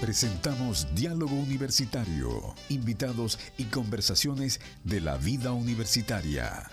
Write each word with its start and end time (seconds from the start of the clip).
Presentamos 0.00 0.86
Diálogo 0.94 1.34
Universitario, 1.34 2.54
invitados 2.68 3.36
y 3.58 3.64
conversaciones 3.64 4.60
de 4.84 5.00
la 5.00 5.16
vida 5.16 5.50
universitaria. 5.50 6.70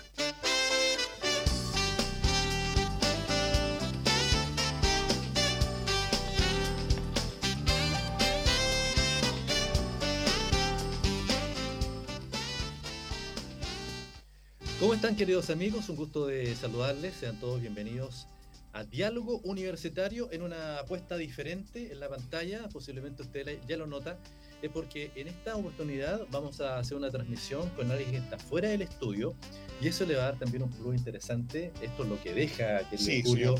¿Cómo 14.78 14.94
están 14.94 15.16
queridos 15.16 15.50
amigos? 15.50 15.88
Un 15.88 15.96
gusto 15.96 16.28
de 16.28 16.54
saludarles. 16.54 17.16
Sean 17.16 17.40
todos 17.40 17.60
bienvenidos 17.60 18.28
a 18.76 18.84
Diálogo 18.84 19.40
Universitario 19.44 20.28
en 20.32 20.42
una 20.42 20.80
apuesta 20.80 21.16
diferente 21.16 21.92
en 21.92 21.98
la 21.98 22.10
pantalla. 22.10 22.68
Posiblemente 22.68 23.22
usted 23.22 23.58
ya 23.66 23.78
lo 23.78 23.86
nota. 23.86 24.18
Es 24.60 24.70
porque 24.70 25.10
en 25.16 25.28
esta 25.28 25.56
oportunidad 25.56 26.26
vamos 26.30 26.60
a 26.60 26.78
hacer 26.78 26.96
una 26.96 27.10
transmisión 27.10 27.70
con 27.70 27.90
alguien 27.90 28.10
que 28.10 28.16
está 28.18 28.38
fuera 28.38 28.68
del 28.68 28.82
estudio 28.82 29.34
y 29.80 29.88
eso 29.88 30.04
le 30.04 30.16
va 30.16 30.22
a 30.22 30.24
dar 30.26 30.38
también 30.38 30.62
un 30.62 30.70
plus 30.70 30.94
interesante. 30.94 31.72
Esto 31.80 32.02
es 32.02 32.08
lo 32.08 32.22
que 32.22 32.34
deja, 32.34 32.88
que 32.90 32.98
sí, 32.98 33.22
Julio, 33.22 33.54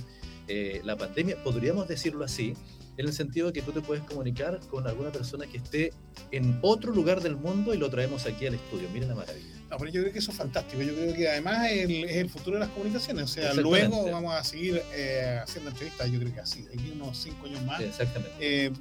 eh, 0.48 0.82
la 0.84 0.96
pandemia, 0.96 1.42
podríamos 1.42 1.88
decirlo 1.88 2.24
así, 2.24 2.52
en 2.98 3.06
el 3.06 3.12
sentido 3.14 3.46
de 3.48 3.52
que 3.55 3.62
tú 3.62 3.72
te 3.72 3.80
puedes 3.80 4.05
comunicar 4.05 4.60
con 4.69 4.86
alguna 4.86 5.12
persona 5.12 5.46
que 5.46 5.58
esté 5.58 5.92
en 6.30 6.58
otro 6.60 6.92
lugar 6.92 7.22
del 7.22 7.36
mundo 7.36 7.72
y 7.72 7.78
lo 7.78 7.88
traemos 7.88 8.27
aquí 8.27 8.46
al 8.46 8.55
estudio. 8.55 8.88
Miren 8.91 9.08
la 9.08 9.14
maravilla. 9.14 9.55
No, 9.70 9.79
pero 9.79 9.91
yo 9.91 10.01
creo 10.01 10.12
que 10.12 10.20
eso 10.20 10.30
es 10.30 10.37
fantástico. 10.37 10.80
Yo 10.83 10.95
creo 10.95 11.15
que 11.15 11.29
además 11.29 11.69
es 11.70 11.88
el, 11.88 12.30
futuro 12.30 12.56
de 12.56 12.61
las 12.61 12.69
comunicaciones. 12.70 13.25
O 13.25 13.27
sea, 13.27 13.52
luego 13.55 14.09
vamos 14.11 14.34
a 14.34 14.45
seguir 14.45 14.80
eh, 14.95 15.41
haciendo 15.42 15.70
entrevistas, 15.70 16.11
yo 16.11 16.20
creo 16.20 16.33
que 16.33 16.41
así, 16.41 16.62
de 16.62 16.75
aquí 16.75 16.92
unos 16.95 17.19
cinco 17.19 17.47
años 17.47 17.62
más. 17.65 17.80
exactamente. 17.80 18.37
Eh, 18.41 18.73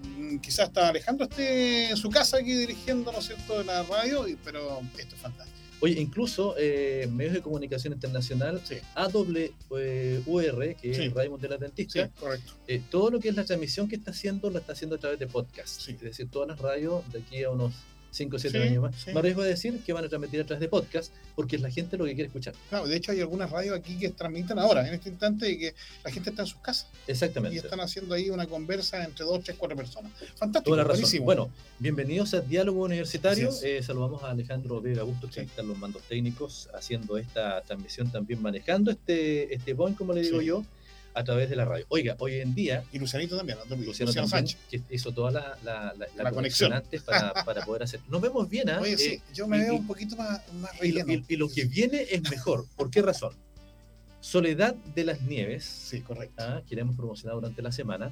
quizás 0.42 0.68
hasta 0.68 0.90
Alejandro 0.90 1.28
esté 1.28 1.90
en 1.90 1.98
su 1.98 2.10
casa 2.10 2.38
aquí 2.38 2.54
dirigiendo, 2.54 3.12
¿no 3.12 3.18
es 3.18 3.26
cierto?, 3.26 3.64
la 3.64 3.82
radio, 3.84 4.26
pero 4.44 4.82
esto 4.98 5.16
es 5.16 5.22
fantástico. 5.22 5.56
Oye, 5.82 6.00
incluso 6.00 6.56
eh, 6.58 7.08
medios 7.12 7.34
de 7.34 7.42
comunicación 7.42 7.94
internacional, 7.94 8.62
AWR, 8.96 10.76
que 10.76 10.92
es 10.92 11.14
Radio 11.14 11.32
Mundial 11.32 11.54
Adventista, 11.54 12.10
correcto. 12.20 12.54
todo 12.90 13.10
lo 13.10 13.20
que 13.20 13.30
es 13.30 13.36
la 13.36 13.44
transmisión 13.44 13.88
que 13.88 13.96
está 13.96 14.12
haciendo, 14.12 14.50
lo 14.50 14.60
está 14.60 14.74
haciendo 14.74 14.96
a 14.96 15.00
través 15.00 15.20
de 15.20 15.28
podcast. 15.28 15.90
Es 15.90 16.00
decir, 16.00 16.30
todas 16.30 16.48
las 16.48 16.60
radios 16.60 17.04
de 17.12 17.20
aquí 17.20 17.44
a 17.44 17.50
unos 17.50 17.74
5 18.16 18.36
o 18.36 18.40
7 18.40 18.64
años 18.64 18.84
más. 18.84 19.08
Me 19.08 19.20
arriesgo 19.20 19.42
a 19.42 19.46
decir 19.46 19.80
que 19.86 19.94
van 19.94 20.06
a 20.06 20.10
transmitir 20.10 20.42
a 20.42 20.46
través 20.46 20.62
de 20.62 20.68
podcast, 20.68 21.12
porque 21.36 21.58
es 21.58 21.62
la 21.62 21.70
gente 21.70 21.98
lo 21.98 22.06
que 22.06 22.14
quiere 22.14 22.28
escuchar. 22.28 22.54
Claro, 22.70 22.88
de 22.88 22.96
hecho 22.96 23.12
hay 23.12 23.20
algunas 23.20 23.50
radios 23.52 23.78
aquí 23.78 23.98
que 23.98 24.10
transmiten 24.10 24.58
ahora, 24.58 24.88
en 24.88 24.94
este 24.94 25.10
instante, 25.10 25.50
y 25.50 25.58
que 25.58 25.76
la 26.04 26.12
gente 26.12 26.30
está 26.30 26.44
en 26.44 26.48
sus 26.48 26.60
casas. 26.60 26.88
Exactamente. 27.08 27.56
Y 27.56 27.60
están 27.60 27.80
haciendo 27.80 28.16
ahí 28.16 28.30
una 28.30 28.48
conversa 28.48 29.04
entre 29.04 29.26
dos, 29.26 29.44
tres, 29.44 29.58
cuatro 29.58 29.78
personas. 29.78 30.12
Fantástico, 30.36 30.76
buenísimo. 30.76 31.26
Bueno, 31.26 31.50
bienvenidos 31.80 32.34
a 32.34 32.42
Diálogo 32.42 32.84
Universitario. 32.84 33.50
Eh, 33.64 33.82
saludamos 33.84 34.24
a 34.24 34.32
Alejandro 34.32 34.82
Vega 34.82 35.02
Augusto, 35.02 35.30
que 35.30 35.42
están 35.42 35.68
los 35.68 35.78
mandos 35.78 36.04
técnicos 36.04 36.70
haciendo 36.74 37.18
esta 37.18 37.62
transmisión 37.62 38.12
también, 38.12 38.42
manejando 38.42 38.92
este, 38.92 39.54
este 39.54 39.76
point, 39.76 39.98
como 39.98 40.14
le 40.14 40.22
digo 40.22 40.42
yo 40.42 40.64
a 41.16 41.24
través 41.24 41.50
de 41.50 41.56
la 41.56 41.66
radio. 41.66 41.86
Oiga, 41.90 42.16
hoy 42.20 42.36
en 42.36 42.54
día. 42.54 42.84
Y 42.92 43.00
Lucianito 43.00 43.38
también, 43.38 43.58
¿no? 43.58 43.76
Luciano, 43.78 44.12
también, 44.12 44.30
Sánchez. 44.30 44.60
que 44.70 44.82
hizo 44.90 45.14
toda 45.14 45.32
la, 45.32 45.58
la, 45.64 45.96
la, 46.16 46.32
conexión 46.32 46.74
antes 46.74 47.02
para, 47.02 47.34
para, 47.46 47.66
poder 47.66 47.84
hacer. 47.84 48.02
Nos 48.10 48.22
vemos 48.22 48.50
bien, 48.50 48.70
¿ah? 48.70 48.80
Oye, 48.82 48.98
sí, 48.98 49.10
eh, 49.14 49.22
yo 49.34 49.48
me 49.48 49.58
veo 49.60 49.76
un 49.76 49.88
poquito 49.88 50.18
más, 50.18 50.42
más. 50.54 50.72
Y, 50.84 51.24
y, 51.28 51.36
lo 51.38 51.50
que 51.50 51.66
viene 51.66 52.06
es 52.12 52.30
mejor. 52.30 52.66
¿Por 52.76 52.92
qué 52.92 53.02
razón? 53.02 53.34
Soledad 54.20 54.76
de 54.76 55.06
las 55.06 55.22
Nieves. 55.22 55.64
Sí, 55.64 56.02
correcto. 56.02 56.44
¿ah? 56.44 56.62
que 56.68 56.76
hemos 56.76 56.98
promocionado 56.98 57.40
durante 57.40 57.62
la 57.62 57.72
semana. 57.72 58.12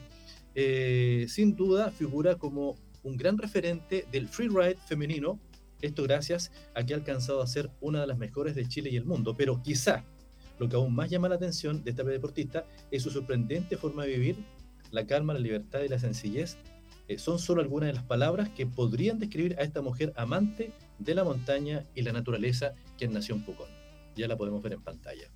Eh, 0.55 1.25
sin 1.27 1.55
duda 1.55 1.91
figura 1.91 2.35
como 2.35 2.77
un 3.03 3.17
gran 3.17 3.37
referente 3.37 4.05
del 4.11 4.29
freeride 4.29 4.77
femenino. 4.87 5.39
Esto 5.81 6.03
gracias 6.03 6.51
a 6.73 6.85
que 6.85 6.93
ha 6.93 6.97
alcanzado 6.97 7.41
a 7.41 7.47
ser 7.47 7.69
una 7.81 7.99
de 7.99 8.07
las 8.07 8.17
mejores 8.17 8.55
de 8.55 8.65
Chile 8.65 8.89
y 8.91 8.95
el 8.95 9.03
mundo. 9.03 9.35
Pero 9.35 9.61
quizá 9.61 10.05
lo 10.63 10.69
que 10.69 10.77
aún 10.77 10.95
más 10.95 11.09
llama 11.09 11.27
la 11.27 11.35
atención 11.35 11.83
de 11.83 11.91
esta 11.91 12.03
deportista 12.03 12.65
es 12.89 13.03
su 13.03 13.11
sorprendente 13.11 13.75
forma 13.75 14.03
de 14.03 14.17
vivir, 14.17 14.45
la 14.91 15.05
calma, 15.05 15.33
la 15.33 15.39
libertad 15.39 15.81
y 15.81 15.89
la 15.89 15.99
sencillez. 15.99 16.57
Eh, 17.09 17.17
son 17.17 17.37
solo 17.37 17.61
algunas 17.61 17.87
de 17.87 17.93
las 17.93 18.03
palabras 18.03 18.47
que 18.49 18.65
podrían 18.65 19.19
describir 19.19 19.57
a 19.59 19.63
esta 19.63 19.81
mujer 19.81 20.13
amante 20.15 20.71
de 20.99 21.15
la 21.15 21.25
montaña 21.25 21.83
y 21.95 22.01
la 22.01 22.13
naturaleza 22.13 22.73
que 22.97 23.09
nació 23.09 23.35
en 23.35 23.43
Pucón. 23.43 23.67
Ya 24.15 24.27
la 24.27 24.37
podemos 24.37 24.63
ver 24.63 24.73
en 24.73 24.81
pantalla. 24.81 25.27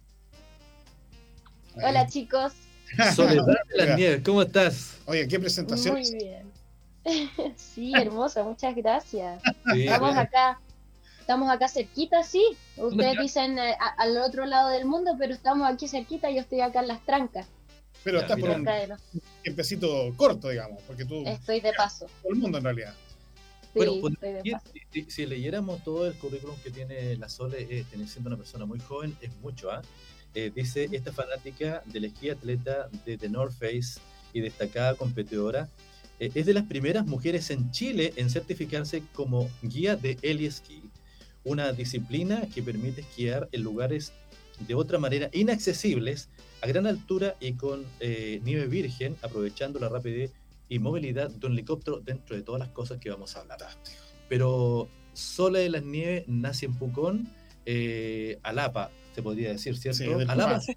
Hola 1.75 2.07
chicos. 2.07 2.53
Soledad 3.15 3.45
de 3.67 3.77
las 3.77 3.97
Nieves, 3.97 4.21
¿cómo 4.23 4.41
estás? 4.41 4.99
Oye, 5.07 5.27
qué 5.27 5.39
presentación. 5.41 5.95
Muy 5.95 6.09
bien. 6.09 6.51
sí, 7.57 7.91
hermosa, 7.93 8.43
muchas 8.43 8.73
gracias. 8.73 9.41
Estamos 9.75 10.15
acá 10.15 10.57
estamos 11.27 11.51
acá 11.51 11.67
cerquita, 11.67 12.23
sí. 12.23 12.41
Ustedes 12.77 13.17
dicen 13.19 13.59
eh, 13.59 13.75
al 13.97 14.15
otro 14.15 14.45
lado 14.45 14.69
del 14.69 14.85
mundo, 14.85 15.17
pero 15.19 15.33
estamos 15.33 15.69
aquí 15.69 15.89
cerquita, 15.89 16.31
yo 16.31 16.39
estoy 16.39 16.61
acá 16.61 16.79
en 16.79 16.87
las 16.87 17.05
trancas. 17.05 17.45
Pero 18.01 18.21
estás 18.21 18.39
por 18.39 18.49
un 18.51 18.65
tiempecito 19.43 20.13
corto, 20.15 20.47
digamos, 20.47 20.81
porque 20.83 21.03
tú... 21.03 21.25
Estoy 21.25 21.59
de 21.59 21.73
paso. 21.73 22.07
Todo 22.23 22.31
el 22.31 22.39
mundo 22.39 22.59
en 22.59 22.63
realidad. 22.63 22.93
bueno, 23.75 24.15
si, 25.09 25.25
leyéramos 25.25 25.83
todo 25.83 26.07
el 26.07 26.13
currículum 26.13 26.55
que 26.63 26.71
tiene 26.71 27.17
la 27.17 27.27
Sole, 27.27 27.67
eh, 27.69 27.85
siendo 28.07 28.29
una 28.29 28.37
persona 28.37 28.65
muy 28.65 28.79
joven, 28.79 29.13
es 29.19 29.35
mucho, 29.41 29.69
¿ah? 29.69 29.81
Eh, 30.33 30.49
dice, 30.55 30.87
esta 30.93 31.11
fanática 31.11 31.83
del 31.87 32.05
esquí 32.05 32.29
atleta 32.29 32.87
de 33.05 33.17
The 33.17 33.27
North 33.27 33.51
Face 33.51 33.99
y 34.31 34.39
destacada 34.39 34.95
competidora, 34.95 35.67
eh, 36.21 36.31
es 36.33 36.45
de 36.45 36.53
las 36.53 36.63
primeras 36.63 37.05
mujeres 37.05 37.49
en 37.49 37.69
Chile 37.71 38.13
en 38.15 38.29
certificarse 38.29 39.03
como 39.13 39.49
guía 39.61 39.97
de 39.97 40.17
Eli 40.21 40.49
Ski 40.49 40.86
una 41.47 41.71
disciplina 41.71 42.47
que 42.53 42.61
permite 42.61 43.01
esquiar 43.01 43.47
en 43.51 43.63
lugares 43.63 44.11
de 44.59 44.75
otra 44.75 44.99
manera 44.99 45.29
inaccesibles, 45.33 46.29
a 46.61 46.67
gran 46.67 46.87
altura 46.87 47.35
y 47.39 47.53
con 47.53 47.85
eh, 47.99 48.41
nieve 48.43 48.67
virgen, 48.67 49.15
aprovechando 49.21 49.79
la 49.79 49.89
rapidez 49.89 50.31
y 50.69 50.79
movilidad 50.79 51.29
de 51.29 51.47
un 51.47 51.53
helicóptero 51.53 51.99
dentro 51.99 52.35
de 52.35 52.41
todas 52.41 52.59
las 52.59 52.69
cosas 52.69 52.99
que 52.99 53.09
vamos 53.09 53.35
a 53.35 53.41
hablar. 53.41 53.59
Pero 54.27 54.89
Sola 55.13 55.59
de 55.59 55.69
las 55.69 55.83
Nieves 55.83 56.25
nace 56.27 56.65
en 56.65 56.73
Pucón, 56.73 57.29
eh, 57.65 58.39
Alapa, 58.43 58.91
se 59.15 59.21
podría 59.23 59.49
decir, 59.51 59.77
¿cierto? 59.77 60.19
Sí, 60.19 60.25
Alapa. 60.27 60.61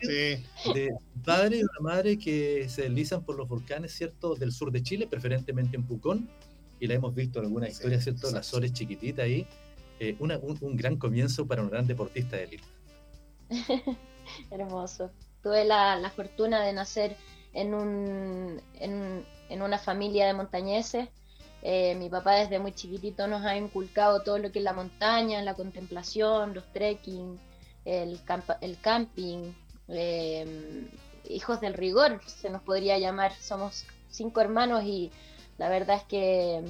De 0.00 0.92
padre 1.24 1.58
y 1.58 1.62
una 1.62 1.80
madre 1.80 2.18
que 2.18 2.68
se 2.68 2.82
deslizan 2.82 3.24
por 3.24 3.36
los 3.36 3.48
volcanes, 3.48 3.92
¿cierto? 3.92 4.34
Del 4.34 4.52
sur 4.52 4.70
de 4.70 4.82
Chile, 4.82 5.06
preferentemente 5.06 5.76
en 5.76 5.84
Pucón, 5.84 6.28
y 6.78 6.86
la 6.86 6.94
hemos 6.94 7.14
visto 7.14 7.38
en 7.38 7.46
alguna 7.46 7.68
historia, 7.68 7.98
¿cierto? 8.00 8.30
Las 8.30 8.46
soles 8.46 8.74
chiquititas 8.74 9.24
ahí, 9.24 9.46
eh, 10.00 10.16
un, 10.18 10.76
gran 10.76 10.96
comienzo 10.96 11.46
para 11.46 11.62
un 11.62 11.70
gran 11.70 11.86
deportista 11.86 12.36
de 12.36 12.44
élite. 12.44 12.64
Hermoso. 14.50 15.10
Tuve 15.42 15.64
la, 15.64 16.10
fortuna 16.14 16.62
de 16.62 16.72
nacer 16.72 17.16
en, 17.52 17.74
un, 17.74 18.60
en, 18.74 19.62
una 19.62 19.78
familia 19.78 20.26
de 20.26 20.34
montañeses. 20.34 21.08
Eh, 21.62 21.94
mi 21.94 22.10
papá 22.10 22.34
desde 22.34 22.58
muy 22.58 22.72
chiquitito 22.72 23.26
nos 23.26 23.44
ha 23.44 23.56
inculcado 23.56 24.22
todo 24.22 24.38
lo 24.38 24.52
que 24.52 24.58
es 24.58 24.64
la 24.64 24.72
montaña, 24.72 25.40
la 25.42 25.54
contemplación, 25.54 26.54
los 26.54 26.70
trekking, 26.72 27.38
el, 27.84 28.20
el 28.60 28.80
camping, 28.80 29.52
eh, 29.88 30.88
hijos 31.28 31.60
del 31.60 31.74
rigor, 31.74 32.20
se 32.26 32.50
nos 32.50 32.62
podría 32.62 32.98
llamar. 32.98 33.32
Somos 33.34 33.86
cinco 34.10 34.40
hermanos 34.40 34.84
y 34.84 35.10
la 35.56 35.68
verdad 35.68 35.98
es 35.98 36.04
que 36.04 36.62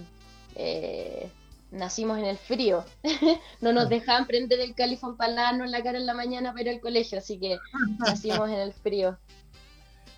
nacimos 1.74 2.18
en 2.18 2.24
el 2.24 2.38
frío. 2.38 2.84
no 3.60 3.72
nos 3.72 3.88
dejaban 3.88 4.26
prender 4.26 4.60
el 4.60 4.74
califón 4.74 5.16
para 5.16 5.34
darnos 5.34 5.70
la 5.70 5.82
cara 5.82 5.98
en 5.98 6.06
la 6.06 6.14
mañana 6.14 6.52
para 6.52 6.62
ir 6.62 6.68
al 6.70 6.80
colegio, 6.80 7.18
así 7.18 7.38
que 7.38 7.58
nacimos 7.98 8.48
en 8.48 8.58
el 8.58 8.72
frío. 8.72 9.18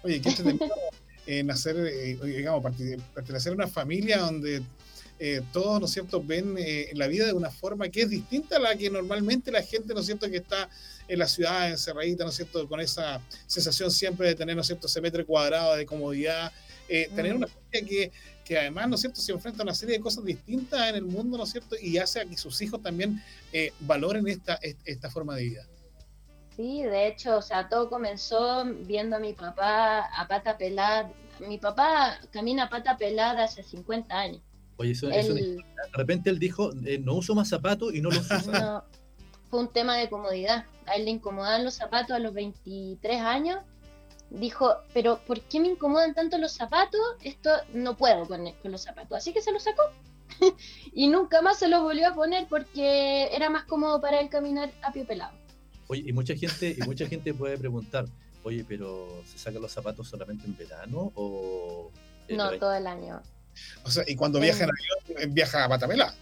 Oye, 0.02 0.20
qué 0.20 0.30
eh, 1.26 1.42
nacer, 1.42 1.76
eh, 1.76 2.16
digamos, 2.22 2.64
pertenecer 3.12 3.50
a 3.50 3.54
una 3.56 3.66
familia 3.66 4.18
donde 4.18 4.62
eh, 5.18 5.42
todos, 5.52 5.80
¿no 5.80 5.86
es 5.86 5.92
cierto?, 5.92 6.22
ven 6.22 6.56
la 6.92 7.08
vida 7.08 7.26
de 7.26 7.32
una 7.32 7.50
forma 7.50 7.88
que 7.88 8.02
es 8.02 8.10
distinta 8.10 8.56
a 8.56 8.60
la 8.60 8.76
que 8.76 8.88
normalmente 8.88 9.50
la 9.50 9.62
gente, 9.62 9.92
¿no 9.92 10.00
es 10.00 10.06
cierto?, 10.06 10.30
que 10.30 10.36
está 10.36 10.68
en 11.08 11.18
la 11.18 11.26
ciudad 11.26 11.68
encerradita, 11.68 12.22
¿no 12.22 12.30
es 12.30 12.36
cierto?, 12.36 12.68
con 12.68 12.80
esa 12.80 13.20
sensación 13.46 13.90
siempre 13.90 14.28
de 14.28 14.34
tener, 14.36 14.54
¿no 14.54 14.60
es 14.60 14.68
cierto?, 14.68 14.86
ese 14.86 15.00
metro 15.00 15.26
cuadrado 15.26 15.74
de 15.74 15.84
comodidad, 15.84 16.52
tener 16.86 17.34
mm. 17.34 17.38
una 17.38 17.46
familia 17.48 17.88
que 17.88 18.12
que 18.46 18.56
además, 18.56 18.88
¿no 18.88 18.94
es 18.94 19.00
cierto?, 19.00 19.20
se 19.20 19.32
enfrenta 19.32 19.62
a 19.62 19.64
una 19.64 19.74
serie 19.74 19.96
de 19.96 20.00
cosas 20.00 20.24
distintas 20.24 20.88
en 20.88 20.94
el 20.94 21.04
mundo, 21.04 21.36
¿no 21.36 21.44
es 21.44 21.50
cierto?, 21.50 21.74
y 21.82 21.98
hace 21.98 22.20
a 22.20 22.24
que 22.24 22.36
sus 22.36 22.62
hijos 22.62 22.80
también 22.80 23.20
eh, 23.52 23.72
valoren 23.80 24.26
esta, 24.28 24.58
esta 24.84 25.10
forma 25.10 25.34
de 25.34 25.42
vida. 25.42 25.66
Sí, 26.56 26.84
de 26.84 27.08
hecho, 27.08 27.36
o 27.36 27.42
sea, 27.42 27.68
todo 27.68 27.90
comenzó 27.90 28.64
viendo 28.86 29.16
a 29.16 29.18
mi 29.18 29.32
papá 29.32 30.06
a 30.06 30.28
pata 30.28 30.56
pelada. 30.56 31.10
Mi 31.46 31.58
papá 31.58 32.18
camina 32.30 32.64
a 32.64 32.70
pata 32.70 32.96
pelada 32.96 33.44
hace 33.44 33.62
50 33.62 34.16
años. 34.16 34.40
Oye, 34.76 34.92
eso, 34.92 35.08
de 35.08 35.62
repente 35.92 36.30
él 36.30 36.38
dijo, 36.38 36.70
eh, 36.84 36.98
no 36.98 37.14
uso 37.14 37.34
más 37.34 37.48
zapatos 37.48 37.94
y 37.94 38.00
no 38.00 38.10
los 38.10 38.30
uso. 38.30 38.52
No, 38.52 38.84
fue 39.50 39.60
un 39.60 39.72
tema 39.72 39.98
de 39.98 40.08
comodidad. 40.08 40.64
A 40.86 40.94
él 40.94 41.04
le 41.04 41.10
incomodaban 41.10 41.64
los 41.64 41.74
zapatos 41.74 42.12
a 42.12 42.20
los 42.20 42.32
23 42.32 43.20
años 43.20 43.58
dijo, 44.30 44.74
pero 44.92 45.20
¿por 45.26 45.40
qué 45.42 45.60
me 45.60 45.68
incomodan 45.68 46.14
tanto 46.14 46.38
los 46.38 46.52
zapatos? 46.52 47.00
Esto 47.22 47.50
no 47.72 47.96
puedo 47.96 48.26
con, 48.26 48.50
con 48.62 48.72
los 48.72 48.82
zapatos. 48.82 49.18
Así 49.18 49.32
que 49.32 49.42
se 49.42 49.52
los 49.52 49.62
sacó. 49.62 49.82
y 50.92 51.08
nunca 51.08 51.42
más 51.42 51.58
se 51.58 51.68
los 51.68 51.82
volvió 51.82 52.08
a 52.08 52.14
poner 52.14 52.46
porque 52.48 53.34
era 53.34 53.50
más 53.50 53.64
cómodo 53.64 54.00
para 54.00 54.20
él 54.20 54.28
caminar 54.28 54.70
a 54.82 54.92
pie 54.92 55.04
pelado. 55.04 55.36
Oye, 55.88 56.04
y 56.06 56.12
mucha 56.12 56.34
gente, 56.34 56.76
y 56.76 56.82
mucha 56.82 57.06
gente 57.06 57.32
puede 57.32 57.56
preguntar, 57.56 58.06
oye, 58.42 58.64
pero 58.66 59.08
¿se 59.26 59.38
sacan 59.38 59.62
los 59.62 59.72
zapatos 59.72 60.08
solamente 60.08 60.46
en 60.46 60.56
verano 60.56 61.12
o...? 61.14 61.90
No, 62.28 62.58
todo 62.58 62.74
el 62.74 62.88
año. 62.88 63.22
O 63.84 63.90
sea, 63.90 64.02
y 64.06 64.16
cuando 64.16 64.40
viaja 64.40 64.64
en 64.64 64.70
avión, 64.70 65.34
viaja 65.34 65.64
a 65.64 65.68
patapela. 65.68 66.12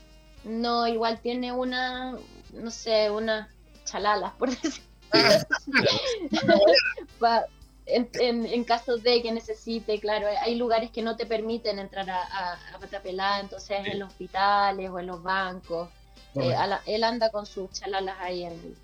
No, 0.45 0.87
igual 0.87 1.19
tiene 1.21 1.51
una, 1.51 2.15
no 2.53 2.71
sé, 2.71 3.11
unas 3.11 3.49
chalalas, 3.85 4.35
por 4.35 4.51
decirlo. 4.63 4.85
en, 7.87 8.47
en, 8.47 8.65
caso 8.65 8.97
de 8.97 9.23
que 9.23 9.31
necesite, 9.31 10.01
claro, 10.01 10.27
hay 10.41 10.55
lugares 10.55 10.91
que 10.91 11.03
no 11.03 11.17
te 11.17 11.27
permiten 11.27 11.79
entrar 11.79 12.09
a, 12.09 12.55
a, 12.73 12.79
Patapelá, 12.79 13.41
entonces 13.41 13.79
en 13.85 13.99
los 13.99 14.09
hospitales 14.09 14.91
o 14.91 14.99
en 14.99 15.07
los 15.07 15.23
bancos. 15.23 15.89
Eh, 16.35 16.55
él 16.87 17.05
anda 17.05 17.31
con 17.31 17.47
sus 17.47 17.71
chalalas 17.71 18.17
ahí 18.21 18.45
en, 18.45 18.75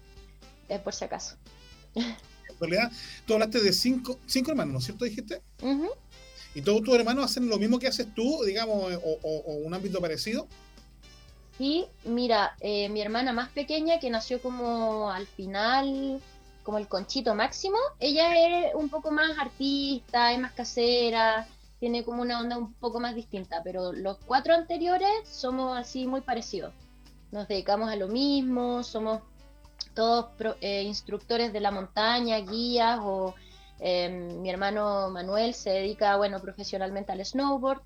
eh, 0.69 0.79
por 0.79 0.95
si 0.95 1.05
acaso. 1.05 1.37
En 1.95 2.59
realidad, 2.61 2.93
tú 3.27 3.35
hablaste 3.35 3.61
de 3.61 3.73
cinco, 3.73 4.19
cinco 4.27 4.51
hermanos, 4.51 4.73
¿no 4.73 4.79
es 4.81 4.85
cierto? 4.85 5.05
Dijiste. 5.05 5.41
¿Y 6.55 6.63
todos 6.63 6.83
tus 6.83 6.95
hermanos 6.95 7.25
hacen 7.25 7.49
lo 7.49 7.59
mismo 7.59 7.79
que 7.79 7.87
haces 7.87 8.15
tú, 8.15 8.43
digamos, 8.45 8.93
o, 9.03 9.55
un 9.65 9.73
ámbito 9.73 10.01
parecido? 10.01 10.47
Sí, 11.57 11.87
mira, 12.05 12.55
eh, 12.61 12.89
mi 12.91 13.01
hermana 13.01 13.33
más 13.33 13.49
pequeña, 13.51 13.99
que 13.99 14.11
nació 14.11 14.41
como 14.43 15.11
al 15.11 15.27
final 15.27 16.21
como 16.71 16.79
el 16.79 16.87
conchito 16.87 17.35
máximo, 17.35 17.79
ella 17.99 18.69
es 18.69 18.77
un 18.77 18.89
poco 18.89 19.11
más 19.11 19.37
artista, 19.41 20.33
es 20.33 20.39
más 20.39 20.53
casera, 20.53 21.49
tiene 21.81 22.05
como 22.05 22.23
una 22.23 22.39
onda 22.39 22.57
un 22.57 22.75
poco 22.75 23.01
más 23.01 23.17
distinta, 23.17 23.61
pero 23.65 23.93
los 23.93 24.19
cuatro 24.19 24.55
anteriores 24.55 25.11
somos 25.25 25.77
así 25.77 26.07
muy 26.07 26.21
parecidos. 26.21 26.73
Nos 27.33 27.49
dedicamos 27.49 27.91
a 27.91 27.97
lo 27.97 28.07
mismo, 28.07 28.85
somos 28.85 29.21
todos 29.97 30.27
eh, 30.61 30.83
instructores 30.83 31.53
de 31.53 31.59
la 31.59 31.73
montaña, 31.73 32.39
guías 32.39 33.01
o 33.03 33.35
em, 33.81 34.41
mi 34.41 34.49
hermano 34.49 35.11
Manuel 35.11 35.55
se 35.55 35.71
dedica, 35.71 36.19
bueno, 36.19 36.39
profesionalmente 36.39 37.11
al 37.11 37.27
snowboard. 37.27 37.83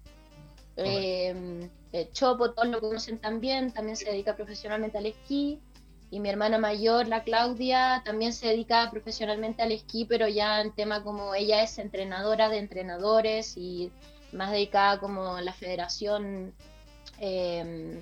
Eh, 0.76 1.70
Chopo, 2.12 2.50
todos 2.50 2.69
lo 2.69 2.81
conocen 2.81 3.19
también, 3.19 3.72
también 3.72 3.96
se 3.96 4.10
dedica 4.10 4.36
profesionalmente 4.36 4.98
al 4.98 5.06
esquí 5.06 5.58
y 6.14 6.20
mi 6.20 6.28
hermana 6.28 6.58
mayor, 6.58 7.08
la 7.08 7.25
Claudia, 7.25 8.00
también 8.05 8.32
se 8.32 8.46
dedica 8.46 8.88
profesionalmente 8.88 9.62
al 9.62 9.72
esquí, 9.72 10.05
pero 10.05 10.28
ya 10.28 10.61
en 10.61 10.70
tema 10.70 11.02
como 11.02 11.34
ella 11.34 11.61
es 11.64 11.76
entrenadora 11.78 12.49
de 12.49 12.58
entrenadores 12.58 13.56
y 13.56 13.90
más 14.31 14.52
dedicada 14.52 15.00
como 15.00 15.40
la 15.40 15.52
federación, 15.52 16.55
eh, 17.19 18.00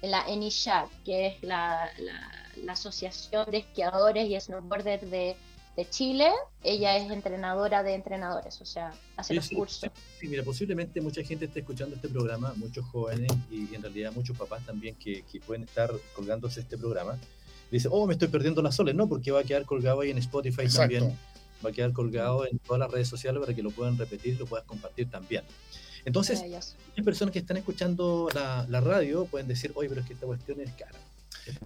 la 0.00 0.26
ENISHAC, 0.26 0.88
que 1.04 1.26
es 1.26 1.42
la, 1.42 1.90
la, 1.98 2.72
Asociación 2.72 3.50
de 3.50 3.58
Esquiadores 3.58 4.26
y 4.26 4.40
Snowboarders 4.40 5.10
de, 5.10 5.36
de, 5.76 5.90
Chile. 5.90 6.30
Ella 6.62 6.96
es 6.96 7.10
entrenadora 7.10 7.82
de 7.82 7.92
entrenadores, 7.92 8.58
o 8.62 8.64
sea, 8.64 8.94
hace 9.18 9.34
los 9.34 9.50
cursos. 9.50 9.90
Sí, 10.18 10.28
mira, 10.28 10.42
posiblemente 10.42 11.02
mucha 11.02 11.22
gente 11.22 11.44
esté 11.44 11.60
escuchando 11.60 11.94
este 11.94 12.08
programa, 12.08 12.54
muchos 12.56 12.86
jóvenes 12.86 13.30
y 13.50 13.74
en 13.74 13.82
realidad 13.82 14.12
muchos 14.14 14.34
papás 14.38 14.64
también 14.64 14.94
que, 14.94 15.24
que 15.30 15.40
pueden 15.40 15.64
estar 15.64 15.90
colgándose 16.14 16.60
este 16.60 16.78
programa 16.78 17.18
dice, 17.70 17.88
oh, 17.90 18.06
me 18.06 18.14
estoy 18.14 18.28
perdiendo 18.28 18.62
las 18.62 18.74
soles, 18.74 18.94
no, 18.94 19.08
porque 19.08 19.30
va 19.30 19.40
a 19.40 19.44
quedar 19.44 19.64
colgado 19.64 20.00
ahí 20.00 20.10
en 20.10 20.18
Spotify 20.18 20.68
también, 20.68 21.16
va 21.64 21.70
a 21.70 21.72
quedar 21.72 21.92
colgado 21.92 22.46
en 22.46 22.58
todas 22.58 22.80
las 22.80 22.90
redes 22.90 23.08
sociales 23.08 23.40
para 23.40 23.54
que 23.54 23.62
lo 23.62 23.70
puedan 23.70 23.96
repetir 23.98 24.34
y 24.34 24.38
lo 24.38 24.46
puedas 24.46 24.66
compartir 24.66 25.10
también. 25.10 25.44
Entonces, 26.04 26.42
muchas 26.42 27.04
personas 27.04 27.32
que 27.32 27.40
están 27.40 27.56
escuchando 27.56 28.28
la, 28.34 28.66
la, 28.68 28.80
radio 28.80 29.26
pueden 29.26 29.46
decir, 29.48 29.72
oye, 29.74 29.88
pero 29.88 30.00
es 30.00 30.06
que 30.06 30.14
esta 30.14 30.26
cuestión 30.26 30.60
es 30.60 30.70
cara. 30.72 30.98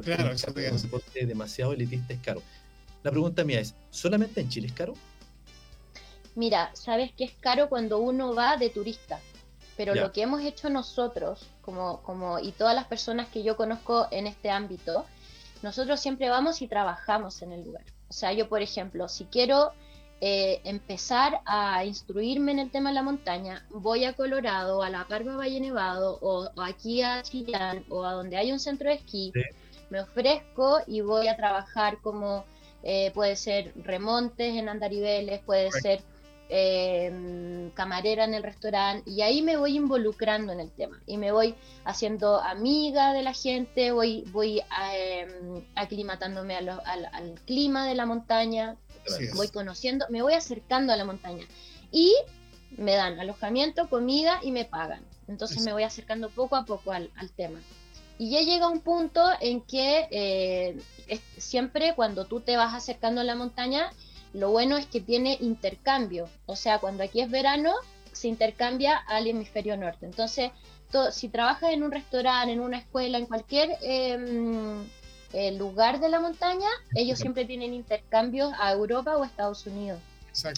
claro, 0.03 0.33
es 0.33 0.45
un 0.45 0.83
deporte 0.83 1.27
demasiado 1.27 1.73
elitista 1.73 2.13
es 2.13 2.21
caro. 2.21 2.43
La 3.03 3.11
pregunta 3.11 3.45
mía 3.45 3.61
es, 3.61 3.75
¿solamente 3.91 4.41
en 4.41 4.49
Chile 4.49 4.67
es 4.67 4.73
caro? 4.73 4.95
Mira, 6.35 6.71
sabes 6.75 7.13
que 7.13 7.25
es 7.25 7.33
caro 7.39 7.69
cuando 7.69 7.99
uno 7.99 8.35
va 8.35 8.57
de 8.57 8.71
turista, 8.71 9.21
pero 9.77 9.95
lo 9.95 10.11
que 10.11 10.23
hemos 10.23 10.43
hecho 10.43 10.69
nosotros, 10.69 11.47
como, 11.63 12.03
como 12.03 12.41
y 12.41 12.53
todas 12.53 12.75
las 12.75 12.87
personas 12.87 13.29
que 13.29 13.43
yo 13.43 13.57
conozco 13.57 14.09
en 14.11 14.27
este 14.27 14.51
ámbito, 14.51 15.05
nosotros 15.65 15.99
siempre 15.99 16.29
vamos 16.29 16.61
y 16.61 16.69
trabajamos 16.69 17.41
en 17.41 17.53
el 17.53 17.65
lugar. 17.65 17.85
O 18.09 18.13
sea, 18.13 18.35
yo, 18.35 18.51
por 18.51 18.61
ejemplo, 18.61 19.09
si 19.09 19.25
quiero 19.25 19.73
eh, 20.21 20.61
empezar 20.65 21.41
a 21.47 21.87
instruirme 21.87 22.53
en 22.53 22.59
el 22.59 22.71
tema 22.71 22.91
de 22.91 22.97
la 22.97 23.03
montaña, 23.03 23.67
voy 23.71 24.05
a 24.05 24.13
Colorado, 24.13 24.83
a 24.83 24.91
la 24.91 25.09
Parva 25.09 25.37
Valle 25.37 25.59
Nevado, 25.61 26.19
o, 26.21 26.51
aquí 26.63 27.01
a 27.01 27.23
Chillán, 27.23 27.83
o 27.89 28.05
a 28.05 28.13
donde 28.13 28.37
hay 28.37 28.53
un 28.53 28.61
centro 28.61 28.91
de 28.91 28.97
esquí, 28.97 29.33
me 29.89 30.01
ofrezco 30.01 30.81
y 30.87 31.01
voy 31.01 31.29
a 31.29 31.37
trabajar 31.37 31.99
como 32.03 32.45
eh, 32.83 33.11
puede 33.15 33.35
ser 33.35 33.73
remontes 33.77 34.55
en 34.57 34.69
andariveles, 34.69 35.41
puede 35.41 35.73
ser 35.73 36.03
eh, 36.49 37.71
camarera 37.75 38.25
en 38.25 38.35
el 38.35 38.43
restaurante 38.43 39.11
y 39.11 39.23
ahí 39.23 39.43
me 39.43 39.57
voy 39.57 39.77
involucrando 39.77 40.53
en 40.53 40.61
el 40.61 40.71
tema 40.71 41.01
y 41.07 41.17
me 41.17 41.33
voy 41.33 41.55
haciendo 41.85 42.41
amiga 42.41 43.13
de 43.13 43.23
la 43.23 43.33
gente, 43.33 43.93
voy, 43.93 44.25
voy 44.33 44.63
em, 44.93 45.65
aclimatándome 45.75 46.57
al, 46.57 47.41
clima 47.47 47.87
de 47.87 47.95
la 47.95 48.07
montaña, 48.07 48.77
voy 49.35 49.49
conociendo, 49.49 50.07
me 50.11 50.23
voy 50.23 50.35
acercando 50.35 50.93
a 50.93 50.97
la 50.97 51.05
montaña 51.05 51.45
y 51.91 52.15
me 52.77 52.95
dan 52.95 53.19
alojamiento, 53.19 53.89
comida 53.89 54.41
y 54.43 54.51
me 54.51 54.65
pagan. 54.65 55.03
Entonces 55.29 55.63
me 55.63 55.73
voy 55.73 55.85
acercando 55.85 56.29
poco 56.29 56.57
a 56.57 56.65
poco 56.65 56.93
al, 56.93 57.11
tema. 57.37 57.61
Y 58.19 58.31
ya 58.31 58.43
llega 58.43 58.69
un 58.69 58.81
punto 58.81 59.23
en 59.41 59.61
que 59.63 60.09
eh, 60.11 60.79
siempre 61.39 61.95
cuando 61.95 62.27
tú 62.27 62.41
te 62.41 62.57
vas 62.57 62.75
acercando 62.75 63.21
a 63.21 63.25
la 63.25 63.35
montaña, 63.35 63.91
lo 64.35 64.51
bueno 64.51 64.77
es 64.77 64.87
que 64.87 65.01
tiene 65.01 65.39
intercambio, 65.41 66.29
o 66.47 66.57
sea, 66.57 66.79
cuando 66.79 67.05
aquí 67.05 67.21
es 67.21 67.31
verano, 67.31 67.73
se 68.13 68.29
intercambia 68.29 68.97
al 68.97 69.27
hemisferio 69.27 69.77
norte. 69.77 70.07
Entonces, 70.07 70.51
si 71.13 71.29
trabajas 71.29 71.73
en 71.73 71.83
un 71.83 71.91
restaurante, 71.91 72.53
en 72.53 72.61
una 72.61 72.79
escuela, 72.79 73.19
en 73.19 73.27
cualquier 73.27 73.77
em, 73.83 74.85
eh, 75.33 75.53
lugar 75.53 76.01
de 76.01 76.09
la 76.09 76.21
montaña, 76.21 76.69
ellos 76.95 77.19
siempre 77.19 77.45
tienen 77.45 77.75
intercambios 77.75 78.53
a 78.59 78.73
Europa 78.73 79.17
o 79.17 79.25
Estados 79.25 79.67
Unidos. 79.67 80.01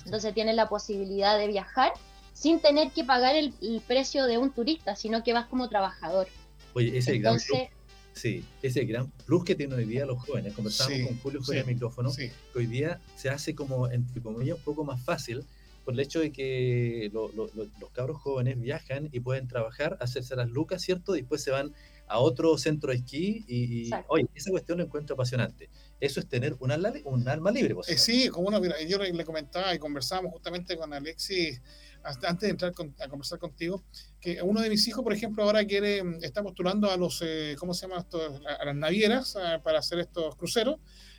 Entonces 0.04 0.32
tienes 0.32 0.56
la 0.56 0.68
posibilidad 0.68 1.38
de 1.38 1.46
viajar 1.48 1.92
sin 2.32 2.60
tener 2.60 2.90
que 2.92 3.04
pagar 3.04 3.36
el, 3.36 3.52
precio 3.86 4.24
de 4.24 4.38
un 4.38 4.50
turista, 4.52 4.96
sino 4.96 5.22
que 5.22 5.32
vas 5.32 5.46
como 5.46 5.68
trabajador. 5.68 6.28
Oye, 6.74 6.96
ese 6.96 7.16
Entonces, 7.16 7.68
Sí, 8.16 8.42
ese 8.62 8.86
gran 8.86 9.10
plus 9.26 9.44
que 9.44 9.54
tienen 9.54 9.78
hoy 9.78 9.84
día 9.84 10.06
los 10.06 10.18
jóvenes. 10.22 10.54
Conversamos 10.54 11.06
con 11.06 11.18
Julio 11.18 11.42
fuera 11.42 11.62
de 11.62 11.74
micrófono, 11.74 12.10
que 12.14 12.32
hoy 12.54 12.66
día 12.66 12.98
se 13.14 13.28
hace 13.28 13.54
como, 13.54 13.88
entre 13.88 14.22
comillas, 14.22 14.56
un 14.56 14.64
poco 14.64 14.84
más 14.84 15.04
fácil 15.04 15.44
por 15.84 15.92
el 15.92 16.00
hecho 16.00 16.20
de 16.20 16.32
que 16.32 17.10
los 17.12 17.90
cabros 17.92 18.16
jóvenes 18.16 18.58
viajan 18.58 19.10
y 19.12 19.20
pueden 19.20 19.46
trabajar, 19.46 19.98
hacerse 20.00 20.34
las 20.34 20.48
lucas, 20.48 20.82
¿cierto? 20.82 21.14
Y 21.14 21.20
después 21.20 21.42
se 21.42 21.50
van 21.50 21.74
a 22.08 22.18
otro 22.18 22.56
centro 22.56 22.90
de 22.90 22.96
esquí 22.96 23.44
y, 23.46 23.90
oye, 24.08 24.26
esa 24.34 24.50
cuestión 24.50 24.78
lo 24.78 24.84
encuentro 24.84 25.14
apasionante. 25.14 25.68
Eso 26.00 26.18
es 26.18 26.26
tener 26.26 26.56
un 26.58 26.72
alma, 26.72 26.92
un 27.04 27.28
alma 27.28 27.50
libre. 27.50 27.76
Eh, 27.86 27.98
sí, 27.98 28.28
como 28.30 28.48
uno, 28.48 28.62
yo 28.88 28.98
le 28.98 29.24
comentaba 29.24 29.74
y 29.74 29.78
conversábamos 29.78 30.32
justamente 30.32 30.76
con 30.76 30.92
Alexis 30.92 31.60
antes 32.06 32.40
de 32.40 32.50
entrar 32.50 32.72
a 33.00 33.08
conversar 33.08 33.38
contigo, 33.38 33.84
que 34.20 34.40
uno 34.42 34.60
de 34.60 34.70
mis 34.70 34.86
hijos, 34.88 35.02
por 35.02 35.12
ejemplo, 35.12 35.42
ahora 35.42 35.64
quiere, 35.64 36.02
mm, 36.02 36.18
está 36.22 36.42
postulando 36.42 36.90
a 36.90 36.96
los, 36.96 37.22
eh, 37.24 37.56
¿cómo 37.58 37.74
se 37.74 37.86
llama 37.86 38.00
esto? 38.00 38.40
A, 38.46 38.64
las 38.64 38.76
navieras 38.76 39.36
para 39.62 39.78
hacer 39.78 39.98
estos 39.98 40.36
cruceros. 40.36 40.76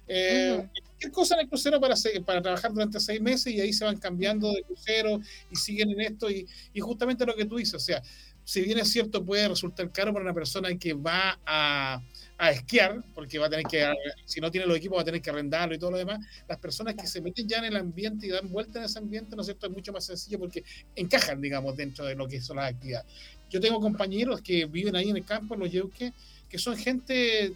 Eh, 0.07 0.67
¿Qué 0.97 1.11
cosa 1.11 1.35
en 1.35 1.41
el 1.41 1.49
crucero 1.49 1.81
para, 1.81 1.95
para 2.25 2.41
trabajar 2.41 2.71
durante 2.71 2.99
seis 2.99 3.21
meses 3.21 3.53
y 3.53 3.59
ahí 3.59 3.73
se 3.73 3.83
van 3.83 3.97
cambiando 3.97 4.51
de 4.53 4.63
crucero 4.63 5.19
y 5.51 5.55
siguen 5.55 5.91
en 5.91 6.01
esto? 6.01 6.29
Y, 6.29 6.47
y 6.73 6.79
justamente 6.79 7.25
lo 7.25 7.35
que 7.35 7.45
tú 7.45 7.57
dices, 7.57 7.75
o 7.75 7.79
sea, 7.79 8.01
si 8.47 8.61
bien 8.61 8.79
es 8.79 8.89
cierto, 8.89 9.25
puede 9.25 9.45
resultar 9.45 9.91
caro 9.91 10.13
para 10.13 10.23
una 10.23 10.33
persona 10.33 10.69
que 10.77 10.93
va 10.93 11.37
a, 11.45 12.01
a 12.37 12.51
esquiar, 12.51 13.03
porque 13.13 13.37
va 13.37 13.47
a 13.47 13.49
tener 13.49 13.65
que, 13.65 13.85
si 14.23 14.39
no 14.39 14.49
tiene 14.49 14.65
los 14.65 14.77
equipos, 14.77 14.97
va 14.97 15.01
a 15.01 15.03
tener 15.03 15.21
que 15.21 15.29
arrendarlo 15.29 15.75
y 15.75 15.77
todo 15.77 15.91
lo 15.91 15.97
demás. 15.97 16.25
Las 16.47 16.57
personas 16.57 16.95
que 16.95 17.05
se 17.07 17.19
meten 17.19 17.45
ya 17.45 17.57
en 17.57 17.65
el 17.65 17.75
ambiente 17.75 18.25
y 18.25 18.29
dan 18.29 18.49
vuelta 18.49 18.79
en 18.79 18.85
ese 18.85 18.99
ambiente, 18.99 19.35
¿no 19.35 19.41
es 19.41 19.47
cierto? 19.47 19.67
Es 19.67 19.73
mucho 19.73 19.91
más 19.91 20.05
sencillo 20.05 20.39
porque 20.39 20.63
encajan, 20.95 21.41
digamos, 21.41 21.75
dentro 21.75 22.05
de 22.05 22.15
lo 22.15 22.25
que 22.25 22.39
son 22.39 22.55
las 22.55 22.71
actividades. 22.71 23.11
Yo 23.49 23.59
tengo 23.59 23.81
compañeros 23.81 24.41
que 24.41 24.65
viven 24.65 24.95
ahí 24.95 25.09
en 25.09 25.17
el 25.17 25.25
campo, 25.25 25.55
en 25.55 25.59
los 25.59 25.69
Yeuques, 25.69 26.13
que 26.47 26.57
son 26.57 26.77
gente 26.77 27.51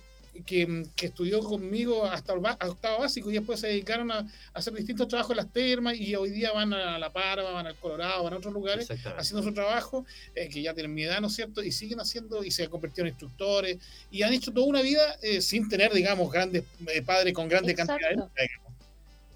que, 0.45 0.85
estudió 1.01 1.41
conmigo 1.41 2.05
hasta 2.05 2.33
el 2.33 2.39
octavo 2.39 2.99
básico 2.99 3.29
y 3.29 3.35
después 3.35 3.59
se 3.59 3.67
dedicaron 3.67 4.11
a, 4.11 4.27
hacer 4.53 4.73
distintos 4.73 5.07
trabajos 5.07 5.31
en 5.31 5.37
las 5.37 5.51
termas 5.51 5.95
y 5.95 6.15
hoy 6.15 6.29
día 6.29 6.51
van 6.51 6.73
a 6.73 6.97
La 6.97 7.11
Parva, 7.11 7.51
van 7.51 7.67
al 7.67 7.75
Colorado, 7.75 8.23
van 8.23 8.33
a 8.33 8.37
otros 8.37 8.53
lugares 8.53 8.89
haciendo 9.17 9.43
su 9.43 9.53
trabajo, 9.53 10.05
eh, 10.35 10.49
que 10.49 10.61
ya 10.61 10.73
tienen 10.73 10.93
mi 10.93 11.03
edad, 11.03 11.21
¿no 11.21 11.27
es 11.27 11.35
cierto? 11.35 11.63
Y 11.63 11.71
siguen 11.71 11.99
haciendo 11.99 12.43
y 12.43 12.51
se 12.51 12.63
han 12.63 12.69
convertido 12.69 13.05
en 13.05 13.09
instructores 13.09 13.77
y 14.09 14.23
han 14.23 14.33
hecho 14.33 14.51
toda 14.51 14.67
una 14.67 14.81
vida 14.81 15.17
eh, 15.21 15.41
sin 15.41 15.67
tener, 15.69 15.93
digamos, 15.93 16.31
grandes 16.31 16.63
eh, 16.87 17.01
padres 17.01 17.33
con 17.33 17.47
grandes 17.47 17.75
cantidades. 17.75 18.19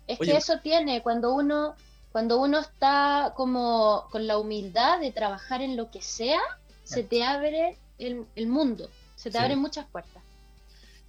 Es 0.08 0.20
que 0.20 0.38
eso 0.38 0.60
tiene, 0.62 1.02
cuando 1.02 1.34
uno 1.34 1.76
cuando 2.16 2.40
uno 2.40 2.60
está 2.60 3.34
como 3.36 4.08
con 4.10 4.26
la 4.26 4.38
humildad 4.38 5.02
de 5.02 5.12
trabajar 5.12 5.62
en 5.62 5.76
lo 5.76 5.92
que 5.92 6.02
sea, 6.02 6.40
se 6.86 7.04
te 7.04 7.26
abre 7.26 7.78
el, 7.98 8.48
mundo, 8.48 8.90
se 9.18 9.30
te 9.30 9.38
abren 9.38 9.60
muchas 9.60 9.86
puertas. 9.88 10.24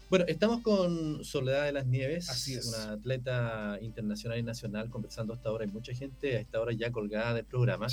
Bueno, 0.09 0.25
estamos 0.29 0.61
con 0.61 1.25
Soledad 1.25 1.65
de 1.65 1.73
las 1.73 1.87
Nieves, 1.87 2.31
Así 2.31 2.57
una 2.69 2.93
atleta 2.93 3.77
internacional 3.81 4.39
y 4.39 4.45
nacional, 4.45 4.89
conversando 4.89 5.35
hasta 5.35 5.49
ahora. 5.49 5.65
Hay 5.65 5.71
mucha 5.71 5.93
gente 5.95 6.37
a 6.37 6.41
esta 6.41 6.61
hora 6.61 6.73
ya 6.73 6.93
colgada 6.93 7.35
del 7.35 7.45
programa. 7.45 7.89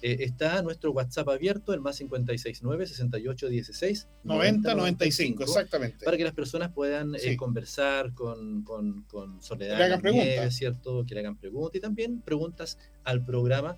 Eh, 0.00 0.16
está 0.20 0.62
nuestro 0.62 0.92
WhatsApp 0.92 1.28
abierto, 1.28 1.74
el 1.74 1.80
más 1.80 1.98
569 1.98 2.86
6816 2.86 4.08
90 4.22 4.74
95, 4.76 5.42
exactamente. 5.42 6.04
Para 6.04 6.16
que 6.16 6.22
las 6.22 6.34
personas 6.34 6.70
puedan 6.72 7.16
eh, 7.16 7.36
conversar 7.36 8.14
con, 8.14 8.62
con, 8.62 9.02
con 9.02 9.42
Soledad. 9.42 9.76
Que 9.76 9.82
hagan 9.82 10.00
preguntas. 10.00 10.54
¿cierto? 10.54 11.04
Que 11.04 11.14
le 11.14 11.20
hagan 11.20 11.36
preguntas 11.36 11.76
y 11.76 11.80
también 11.80 12.20
preguntas 12.20 12.78
al 13.02 13.24
programa. 13.24 13.76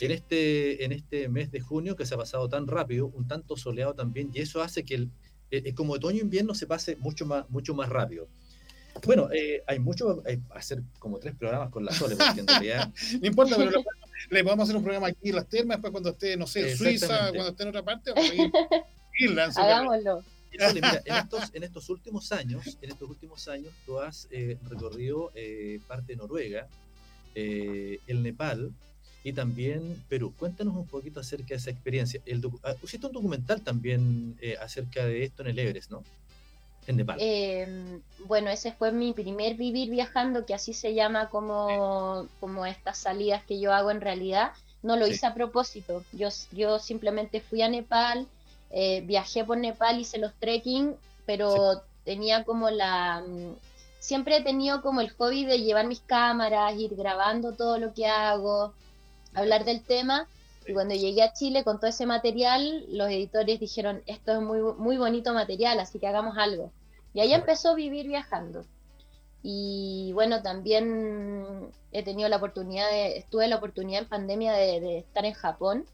En, 0.00 0.12
este, 0.12 0.84
en 0.84 0.92
este 0.92 1.28
mes 1.28 1.50
de 1.50 1.60
junio 1.60 1.96
que 1.96 2.06
se 2.06 2.14
ha 2.14 2.18
pasado 2.18 2.48
tan 2.48 2.66
rápido, 2.68 3.06
un 3.08 3.26
tanto 3.26 3.56
soleado 3.56 3.94
también, 3.94 4.30
y 4.32 4.38
eso 4.38 4.62
hace 4.62 4.84
que 4.84 4.94
el, 4.94 5.10
eh, 5.50 5.74
como 5.74 5.94
otoño-invierno 5.94 6.54
se 6.54 6.66
pase 6.66 6.96
mucho 6.96 7.26
más, 7.26 7.48
mucho 7.50 7.74
más 7.74 7.88
rápido. 7.88 8.28
Bueno, 9.04 9.28
eh, 9.32 9.62
hay 9.66 9.78
mucho, 9.78 10.22
hay 10.26 10.40
hacer 10.54 10.82
como 10.98 11.18
tres 11.18 11.34
programas 11.34 11.70
con 11.70 11.84
la 11.84 11.92
Sole, 11.92 12.16
porque 12.16 12.40
en 12.40 12.46
realidad... 12.46 12.92
no 13.20 13.26
importa, 13.26 13.56
pero 13.56 13.82
le 14.30 14.44
podemos 14.44 14.64
hacer 14.64 14.76
un 14.76 14.82
programa 14.82 15.08
aquí 15.08 15.30
en 15.30 15.36
las 15.36 15.48
termas, 15.48 15.76
después 15.76 15.90
cuando 15.92 16.10
esté, 16.10 16.36
no 16.36 16.46
sé, 16.46 16.70
en 16.70 16.76
Suiza, 16.76 17.30
cuando 17.30 17.48
esté 17.48 17.62
en 17.62 17.68
otra 17.70 17.82
parte, 17.82 18.12
vamos 18.12 18.30
a 18.30 18.34
ir 18.34 18.50
Hagámoslo. 19.56 20.24
Mira, 20.50 20.70
en, 21.04 21.14
estos, 21.14 21.50
en 21.52 21.62
estos 21.62 21.88
últimos 21.90 22.32
años, 22.32 22.78
en 22.82 22.90
estos 22.90 23.08
últimos 23.08 23.46
años, 23.48 23.72
tú 23.86 24.00
has 24.00 24.26
eh, 24.32 24.58
recorrido 24.68 25.32
parte 25.86 26.12
de 26.12 26.16
Noruega, 26.16 26.66
el 27.34 28.22
Nepal, 28.22 28.72
y 29.22 29.32
también 29.32 30.02
Perú. 30.08 30.32
Cuéntanos 30.38 30.74
un 30.74 30.86
poquito 30.86 31.20
acerca 31.20 31.48
de 31.48 31.56
esa 31.56 31.70
experiencia. 31.70 32.20
El 32.24 32.42
ah, 32.64 32.74
un 32.82 33.12
documental 33.12 33.62
también 33.62 34.36
eh, 34.40 34.56
acerca 34.60 35.04
de 35.04 35.24
esto 35.24 35.42
en 35.42 35.50
el 35.50 35.58
Everest, 35.58 35.90
¿no? 35.90 36.02
En 36.86 36.96
Nepal. 36.96 37.18
Em, 37.20 38.00
bueno, 38.26 38.50
ese 38.50 38.72
fue 38.72 38.92
mi 38.92 39.12
primer 39.12 39.56
vivir 39.56 39.90
viajando, 39.90 40.46
que 40.46 40.54
así 40.54 40.72
se 40.72 40.94
llama 40.94 41.28
como, 41.28 42.26
como 42.40 42.64
estas 42.64 42.98
salidas 42.98 43.44
que 43.44 43.60
yo 43.60 43.72
hago 43.72 43.90
en 43.90 44.00
realidad. 44.00 44.52
No 44.82 44.96
lo 44.96 45.06
hice 45.06 45.26
a 45.26 45.34
propósito. 45.34 46.02
Yo, 46.12 46.28
yo 46.52 46.78
simplemente 46.78 47.42
fui 47.42 47.60
a 47.60 47.68
Nepal, 47.68 48.26
eh, 48.70 49.02
viajé 49.02 49.44
por 49.44 49.58
Nepal, 49.58 50.00
hice 50.00 50.16
los 50.16 50.32
trekking, 50.34 50.94
pero 51.26 51.82
tenía 52.04 52.44
como 52.44 52.70
la... 52.70 53.22
Mm, 53.26 53.56
siempre 53.98 54.38
he 54.38 54.42
tenido 54.42 54.80
como 54.80 55.02
el 55.02 55.10
hobby 55.10 55.44
de 55.44 55.58
llevar 55.58 55.86
mis 55.86 56.00
cámaras, 56.00 56.74
ir 56.78 56.96
grabando 56.96 57.52
todo 57.52 57.76
lo 57.76 57.92
que 57.92 58.06
hago 58.06 58.72
hablar 59.34 59.64
del 59.64 59.82
tema. 59.82 60.28
Y 60.66 60.72
cuando 60.72 60.94
llegué 60.94 61.22
a 61.22 61.32
Chile 61.32 61.64
con 61.64 61.78
todo 61.78 61.88
ese 61.88 62.06
material, 62.06 62.84
los 62.90 63.08
editores 63.08 63.58
dijeron, 63.58 64.02
esto 64.06 64.32
es 64.32 64.40
muy, 64.40 64.60
muy 64.60 64.98
bonito 64.98 65.32
material, 65.32 65.80
así 65.80 65.98
que 65.98 66.06
hagamos 66.06 66.36
algo. 66.38 66.70
Y 67.14 67.20
ahí 67.20 67.32
empezó 67.32 67.70
a 67.70 67.74
vivir 67.74 68.06
viajando. 68.06 68.64
Y 69.42 70.12
bueno, 70.12 70.42
también 70.42 71.70
he 71.92 72.02
tenido 72.02 72.28
la 72.28 72.36
oportunidad 72.36 72.90
de, 72.90 73.16
estuve 73.16 73.48
la 73.48 73.56
oportunidad 73.56 74.02
en 74.02 74.08
pandemia 74.08 74.52
de, 74.52 74.98
estar 74.98 75.24
en 75.24 75.32
Japón. 75.32 75.86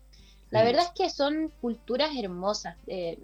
La 0.50 0.62
verdad 0.62 0.84
es 0.84 0.90
que 0.90 1.10
son 1.10 1.52
culturas 1.60 2.10
hermosas, 2.16 2.76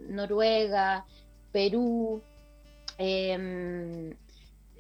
Noruega, 0.09 1.05
Perú, 1.53 2.23
eh, 2.99 4.15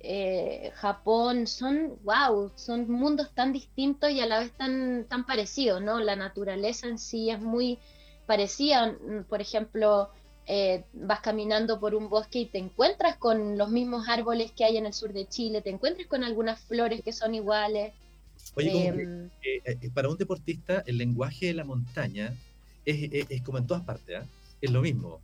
eh, 0.04 0.72
Japón, 0.74 1.46
son, 1.46 1.96
wow, 2.02 2.50
son 2.56 2.90
mundos 2.90 3.30
tan 3.34 3.52
distintos 3.52 4.10
y 4.10 4.20
a 4.20 4.26
la 4.26 4.40
vez 4.40 4.52
tan, 4.52 5.04
tan 5.08 5.24
parecidos, 5.24 5.80
¿no? 5.80 6.00
La 6.00 6.16
naturaleza 6.16 6.88
en 6.88 6.98
sí 6.98 7.30
es 7.30 7.40
muy 7.40 7.78
parecida, 8.26 8.96
por 9.28 9.40
ejemplo, 9.40 10.10
eh, 10.46 10.84
vas 10.92 11.20
caminando 11.20 11.78
por 11.78 11.94
un 11.94 12.08
bosque 12.08 12.40
y 12.40 12.46
te 12.46 12.58
encuentras 12.58 13.16
con 13.16 13.56
los 13.56 13.70
mismos 13.70 14.08
árboles 14.08 14.50
que 14.50 14.64
hay 14.64 14.76
en 14.76 14.86
el 14.86 14.92
sur 14.92 15.12
de 15.12 15.28
Chile, 15.28 15.62
te 15.62 15.70
encuentras 15.70 16.08
con 16.08 16.24
algunas 16.24 16.60
flores 16.60 17.02
que 17.04 17.12
son 17.12 17.34
iguales. 17.36 17.92
Oye, 18.56 18.88
em, 18.88 19.30
eh, 19.44 19.90
para 19.94 20.08
un 20.08 20.16
deportista 20.16 20.82
el 20.86 20.98
lenguaje 20.98 21.46
de 21.46 21.54
la 21.54 21.64
montaña 21.64 22.34
es, 22.84 23.40
como 23.42 23.58
en 23.58 23.68
todas 23.68 23.84
partes, 23.84 24.16
¿ah? 24.20 24.26
es 24.60 24.70
lo 24.70 24.82
mismo. 24.82 25.20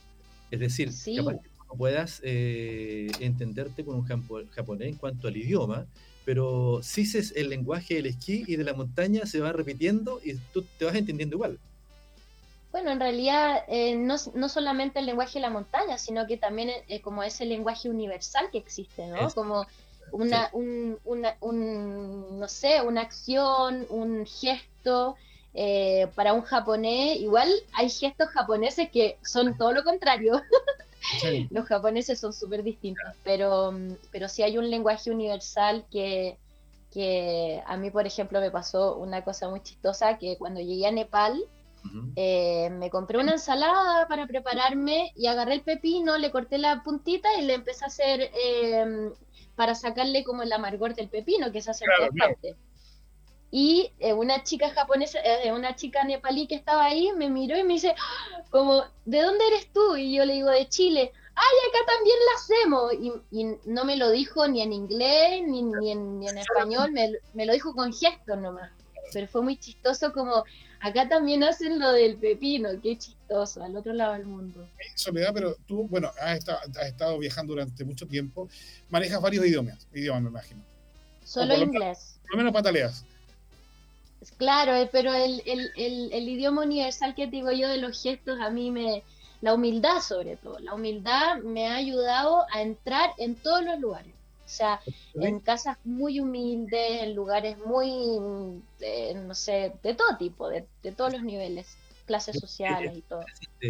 Es 0.53 0.61
decir, 0.61 0.93
puedas 1.77 2.21
eh, 2.25 3.11
entenderte 3.21 3.85
con 3.85 3.97
un 3.97 4.49
japonés 4.51 4.89
en 4.89 4.97
cuanto 4.97 5.29
al 5.29 5.37
idioma, 5.37 5.87
pero 6.25 6.81
si 6.83 7.03
es 7.03 7.33
el 7.37 7.49
lenguaje 7.49 7.95
del 7.95 8.07
esquí 8.07 8.45
y 8.47 8.57
de 8.57 8.65
la 8.65 8.75
montaña 8.75 9.27
se 9.27 9.41
va 9.41 9.53
repitiendo 9.53 10.21
y 10.23 10.35
tú 10.53 10.65
te 10.79 10.85
vas 10.85 10.95
entendiendo 10.95 11.37
igual. 11.37 11.59
Bueno, 12.71 12.91
en 12.91 13.01
realidad 13.01 13.65
eh, 13.69 13.97
no, 13.97 14.17
no, 14.35 14.49
solamente 14.49 14.99
el 14.99 15.07
lenguaje 15.07 15.35
de 15.35 15.41
la 15.41 15.51
montaña, 15.51 15.97
sino 15.97 16.27
que 16.27 16.37
también 16.37 16.71
eh, 16.89 17.01
como 17.01 17.23
ese 17.23 17.47
lenguaje 17.47 17.89
universal 17.89 18.51
que 18.53 18.59
existe, 18.59 19.07
¿no? 19.07 19.31
Como 19.31 19.67
una, 20.13 20.51
un, 20.53 20.99
una, 21.05 21.37
un, 21.41 22.39
no 22.39 22.49
sé, 22.49 22.83
una 22.83 23.03
acción, 23.03 23.87
un 23.89 24.27
gesto, 24.27 25.17
para 26.15 26.35
un 26.35 26.43
japonés, 26.43 27.19
igual 27.19 27.49
hay 27.73 27.91
gestos 27.91 28.29
japoneses 28.29 28.91
que 28.91 29.19
son 29.25 29.57
todo 29.57 29.73
lo 29.73 29.83
contrario. 29.83 30.41
Los 31.51 31.67
japoneses 31.67 32.19
son 32.19 32.33
súper 32.33 32.63
distintos, 32.63 33.15
pero, 33.25 33.73
pero 34.11 34.29
sí 34.29 34.43
hay 34.43 34.59
un 34.59 34.71
lenguaje 34.71 35.11
universal 35.11 35.87
que, 35.91 36.39
que 36.93 37.63
a 37.67 37.77
mí, 37.77 37.91
por 37.91 38.07
ejemplo, 38.07 38.41
me 38.41 38.51
pasó 38.51 38.97
una 38.97 39.23
cosa 39.23 39.49
muy 39.49 39.63
chistosa, 39.63 40.19
que 40.19 40.37
cuando 40.39 40.61
llegué 40.61 40.87
a 40.87 40.93
Nepal, 40.93 41.43
eh, 42.17 42.71
me 42.71 42.91
compré 42.91 43.19
una 43.19 43.33
ensalada 43.33 44.07
para 44.09 44.27
prepararme 44.27 45.13
y 45.17 45.27
agarré 45.27 45.55
el 45.55 45.63
pepino, 45.63 46.19
le 46.19 46.31
corté 46.31 46.59
la 46.59 46.83
puntita 46.83 47.29
y 47.39 47.43
le 47.43 47.55
empecé 47.55 47.85
a 47.85 47.89
hacer 47.89 48.31
em, 48.35 49.13
para 49.55 49.75
sacarle 49.75 50.25
como 50.25 50.43
el 50.43 50.53
amargor 50.53 50.95
del 50.95 51.09
pepino, 51.09 51.53
que 51.53 51.63
se 51.63 51.71
hace 51.71 51.85
en 51.85 51.91
todas 51.97 52.55
y 53.51 53.93
eh, 53.99 54.13
una 54.13 54.43
chica 54.43 54.71
japonesa, 54.71 55.19
eh, 55.21 55.53
una 55.53 55.75
chica 55.75 56.05
nepalí 56.05 56.47
que 56.47 56.55
estaba 56.55 56.85
ahí, 56.85 57.13
me 57.17 57.31
miró 57.31 57.57
y 57.57 57.65
me 57.65 57.75
dice, 57.75 57.95
¡Ah! 57.99 58.43
como, 58.51 58.85
¿de 59.07 59.23
dónde 59.23 59.47
eres 59.49 59.73
tú? 59.73 59.97
Y 59.97 60.15
yo 60.15 60.25
le 60.25 60.35
digo, 60.35 60.51
de 60.51 60.69
Chile. 60.69 61.13
¡Ay, 61.35 61.57
acá 61.69 61.95
también 61.95 62.17
la 62.27 62.35
hacemos! 62.37 63.23
Y, 63.31 63.71
no 63.71 63.85
me 63.85 63.97
lo 63.97 64.11
dijo 64.11 64.47
ni 64.49 64.61
en 64.61 64.73
inglés, 64.73 65.43
ni, 65.47 65.63
ni, 65.63 65.93
en, 65.93 66.19
ni 66.19 66.29
en, 66.29 66.39
español, 66.39 66.91
me, 66.93 67.13
me, 67.33 67.47
lo 67.47 67.53
dijo 67.53 67.75
con 67.75 67.93
gestos 67.93 68.37
nomás. 68.37 68.71
Pero 69.13 69.29
fue 69.29 69.41
muy 69.41 69.57
chistoso 69.57 70.13
como, 70.13 70.45
acá 70.81 71.09
también 71.09 71.43
hacen 71.45 71.79
lo 71.79 71.93
del 71.93 72.17
pepino, 72.17 72.71
qué 72.83 72.99
chistoso, 72.99 73.63
al 73.63 73.77
otro 73.77 73.93
lado 73.95 74.15
del 74.15 74.27
mundo. 74.27 74.69
Soledad, 74.97 75.31
pero 75.33 75.55
tú, 75.67 75.87
bueno, 75.89 76.11
has 76.21 76.39
estado, 76.39 76.59
has 76.59 76.89
estado 76.89 77.19
viajando 77.19 77.55
durante 77.55 77.85
mucho 77.85 78.07
tiempo, 78.07 78.49
manejas 78.91 79.23
varios 79.23 79.47
idiomas, 79.47 79.87
idiomas 79.95 80.23
me 80.23 80.29
imagino. 80.29 80.63
Solo 81.25 81.55
inglés. 81.55 82.19
Por 82.23 82.33
lo 82.33 82.39
menos 82.39 82.53
pataleas. 82.53 83.05
Claro, 84.37 84.75
eh, 84.75 84.89
pero 84.91 85.13
el, 85.15 85.41
idioma 86.29 86.63
universal 86.63 87.15
que 87.15 87.27
digo 87.27 87.51
yo 87.53 87.69
de 87.69 87.79
los 87.79 88.03
gestos 88.03 88.39
a 88.41 88.51
mí 88.51 88.71
me... 88.71 89.03
La 89.41 89.55
humildad 89.55 90.01
sobre 90.01 90.37
todo, 90.37 90.59
la 90.59 90.75
humildad 90.75 91.39
me 91.45 91.69
ha 91.69 91.77
ayudado 91.77 92.45
a 92.53 92.61
entrar 92.61 93.11
en 93.19 93.37
todos 93.37 93.65
los 93.65 93.79
lugares. 93.79 94.13
O 94.45 94.51
sea, 94.51 94.81
en 95.15 95.39
casas 95.39 95.77
muy 95.85 96.19
humildes, 96.19 97.03
en 97.03 97.15
lugares 97.15 97.57
muy, 97.59 98.61
eh, 98.81 99.15
no 99.15 99.37
sé, 99.37 99.75
de 99.81 99.95
todo 99.95 100.17
tipo, 100.17 100.49
de, 100.49 100.67
todos 100.97 101.13
los 101.13 101.23
niveles, 101.23 101.77
clases 102.05 102.41
sociales 102.41 102.97
y 102.97 103.03
todo. 103.03 103.21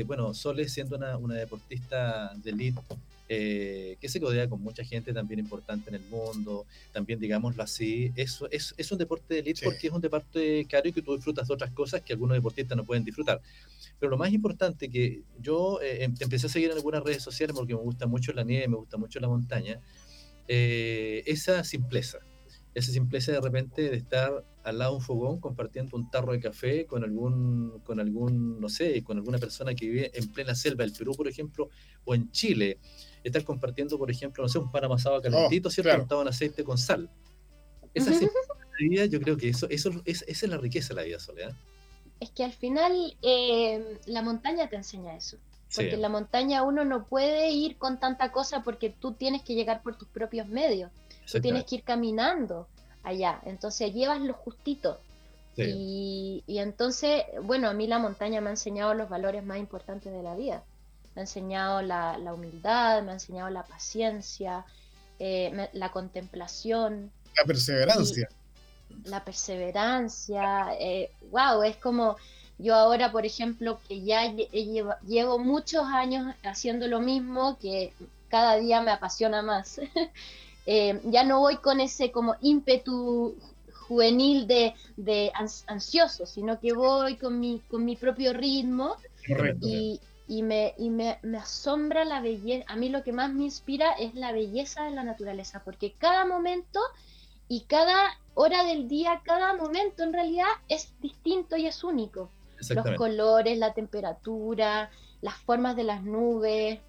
Bueno, 0.07 0.33
Sole 0.33 0.67
siendo 0.71 0.97
una, 0.97 1.19
una 1.19 1.35
deportista 1.35 2.33
de 2.37 2.51
elite, 2.51 2.81
eh, 3.31 3.99
que 4.01 4.09
se 4.09 4.21
codea 4.21 4.49
con 4.49 4.63
mucha 4.63 4.85
gente 4.85 5.13
también 5.13 5.39
importante 5.41 5.91
en 5.91 5.97
el 5.97 6.05
mundo, 6.05 6.67
también 6.93 7.21
digámoslo 7.21 7.63
así, 7.63 8.11
eso 8.17 8.49
es, 8.51 8.75
es 8.79 8.91
un 8.91 8.97
deporte 8.97 9.35
de 9.35 9.41
elite 9.41 9.61
porque 9.65 9.89
es 9.89 9.93
un 9.93 10.01
deporte 10.01 10.67
caro 10.67 10.89
y 10.89 10.93
que 10.93 11.03
tú 11.03 11.15
disfrutas 11.15 11.47
de 11.47 11.55
otras 11.55 11.73
cosas 11.73 12.01
que 12.01 12.15
algunos 12.15 12.37
deportistas 12.37 12.77
no 12.77 12.85
pueden 12.85 13.05
disfrutar. 13.05 13.43
Pero 13.99 14.11
lo 14.11 14.17
más 14.17 14.33
importante 14.33 14.89
que 14.89 15.25
yo 15.41 15.81
eh, 15.83 16.05
em, 16.05 16.15
empecé 16.19 16.47
a 16.47 16.51
seguir 16.51 16.71
en 16.71 16.77
algunas 16.77 17.03
redes 17.03 17.23
sociales 17.23 17.55
porque 17.55 17.75
me 17.75 17.81
gusta 17.81 18.07
mucho 18.07 18.33
la 18.33 18.45
nieve, 18.45 18.69
me 18.69 18.77
gusta 18.77 18.97
mucho 18.97 19.21
la 19.21 19.29
montaña, 19.29 19.81
eh, 20.47 21.23
esa 21.27 21.65
simpleza, 21.65 22.21
esa 22.75 22.93
simpleza 22.93 23.33
de 23.33 23.41
repente 23.43 23.91
de 23.91 23.97
estar 23.97 24.43
al 24.65 24.79
lado 24.79 24.93
de 24.93 24.97
un 24.99 25.03
fogón 25.03 25.41
compartiendo 25.41 25.97
un 25.97 26.11
tarro 26.11 26.33
de 26.33 26.41
café 26.41 26.87
con 26.87 27.05
algún, 27.05 27.81
con 27.85 28.01
algún, 28.01 28.61
no 28.61 28.69
sé, 28.69 29.03
con 29.03 29.19
alguna 29.19 29.39
persona 29.39 29.75
que 29.75 29.87
vive 29.87 30.11
en 30.15 30.33
plena 30.33 30.55
selva 30.55 30.85
del 30.85 30.93
Perú, 30.93 31.13
por 31.17 31.29
ejemplo, 31.29 31.69
o 32.05 32.15
en 32.15 32.31
Chile, 32.31 32.79
estar 33.29 33.45
compartiendo, 33.45 33.99
por 33.99 34.11
ejemplo, 34.11 34.43
no 34.43 34.49
sé, 34.49 34.59
un 34.59 34.71
pan 34.71 34.85
amasado 34.85 35.21
calentito, 35.21 35.69
oh, 35.69 35.71
¿cierto? 35.71 36.07
Claro. 36.07 36.23
en 36.23 36.29
aceite 36.29 36.65
con 36.65 36.79
sal. 36.79 37.09
Esa 37.95 38.11
es 38.11 38.23
la 38.23 38.29
vida, 38.79 39.05
yo 39.07 39.21
creo 39.21 39.37
que 39.37 39.49
eso, 39.49 39.69
eso 39.71 39.91
es, 40.05 40.25
esa 40.27 40.47
es 40.47 40.51
la 40.51 40.59
riqueza 40.59 40.89
de 40.89 40.95
la 40.95 41.03
vida, 41.03 41.19
Soledad. 41.19 41.55
Es 42.21 42.31
que 42.31 42.45
al 42.45 42.53
final 42.53 43.17
eh, 43.23 43.99
la 44.07 44.23
montaña 44.23 44.69
te 44.69 44.77
enseña 44.77 45.17
eso. 45.17 45.39
Porque 45.75 45.95
en 45.95 46.03
la 46.03 46.09
montaña 46.09 46.63
uno 46.63 46.85
no 46.85 47.05
puede 47.05 47.51
ir 47.51 47.77
con 47.77 48.01
tanta 48.01 48.33
cosa 48.33 48.63
porque 48.63 48.89
tú 48.89 49.13
tienes 49.13 49.43
que 49.43 49.55
llegar 49.55 49.83
por 49.83 49.99
tus 49.99 50.09
propios 50.09 50.49
medios. 50.49 50.91
Tú 51.31 51.41
tienes 51.41 51.65
que 51.65 51.77
ir 51.77 51.83
caminando 51.83 52.67
allá. 53.03 53.41
Entonces 53.45 53.93
llevas 53.93 54.21
lo 54.21 54.33
justito. 54.33 54.99
Y, 55.57 56.45
entonces, 56.47 57.25
bueno, 57.43 57.69
a 57.69 57.75
mí 57.75 57.87
la 57.87 57.99
montaña 57.99 58.41
me 58.41 58.49
ha 58.49 58.51
enseñado 58.51 58.95
los 58.95 59.09
valores 59.09 59.45
más 59.45 59.59
importantes 59.59 60.13
de 60.13 60.23
la 60.23 60.37
vida. 60.37 60.63
Me 61.19 61.23
ha 61.23 61.25
enseñado 61.25 61.83
la, 61.83 62.33
humildad, 62.33 63.03
me 63.03 63.11
ha 63.11 63.15
enseñado 63.15 63.51
la 63.51 63.65
paciencia, 63.65 64.65
eh, 65.19 65.69
la 65.73 65.91
contemplación. 65.91 67.11
La 67.37 67.45
perseverancia. 67.45 68.29
La 69.03 69.25
perseverancia. 69.25 70.69
Eh, 70.79 71.11
wow, 71.33 71.65
es 71.65 71.77
como 71.79 72.17
yo 72.57 72.77
ahora, 72.77 73.11
por 73.11 73.27
ejemplo, 73.27 73.81
que 73.89 74.01
ya 74.03 74.33
llevo 74.33 75.41
muchos 75.41 75.83
años 75.87 76.37
haciendo 76.45 76.87
lo 76.87 77.01
mismo, 77.01 77.59
que 77.59 77.93
cada 78.29 78.55
día 78.55 78.81
me 78.81 78.93
apasiona 78.93 79.43
más. 79.43 79.81
Eh, 80.71 81.01
ya 81.05 81.25
no 81.25 81.41
voy 81.41 81.57
con 81.57 81.81
ese 81.81 82.13
como 82.13 82.37
ímpetu 82.43 83.35
juvenil 83.73 84.47
de, 84.47 84.75
de 84.99 85.33
ansioso, 85.67 86.27
sino 86.27 86.61
que 86.61 86.75
voy 86.75 87.17
con 87.17 87.41
mi, 87.41 87.63
con 87.71 87.87
mi 87.87 87.97
propio 87.97 88.35
ritmo 88.35 88.97
y, 89.63 89.99
y, 90.29 90.43
me, 90.43 90.75
y 90.77 90.91
me, 90.91 91.19
me, 91.23 91.39
asombra 91.39 92.05
la 92.05 92.21
belleza. 92.21 92.65
A 92.69 92.77
mí 92.77 92.91
lo 92.91 93.03
que 93.03 93.13
más 93.13 93.33
me 93.33 93.45
inspira 93.45 93.93
es 93.93 94.15
la 94.15 94.31
belleza 94.31 94.85
de 94.85 94.91
la 94.91 95.03
naturaleza, 95.03 95.63
porque 95.65 95.95
cada 95.99 96.27
momento 96.27 96.81
y 97.49 97.63
cada 97.63 98.19
hora 98.35 98.63
del 98.65 98.89
día, 98.89 99.23
cada 99.25 99.55
momento 99.55 100.03
en 100.03 100.13
realidad 100.13 100.47
es 100.69 100.93
distinto 101.01 101.57
y 101.57 101.67
es 101.67 101.83
único. 101.83 102.31
Los 102.69 102.97
colores, 102.97 103.57
la 103.57 103.73
temperatura, 103.73 104.91
las 105.23 105.35
formas 105.35 105.77
de 105.77 105.85
las 105.85 106.03
nubes, 106.03 106.81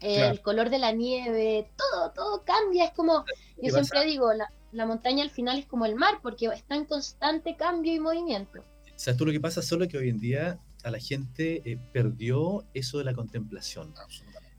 el 0.00 0.40
color 0.40 0.70
de 0.70 0.78
la 0.78 0.92
nieve, 0.92 1.70
todo, 1.76 2.12
todo 2.12 2.44
cambia. 2.44 2.84
Es 2.84 2.92
como, 2.92 3.24
yo 3.60 3.72
siempre 3.72 4.04
digo, 4.04 4.32
la, 4.32 4.52
la 4.70 4.86
montaña 4.86 5.24
al 5.24 5.30
final 5.30 5.58
es 5.58 5.66
como 5.66 5.84
el 5.84 5.96
mar, 5.96 6.20
porque 6.22 6.46
está 6.46 6.76
en 6.76 6.84
constante 6.84 7.56
cambio 7.56 7.92
y 7.92 7.98
movimiento. 7.98 8.60
O 8.60 8.98
sea, 8.98 9.16
tú 9.16 9.26
lo 9.26 9.32
que 9.32 9.40
pasa 9.40 9.62
solo 9.62 9.88
que 9.88 9.98
hoy 9.98 10.10
en 10.10 10.20
día 10.20 10.60
a 10.88 10.90
la 10.90 10.98
gente 10.98 11.62
eh, 11.64 11.78
perdió 11.92 12.64
eso 12.74 12.98
de 12.98 13.04
la 13.04 13.14
contemplación. 13.14 13.92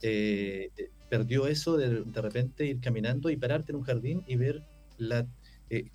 Eh, 0.01 0.69
eh, 0.77 0.89
perdió 1.09 1.47
eso 1.47 1.75
de 1.75 2.03
de 2.03 2.21
repente 2.21 2.65
ir 2.65 2.79
caminando 2.79 3.29
y 3.29 3.37
pararte 3.37 3.71
en 3.71 3.77
un 3.77 3.83
jardín 3.83 4.23
y 4.27 4.35
ver 4.35 4.63
la, 4.97 5.27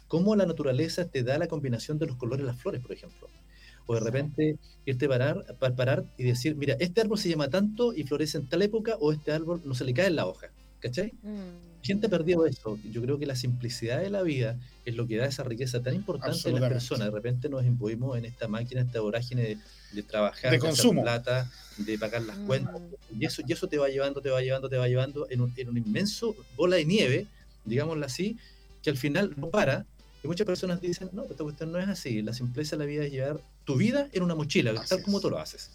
cómo 0.08 0.36
la 0.36 0.44
naturaleza 0.44 1.08
te 1.08 1.22
da 1.22 1.38
la 1.38 1.46
combinación 1.46 1.98
de 1.98 2.06
los 2.06 2.16
colores 2.16 2.44
de 2.44 2.52
las 2.52 2.60
flores, 2.60 2.80
por 2.80 2.92
ejemplo. 2.92 3.28
O 3.86 3.94
de 3.94 4.00
repente 4.00 4.58
irte 4.86 5.06
a 5.06 5.08
parar, 5.08 5.56
parar 5.76 6.04
y 6.16 6.24
decir, 6.24 6.56
mira, 6.56 6.74
este 6.80 7.00
árbol 7.00 7.18
se 7.18 7.28
llama 7.28 7.48
tanto 7.48 7.94
y 7.94 8.04
florece 8.04 8.38
en 8.38 8.48
tal 8.48 8.62
época, 8.62 8.96
o 8.98 9.12
este 9.12 9.30
árbol 9.30 9.60
no 9.64 9.74
se 9.74 9.84
le 9.84 9.94
cae 9.94 10.06
en 10.06 10.16
la 10.16 10.26
hoja. 10.26 10.48
¿Cachai? 10.80 11.12
Mm 11.22 11.73
gente 11.84 12.06
ha 12.06 12.10
perdido 12.10 12.46
eso. 12.46 12.78
Yo 12.90 13.02
creo 13.02 13.18
que 13.18 13.26
la 13.26 13.36
simplicidad 13.36 14.00
de 14.00 14.08
la 14.10 14.22
vida 14.22 14.56
es 14.84 14.94
lo 14.94 15.06
que 15.06 15.18
da 15.18 15.26
esa 15.26 15.44
riqueza 15.44 15.82
tan 15.82 15.94
importante 15.94 16.48
en 16.48 16.60
las 16.60 16.70
personas. 16.70 17.08
De 17.08 17.14
repente 17.14 17.48
nos 17.48 17.64
imbuimos 17.64 18.16
en 18.16 18.24
esta 18.24 18.48
máquina, 18.48 18.80
esta 18.80 19.00
vorágine 19.00 19.58
de, 19.92 20.02
trabajar, 20.02 20.50
de, 20.50 20.58
consumo. 20.58 21.02
plata, 21.02 21.50
de 21.76 21.98
pagar 21.98 22.22
las 22.22 22.38
cuentas. 22.38 22.80
Mm. 22.80 23.22
Y 23.22 23.26
eso, 23.26 23.42
y 23.46 23.52
eso 23.52 23.68
te 23.68 23.76
va 23.76 23.88
llevando, 23.88 24.22
te 24.22 24.30
va 24.30 24.40
llevando, 24.40 24.68
te 24.68 24.78
va 24.78 24.88
llevando 24.88 25.28
en 25.30 25.42
un, 25.42 25.52
en 25.56 25.68
un 25.68 25.76
inmenso 25.76 26.34
bola 26.56 26.76
de 26.76 26.86
nieve, 26.86 27.26
digámoslo 27.66 28.04
así, 28.06 28.38
que 28.82 28.90
al 28.90 28.96
final 28.96 29.34
no 29.36 29.50
para. 29.50 29.86
Y 30.22 30.26
muchas 30.26 30.46
personas 30.46 30.80
dicen, 30.80 31.10
no, 31.12 31.24
esta 31.24 31.44
cuestión 31.44 31.70
no 31.70 31.78
es 31.78 31.88
así. 31.88 32.22
La 32.22 32.32
simpleza 32.32 32.76
de 32.76 32.84
la 32.84 32.86
vida 32.86 33.04
es 33.04 33.12
llevar 33.12 33.40
tu 33.64 33.76
vida 33.76 34.08
en 34.12 34.22
una 34.22 34.34
mochila, 34.34 34.72
tal 34.88 35.02
como 35.02 35.20
tú 35.20 35.28
lo 35.28 35.38
haces. 35.38 35.70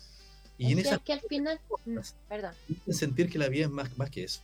Y 0.57 0.73
en 0.73 0.79
esa 0.79 0.97
que 0.97 1.13
al 1.13 1.21
final, 1.21 1.59
mm, 1.85 1.97
perdón. 2.27 2.53
sentir 2.91 3.29
que 3.29 3.37
la 3.37 3.47
vida 3.47 3.65
es 3.65 3.71
más, 3.71 3.95
más 3.97 4.09
que 4.09 4.23
eso. 4.23 4.41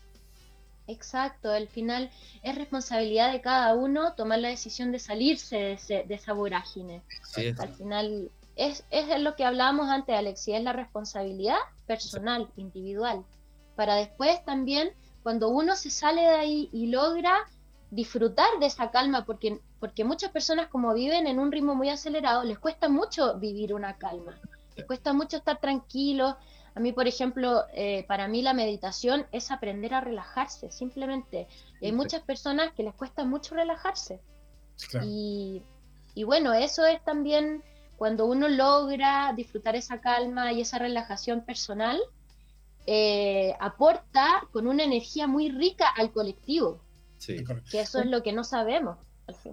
Exacto, 0.88 1.52
al 1.52 1.68
final 1.68 2.12
es 2.44 2.56
responsabilidad 2.56 3.32
de 3.32 3.42
cada 3.42 3.74
uno 3.74 4.14
tomar 4.14 4.40
la 4.40 4.50
decisión 4.50 4.92
de 4.92 5.00
salirse 5.00 5.78
de, 5.88 6.06
esa 6.10 6.34
vorágine. 6.34 7.02
Al 7.58 7.74
final 7.74 8.32
es, 8.56 8.86
es 8.92 9.20
lo 9.20 9.36
que 9.36 9.46
hablábamos 9.46 9.90
antes, 9.90 10.16
Alexia, 10.16 10.58
es 10.58 10.64
la 10.64 10.74
responsabilidad 10.74 11.58
personal, 11.88 12.50
individual, 12.56 13.26
para 13.76 13.96
después 13.96 14.44
también, 14.46 14.92
cuando 15.24 15.50
uno 15.50 15.76
se 15.76 15.90
sale 15.90 16.22
de 16.22 16.36
ahí 16.36 16.70
y 16.72 16.88
logra 16.88 17.36
disfrutar 17.92 18.48
de 18.60 18.68
esa 18.68 18.92
calma, 18.92 19.26
porque, 19.26 19.60
porque 19.80 20.04
muchas 20.04 20.32
personas 20.32 20.68
como 20.68 20.94
viven 20.94 21.28
en 21.28 21.40
un 21.40 21.52
ritmo 21.52 21.76
muy 21.76 21.90
acelerado, 21.90 22.44
les 22.44 22.60
cuesta 22.60 22.90
mucho 22.90 23.38
vivir 23.40 23.74
una 23.74 23.98
calma, 23.98 24.40
les 24.76 24.86
cuesta 24.86 25.14
mucho 25.14 25.38
estar 25.38 25.60
tranquilos, 25.60 26.36
a 26.76 26.82
mí, 26.82 26.92
por 26.92 27.08
ejemplo, 27.08 27.64
eh, 27.74 28.04
para 28.06 28.28
mí 28.28 28.42
la 28.42 28.54
meditación 28.54 29.26
es 29.32 29.50
aprender 29.50 29.94
a 29.94 30.02
relajarse, 30.02 30.72
simplemente. 30.72 31.48
hay 31.82 31.94
muchas 31.94 32.22
personas 32.22 32.74
que 32.74 32.84
les 32.84 32.94
cuesta 32.94 33.24
mucho 33.24 33.56
relajarse. 33.56 34.20
Y, 35.02 35.64
bueno, 36.26 36.54
eso 36.54 36.86
es 36.86 37.02
también 37.06 37.64
cuando 37.96 38.26
uno 38.26 38.50
logra 38.50 39.32
disfrutar 39.34 39.78
esa 39.78 40.02
calma 40.02 40.52
y 40.52 40.62
esa 40.62 40.78
relajación 40.78 41.46
personal, 41.46 41.98
eh, 42.88 43.54
aporta 43.62 44.46
con 44.52 44.68
una 44.68 44.84
energía 44.84 45.28
muy 45.28 45.50
rica 45.50 45.88
al 45.96 46.12
colectivo. 46.12 46.82
Que 47.72 47.80
eso 47.80 48.00
es 48.00 48.08
lo 48.08 48.22
que 48.22 48.34
no 48.34 48.44
sabemos. 48.44 48.98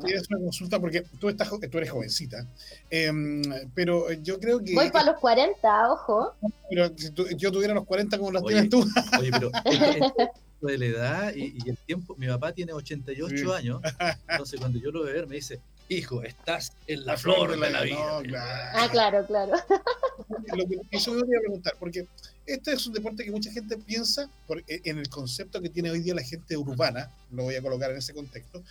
Tienes 0.05 0.29
una 0.31 0.41
consulta 0.41 0.79
porque 0.81 1.03
tú, 1.19 1.29
estás, 1.29 1.49
tú 1.49 1.79
eres 1.79 1.91
jovencita, 1.91 2.47
em, 2.91 3.43
pero 3.75 4.13
yo 4.13 4.39
creo 4.39 4.63
que... 4.63 4.75
Voy 4.75 4.91
para 4.91 5.13
los 5.13 5.21
40, 5.21 5.93
ojo. 5.93 6.35
Pero 6.69 6.91
si 6.97 7.11
yo 7.37 7.51
tuviera 7.51 7.73
los 7.73 7.87
40 7.87 8.19
como 8.19 8.31
los 8.31 8.45
tienes 8.45 8.69
tú. 8.69 8.87
Oye, 9.19 9.31
pero 9.31 9.51
de 10.63 10.79
la 10.79 10.87
edad 10.87 11.35
y, 11.35 11.69
el 11.69 11.77
tiempo, 11.79 12.15
mi 12.17 12.27
papá 12.29 12.53
tiene 12.53 12.73
88 12.73 13.55
años, 13.55 13.81
entonces 14.29 14.61
cuando 14.61 14.79
yo 14.79 14.91
lo 14.91 15.03
veo 15.03 15.15
ver 15.15 15.27
me 15.27 15.37
dice, 15.37 15.61
hijo, 15.89 16.23
estás 16.23 16.73
en 16.87 17.05
la, 17.05 17.17
flor, 17.17 17.59
de 17.59 17.71
la, 17.71 17.83
vida. 17.83 18.73
Ah, 18.75 18.89
claro, 18.91 19.27
claro. 19.27 19.53
Lo 20.57 20.67
que, 20.67 20.81
eso 20.91 21.13
me 21.13 21.23
voy 21.23 21.37
a 21.37 21.41
preguntar, 21.41 21.75
porque 21.79 22.07
este 22.47 22.73
es 22.73 22.87
un 22.87 22.93
deporte 22.93 23.25
que 23.25 23.31
mucha 23.31 23.51
gente 23.51 23.77
piensa, 23.77 24.29
en 24.69 24.99
el 24.99 25.09
concepto 25.09 25.61
que 25.61 25.69
tiene 25.69 25.91
hoy 25.91 26.01
día 26.01 26.15
la 26.15 26.23
gente 26.23 26.57
urbana, 26.57 27.11
lo 27.31 27.45
voy 27.45 27.57
a 27.57 27.63
colocar 27.63 27.91
en 27.91 27.99
ese 27.99 28.15
contexto, 28.15 28.63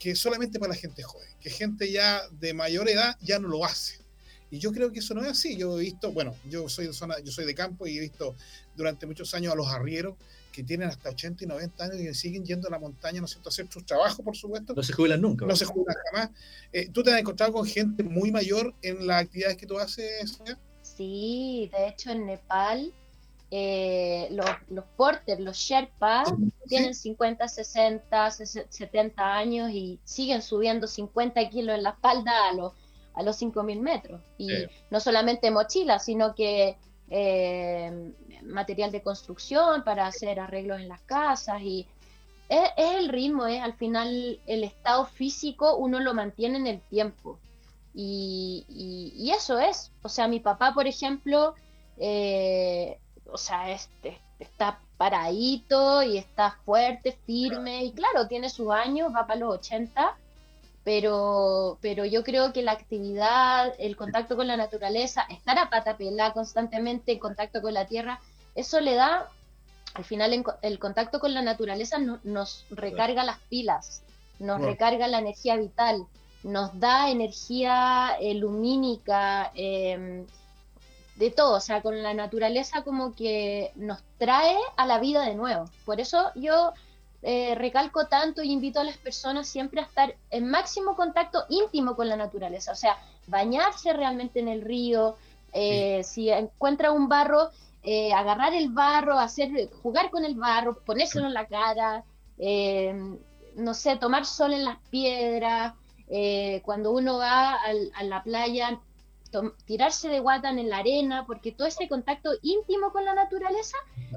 que 0.00 0.16
solamente 0.16 0.58
para 0.58 0.72
la 0.72 0.78
gente 0.78 1.02
joven, 1.02 1.28
que 1.40 1.50
gente 1.50 1.92
ya 1.92 2.22
de 2.30 2.54
mayor 2.54 2.88
edad 2.88 3.16
ya 3.20 3.38
no 3.38 3.48
lo 3.48 3.64
hace. 3.66 4.00
Y 4.50 4.58
yo 4.58 4.72
creo 4.72 4.90
que 4.90 4.98
eso 4.98 5.14
no 5.14 5.22
es 5.22 5.28
así. 5.28 5.56
Yo 5.56 5.78
he 5.78 5.82
visto, 5.82 6.10
bueno, 6.10 6.34
yo 6.48 6.68
soy 6.68 6.86
de 6.86 6.92
zona, 6.94 7.20
yo 7.20 7.30
soy 7.30 7.44
de 7.44 7.54
campo 7.54 7.86
y 7.86 7.98
he 7.98 8.00
visto 8.00 8.34
durante 8.74 9.06
muchos 9.06 9.32
años 9.34 9.52
a 9.52 9.56
los 9.56 9.68
arrieros 9.68 10.16
que 10.50 10.64
tienen 10.64 10.88
hasta 10.88 11.10
80 11.10 11.44
y 11.44 11.46
90 11.46 11.84
años 11.84 11.96
y 12.00 12.14
siguen 12.14 12.44
yendo 12.44 12.66
a 12.66 12.70
la 12.70 12.78
montaña, 12.78 13.20
¿no 13.20 13.26
es 13.26 13.32
cierto?, 13.32 13.50
a 13.50 13.52
hacer 13.52 13.68
sus 13.70 13.84
trabajos, 13.84 14.24
por 14.24 14.34
supuesto. 14.34 14.72
No 14.74 14.82
se 14.82 14.94
jubilan 14.94 15.20
nunca. 15.20 15.44
No 15.44 15.54
se 15.54 15.66
jubilan 15.66 15.94
jamás. 16.10 16.30
Eh, 16.72 16.88
¿Tú 16.90 17.02
te 17.02 17.12
has 17.12 17.20
encontrado 17.20 17.52
con 17.52 17.66
gente 17.66 18.02
muy 18.02 18.32
mayor 18.32 18.74
en 18.80 19.06
las 19.06 19.22
actividades 19.24 19.58
que 19.58 19.66
tú 19.66 19.78
haces? 19.78 20.38
Sí, 20.82 21.70
de 21.72 21.88
hecho 21.88 22.10
en 22.10 22.26
Nepal 22.26 22.92
eh, 23.50 24.28
los, 24.30 24.46
los 24.68 24.84
porters, 24.96 25.40
los 25.40 25.56
Sherpas, 25.56 26.32
tienen 26.68 26.94
50, 26.94 27.48
60, 27.48 28.30
70 28.30 29.36
años 29.36 29.70
y 29.70 29.98
siguen 30.04 30.40
subiendo 30.40 30.86
50 30.86 31.48
kilos 31.48 31.76
en 31.76 31.82
la 31.82 31.90
espalda 31.90 32.48
a 32.48 32.54
los, 32.54 32.72
a 33.14 33.22
los 33.22 33.40
5.000 33.42 33.80
metros. 33.80 34.20
Y 34.38 34.48
no 34.90 35.00
solamente 35.00 35.50
mochila, 35.50 35.98
sino 35.98 36.34
que 36.34 36.76
eh, 37.08 38.12
material 38.44 38.92
de 38.92 39.02
construcción 39.02 39.82
para 39.82 40.06
hacer 40.06 40.38
arreglos 40.38 40.80
en 40.80 40.88
las 40.88 41.00
casas 41.02 41.60
y 41.60 41.88
es, 42.48 42.70
el 42.76 43.08
ritmo, 43.08 43.46
es 43.46 43.62
al 43.62 43.74
final 43.74 44.40
el 44.46 44.64
estado 44.64 45.06
físico 45.06 45.76
uno 45.76 46.00
lo 46.00 46.14
mantiene 46.14 46.58
en 46.58 46.66
el 46.66 46.80
tiempo. 46.82 47.38
Y, 47.94 48.64
y, 48.68 49.30
eso 49.30 49.58
es, 49.58 49.92
o 50.02 50.08
sea, 50.08 50.28
mi 50.28 50.38
papá, 50.38 50.72
por 50.74 50.86
ejemplo, 50.86 51.54
eh, 51.96 52.98
o 53.32 53.38
sea, 53.38 53.70
este, 53.70 54.20
está 54.38 54.80
paradito 54.96 56.02
y 56.02 56.18
está 56.18 56.58
fuerte, 56.64 57.16
firme, 57.26 57.84
y 57.84 57.92
claro, 57.92 58.28
tiene 58.28 58.50
sus 58.50 58.70
años, 58.70 59.14
va 59.14 59.26
para 59.26 59.40
los 59.40 59.54
80, 59.54 60.16
pero, 60.84 61.78
pero 61.80 62.04
yo 62.04 62.24
creo 62.24 62.52
que 62.52 62.62
la 62.62 62.72
actividad, 62.72 63.74
el 63.78 63.96
contacto 63.96 64.36
con 64.36 64.46
la 64.46 64.56
naturaleza, 64.56 65.22
estar 65.30 65.58
a 65.58 65.70
pata 65.70 65.96
pelada 65.96 66.32
constantemente 66.32 67.12
en 67.12 67.18
contacto 67.18 67.62
con 67.62 67.74
la 67.74 67.86
tierra, 67.86 68.20
eso 68.54 68.80
le 68.80 68.94
da, 68.94 69.28
al 69.94 70.04
final 70.04 70.44
el 70.62 70.78
contacto 70.78 71.20
con 71.20 71.34
la 71.34 71.42
naturaleza 71.42 71.98
nos 72.24 72.66
recarga 72.70 73.24
las 73.24 73.38
pilas, 73.48 74.02
nos 74.38 74.60
recarga 74.60 75.06
la 75.06 75.18
energía 75.18 75.56
vital, 75.56 76.06
nos 76.42 76.78
da 76.80 77.10
energía 77.10 78.16
eh, 78.20 78.34
lumínica, 78.34 79.52
eh, 79.54 80.24
de 81.16 81.30
todo, 81.30 81.56
o 81.56 81.60
sea, 81.60 81.82
con 81.82 82.02
la 82.02 82.14
naturaleza 82.14 82.82
como 82.82 83.14
que 83.14 83.72
nos 83.74 84.02
trae 84.18 84.56
a 84.76 84.86
la 84.86 84.98
vida 84.98 85.24
de 85.24 85.34
nuevo. 85.34 85.64
Por 85.84 86.00
eso 86.00 86.30
yo 86.34 86.72
eh, 87.22 87.54
recalco 87.54 88.06
tanto 88.06 88.42
y 88.42 88.52
invito 88.52 88.80
a 88.80 88.84
las 88.84 88.96
personas 88.96 89.48
siempre 89.48 89.80
a 89.80 89.84
estar 89.84 90.14
en 90.30 90.50
máximo 90.50 90.96
contacto 90.96 91.44
íntimo 91.48 91.96
con 91.96 92.08
la 92.08 92.16
naturaleza, 92.16 92.72
o 92.72 92.76
sea, 92.76 92.96
bañarse 93.26 93.92
realmente 93.92 94.40
en 94.40 94.48
el 94.48 94.62
río, 94.62 95.16
eh, 95.52 96.02
si 96.04 96.30
encuentra 96.30 96.92
un 96.92 97.08
barro, 97.08 97.50
eh, 97.82 98.12
agarrar 98.12 98.54
el 98.54 98.70
barro, 98.70 99.18
hacer, 99.18 99.70
jugar 99.82 100.10
con 100.10 100.24
el 100.24 100.34
barro, 100.34 100.78
ponérselo 100.84 101.26
en 101.26 101.34
la 101.34 101.46
cara, 101.46 102.04
no 103.56 103.74
sé, 103.74 103.96
tomar 103.96 104.24
sol 104.24 104.52
en 104.52 104.64
las 104.64 104.78
piedras, 104.90 105.74
eh, 106.12 106.60
cuando 106.64 106.90
uno 106.90 107.18
va 107.18 107.54
a 107.54 108.02
la 108.02 108.22
playa, 108.24 108.80
tirarse 109.64 110.08
de 110.08 110.20
guata 110.20 110.50
en 110.50 110.68
la 110.68 110.78
arena, 110.78 111.26
porque 111.26 111.52
todo 111.52 111.66
ese 111.66 111.88
contacto 111.88 112.30
íntimo 112.42 112.92
con 112.92 113.04
la 113.04 113.14
naturaleza 113.14 113.76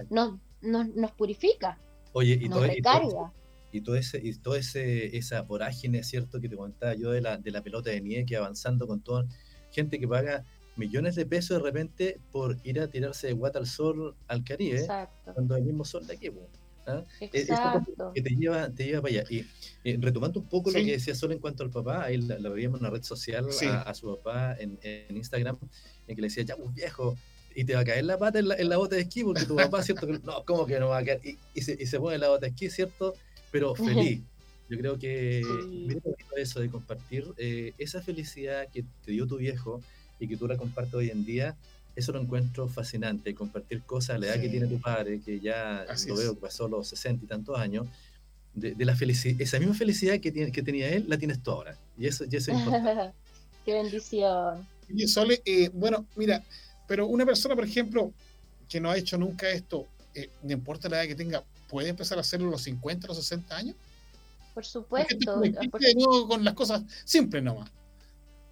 nos, 0.10 0.40
nos, 0.62 1.12
purifica, 1.12 1.80
Oye, 2.14 2.38
y 2.40 2.50
nos 2.50 2.60
todo, 2.60 2.68
recarga. 2.68 3.34
Y 3.72 3.82
todo, 3.82 3.96
ese, 3.96 4.20
y 4.24 4.34
todo 4.36 4.56
ese, 4.56 5.18
esa 5.18 5.42
vorágine, 5.42 6.04
¿cierto? 6.04 6.40
Que 6.40 6.48
te 6.48 6.56
contaba 6.56 6.94
yo 6.94 7.12
de 7.12 7.22
la, 7.22 7.38
de 7.38 7.50
la 7.50 7.64
pelota 7.64 7.90
de 7.90 8.02
nieve 8.02 8.26
que 8.26 8.38
avanzando 8.38 8.86
con 8.86 9.02
toda 9.02 9.26
gente 9.72 10.00
que 10.00 10.08
paga 10.08 10.46
millones 10.76 11.16
de 11.16 11.26
pesos 11.26 11.58
de 11.58 11.64
repente 11.64 12.20
por 12.32 12.58
ir 12.64 12.80
a 12.80 12.88
tirarse 12.88 13.28
de 13.28 13.34
guata 13.34 13.60
al 13.60 13.68
sol 13.68 14.16
al 14.28 14.44
Caribe, 14.44 14.80
Exacto. 14.80 15.34
cuando 15.34 15.56
el 15.56 15.64
mismo 15.64 15.86
sol 15.86 16.06
de 16.06 16.14
aquí, 16.14 16.30
¿ah? 16.88 17.04
E, 17.20 17.30
Exacto. 17.34 18.12
que 18.14 18.22
te 18.22 18.30
lleva, 18.32 18.70
te 18.70 18.86
lleva 18.86 19.02
para 19.02 19.14
allá. 19.14 19.26
Y 19.30 19.96
retomando 19.98 20.40
un 20.40 20.48
poco 20.48 20.72
lo 20.72 20.80
que 20.80 20.92
decía 20.92 21.16
Sol 21.16 21.32
en 21.32 21.40
cuanto 21.40 21.64
al 21.64 21.70
papá, 21.70 22.04
ahí 22.04 22.18
lo 22.18 22.52
veíamos 22.52 22.80
en 22.80 22.86
una 22.86 22.94
red 22.94 23.04
social 23.04 23.48
a, 23.86 23.94
su 23.94 24.16
papá 24.16 24.56
en, 24.60 24.80
en, 24.82 25.18
Instagram, 25.18 25.58
en 26.08 26.16
que 26.16 26.22
le 26.22 26.28
decía, 26.28 26.44
ya, 26.44 26.56
pues 26.56 26.74
viejo, 26.74 27.18
y 27.56 27.66
te 27.66 27.76
va 27.76 27.82
a 27.82 27.86
caer 27.86 28.06
la 28.06 28.18
pata 28.18 28.40
en 28.40 28.48
la, 28.48 28.56
en 28.56 28.70
la 28.70 28.78
bota 28.78 28.96
de 28.96 29.04
esquí, 29.04 29.24
porque 29.24 29.46
tu 29.46 29.56
papá, 29.56 29.84
¿cierto? 29.84 30.08
no, 30.08 30.44
¿cómo 30.46 30.66
que 30.66 30.80
no 30.80 30.90
va 30.90 31.00
a 31.00 31.04
caer? 31.04 31.20
Y, 31.24 31.38
y, 31.54 31.62
se, 31.62 31.78
y 31.80 31.86
se 31.86 32.00
pone 32.00 32.16
en 32.16 32.22
la 32.22 32.30
bota 32.30 32.42
de 32.42 32.48
esquí, 32.48 32.70
¿cierto? 32.70 33.16
Pero 33.52 33.76
feliz. 33.76 34.22
Yo 34.70 34.78
creo 34.78 34.98
que 34.98 35.44
eso 36.38 36.60
de 36.60 36.70
compartir 36.70 37.26
eh, 37.38 37.74
esa 37.78 38.02
felicidad 38.02 38.68
que 38.72 38.84
te 39.06 39.12
dio 39.12 39.28
tu 39.28 39.38
viejo 39.38 39.82
y 40.20 40.28
que 40.28 40.38
tú 40.38 40.48
la 40.48 40.58
compartes 40.58 40.94
hoy 40.94 41.10
en 41.10 41.26
día, 41.26 41.56
eso 41.96 42.12
lo 42.12 42.22
encuentro 42.22 42.68
fascinante, 42.68 43.36
compartir 43.36 43.84
cosas 43.84 44.16
a 44.16 44.20
la 44.20 44.28
edad 44.28 44.42
que 44.42 44.50
tiene 44.50 44.68
tu 44.68 44.80
padre, 44.80 45.22
que 45.22 45.40
ya 45.40 45.86
lo 46.08 46.16
veo 46.16 46.34
que 46.34 46.42
pasó 46.42 46.68
los 46.68 46.88
60 46.88 47.26
y 47.26 47.28
tantos 47.28 47.58
años, 47.58 47.88
de, 48.54 48.76
la 48.86 48.96
felicidad, 48.96 49.42
esa 49.42 49.60
misma 49.60 49.74
felicidad 49.74 50.20
que, 50.20 50.32
tiene, 50.32 50.52
que 50.52 50.62
tenía 50.62 50.90
él, 50.90 51.06
la 51.08 51.18
tienes 51.18 51.42
tú 51.42 51.52
ahora. 51.52 51.78
Y 51.98 52.08
eso, 52.08 52.26
y 52.30 52.36
eso 52.36 52.52
es 52.52 52.60
importante. 52.60 53.14
Qué 53.66 53.74
bendición. 53.74 54.68
Y 54.90 55.08
Sole, 55.08 55.42
eh, 55.46 55.70
bueno, 55.74 56.06
mira, 56.16 56.44
pero 56.88 57.08
una 57.08 57.26
persona, 57.26 57.56
por 57.56 57.64
ejemplo, 57.64 58.12
que 58.68 58.80
no 58.80 58.92
ha 58.92 58.98
hecho 58.98 59.18
nunca 59.18 59.50
esto, 59.50 59.88
eh, 60.14 60.30
no 60.44 60.52
importa 60.52 60.90
la 60.90 61.00
edad 61.00 61.08
que 61.08 61.16
tenga, 61.16 61.44
¿puede 61.70 61.90
empezar 61.90 62.18
a 62.18 62.22
hacerlo 62.22 62.50
a 62.50 62.52
los 62.52 62.62
50, 62.64 63.08
los 63.08 63.18
60 63.18 63.56
años? 63.56 63.76
Por 64.54 64.66
supuesto. 64.66 65.42
con 66.28 66.44
las 66.44 66.54
cosas 66.54 66.84
simples 67.06 67.42
nomás 67.42 67.72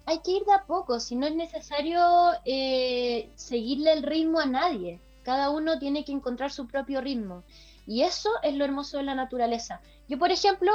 hay 0.06 0.18
que 0.20 0.32
ir 0.32 0.44
de 0.44 0.52
a 0.52 0.64
poco, 0.64 1.00
si 1.00 1.16
no 1.16 1.26
es 1.26 1.34
necesario 1.34 2.00
eh, 2.44 3.30
seguirle 3.36 3.92
el 3.92 4.02
ritmo 4.02 4.40
a 4.40 4.46
nadie. 4.46 5.00
Cada 5.22 5.50
uno 5.50 5.78
tiene 5.78 6.04
que 6.04 6.12
encontrar 6.12 6.50
su 6.50 6.66
propio 6.66 7.00
ritmo. 7.00 7.44
Y 7.86 8.02
eso 8.02 8.30
es 8.42 8.54
lo 8.54 8.64
hermoso 8.64 8.98
de 8.98 9.04
la 9.04 9.14
naturaleza. 9.14 9.80
Yo, 10.08 10.18
por 10.18 10.30
ejemplo, 10.30 10.72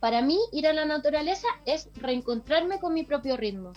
para 0.00 0.22
mí 0.22 0.38
ir 0.52 0.66
a 0.66 0.72
la 0.72 0.84
naturaleza 0.84 1.48
es 1.64 1.88
reencontrarme 1.94 2.78
con 2.78 2.92
mi 2.94 3.04
propio 3.04 3.36
ritmo. 3.36 3.72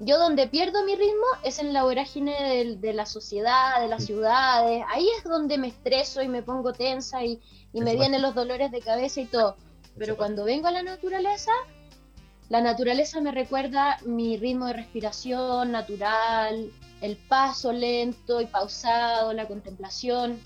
Yo 0.00 0.18
donde 0.18 0.48
pierdo 0.48 0.82
mi 0.84 0.96
ritmo 0.96 1.26
es 1.44 1.58
en 1.58 1.72
la 1.72 1.82
vorágine 1.82 2.76
de, 2.76 2.92
la 2.94 3.04
sociedad, 3.04 3.80
de 3.80 3.88
las 3.88 4.06
ciudades. 4.06 4.82
Ahí 4.88 5.06
es 5.18 5.24
donde 5.24 5.58
me 5.58 5.68
estreso 5.68 6.22
y 6.22 6.28
me 6.28 6.42
pongo 6.42 6.72
tensa 6.72 7.22
y, 7.22 7.38
y 7.72 7.82
me 7.82 7.94
vienen 7.94 8.22
los 8.22 8.34
dolores 8.34 8.70
de 8.70 8.80
cabeza 8.80 9.20
y 9.20 9.26
todo. 9.26 9.56
Pero 9.98 10.16
cuando 10.16 10.44
vengo 10.44 10.68
a 10.68 10.72
la 10.72 10.82
naturaleza, 10.82 11.52
la 12.50 12.60
naturaleza 12.60 13.20
me 13.20 13.30
recuerda 13.30 13.98
mi 14.04 14.36
ritmo 14.36 14.66
de 14.66 14.72
respiración 14.72 15.70
natural, 15.70 16.72
el 17.00 17.16
paso 17.16 17.72
lento 17.72 18.40
y 18.40 18.46
pausado, 18.46 19.32
la 19.32 19.46
contemplación. 19.46 20.36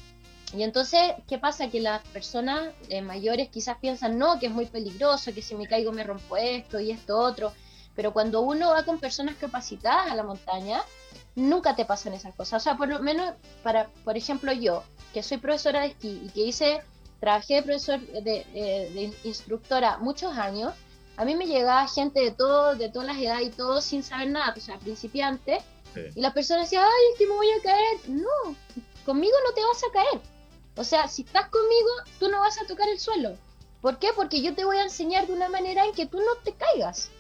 Y 0.55 0.65
entonces, 0.65 1.01
¿qué 1.27 1.39
pasa? 1.39 1.71
Que 1.71 1.81
las 1.81 2.07
personas 2.09 2.75
eh, 2.91 3.01
mayores 3.01 3.49
quizás 3.49 3.79
piensan, 3.79 4.19
no, 4.19 4.39
que 4.39 4.47
es 4.47 4.53
muy 4.53 4.67
peligroso, 4.67 5.33
que 5.33 5.41
si 5.41 5.55
me 5.55 5.67
caigo 5.67 5.93
me 5.93 6.05
rompo 6.05 6.37
esto 6.37 6.79
y 6.79 6.91
esto 6.91 7.19
otro. 7.19 7.55
Pero 7.97 8.13
cuando 8.13 8.43
uno 8.43 8.73
va 8.73 8.85
con 8.85 9.01
personas 9.01 9.37
capacitadas 9.37 10.13
a 10.13 10.15
la 10.15 10.25
montaña, 10.25 10.83
nunca 11.35 11.75
te 11.75 11.87
pasan 11.87 12.13
esas 12.13 12.35
cosas. 12.35 12.61
O 12.61 12.65
sea, 12.65 12.77
por 12.77 12.89
lo 12.89 12.99
menos, 13.01 13.33
para, 13.63 13.89
por 14.05 14.19
ejemplo, 14.19 14.53
yo, 14.53 14.85
que 15.15 15.23
soy 15.23 15.39
profesora 15.39 15.81
de 15.81 15.87
esquí 15.87 16.21
y 16.23 16.29
que 16.29 16.43
hice, 16.43 16.83
trabajé 17.19 17.55
de 17.55 17.63
profesor, 17.63 17.99
de, 17.99 18.47
eh, 18.53 18.91
de 18.93 19.29
instructora 19.29 19.97
muchos 19.97 20.37
años, 20.37 20.75
a 21.17 21.25
mí 21.25 21.37
me 21.37 21.47
llegaba 21.47 21.87
gente 21.89 22.21
de 22.21 22.31
todo, 22.31 22.75
de 22.75 22.89
todas 22.89 23.09
las 23.09 23.19
edades 23.19 23.49
y 23.49 23.51
todo 23.51 23.81
sin 23.81 24.03
saber 24.03 24.31
nada, 24.31 24.55
o 24.57 24.61
sea, 24.61 24.79
principiante, 24.79 25.63
y 26.15 26.21
las 26.21 26.33
personas 26.33 26.65
decían, 26.65 26.85
ay, 26.85 27.13
es 27.13 27.19
que 27.19 27.27
me 27.27 27.35
voy 27.35 27.51
a 27.51 27.63
caer. 27.63 28.09
No, 28.09 28.57
conmigo 29.05 29.35
no 29.47 29.55
te 29.55 29.65
vas 29.65 29.83
a 29.85 29.93
caer. 29.93 30.21
O 30.77 30.85
sea, 30.85 31.09
si 31.09 31.23
estás 31.23 31.49
conmigo, 31.49 31.89
tú 32.19 32.29
no 32.29 32.41
vas 32.41 32.61
a 32.61 32.67
tocar 32.67 32.89
el 32.89 32.99
suelo. 32.99 33.37
¿Por 33.81 33.99
qué? 33.99 34.09
Porque 34.15 34.43
yo 34.43 34.55
te 34.55 34.65
voy 34.65 34.79
a 34.79 34.83
enseñar 34.83 35.27
de 35.27 35.35
una 35.35 35.49
manera 35.49 35.85
en 35.85 35.93
que 35.93 36.07
tú 36.07 36.19
no 36.19 36.35
te 36.43 36.53
caigas. 36.55 37.11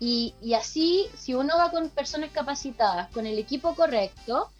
Y, 0.00 0.34
y 0.40 0.54
así, 0.54 1.08
si 1.16 1.34
uno 1.34 1.56
va 1.58 1.70
con 1.70 1.90
personas 1.90 2.30
capacitadas, 2.30 3.10
con 3.10 3.26
el 3.26 3.38
equipo 3.38 3.74
correcto, 3.74 4.50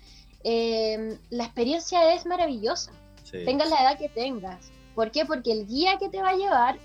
eh, 0.44 1.18
la 1.30 1.44
experiencia 1.44 2.12
es 2.14 2.26
maravillosa. 2.26 2.92
Tengas 3.30 3.70
la 3.70 3.82
edad 3.82 3.98
que 3.98 4.08
tengas. 4.08 4.70
¿Por 4.94 5.10
qué? 5.10 5.24
Porque 5.24 5.52
el 5.52 5.66
guía 5.66 5.98
que 5.98 6.08
te 6.08 6.20
va 6.20 6.30
a 6.30 6.36
llevar 6.36 6.78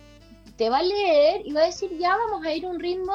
te 0.57 0.69
va 0.69 0.79
a 0.79 0.83
leer 0.83 1.41
y 1.45 1.53
va 1.53 1.61
a 1.61 1.65
decir, 1.65 1.89
ya 1.97 2.15
vamos 2.15 2.45
a 2.45 2.53
ir 2.53 2.65
a 2.65 2.69
un 2.69 2.79
ritmo 2.79 3.13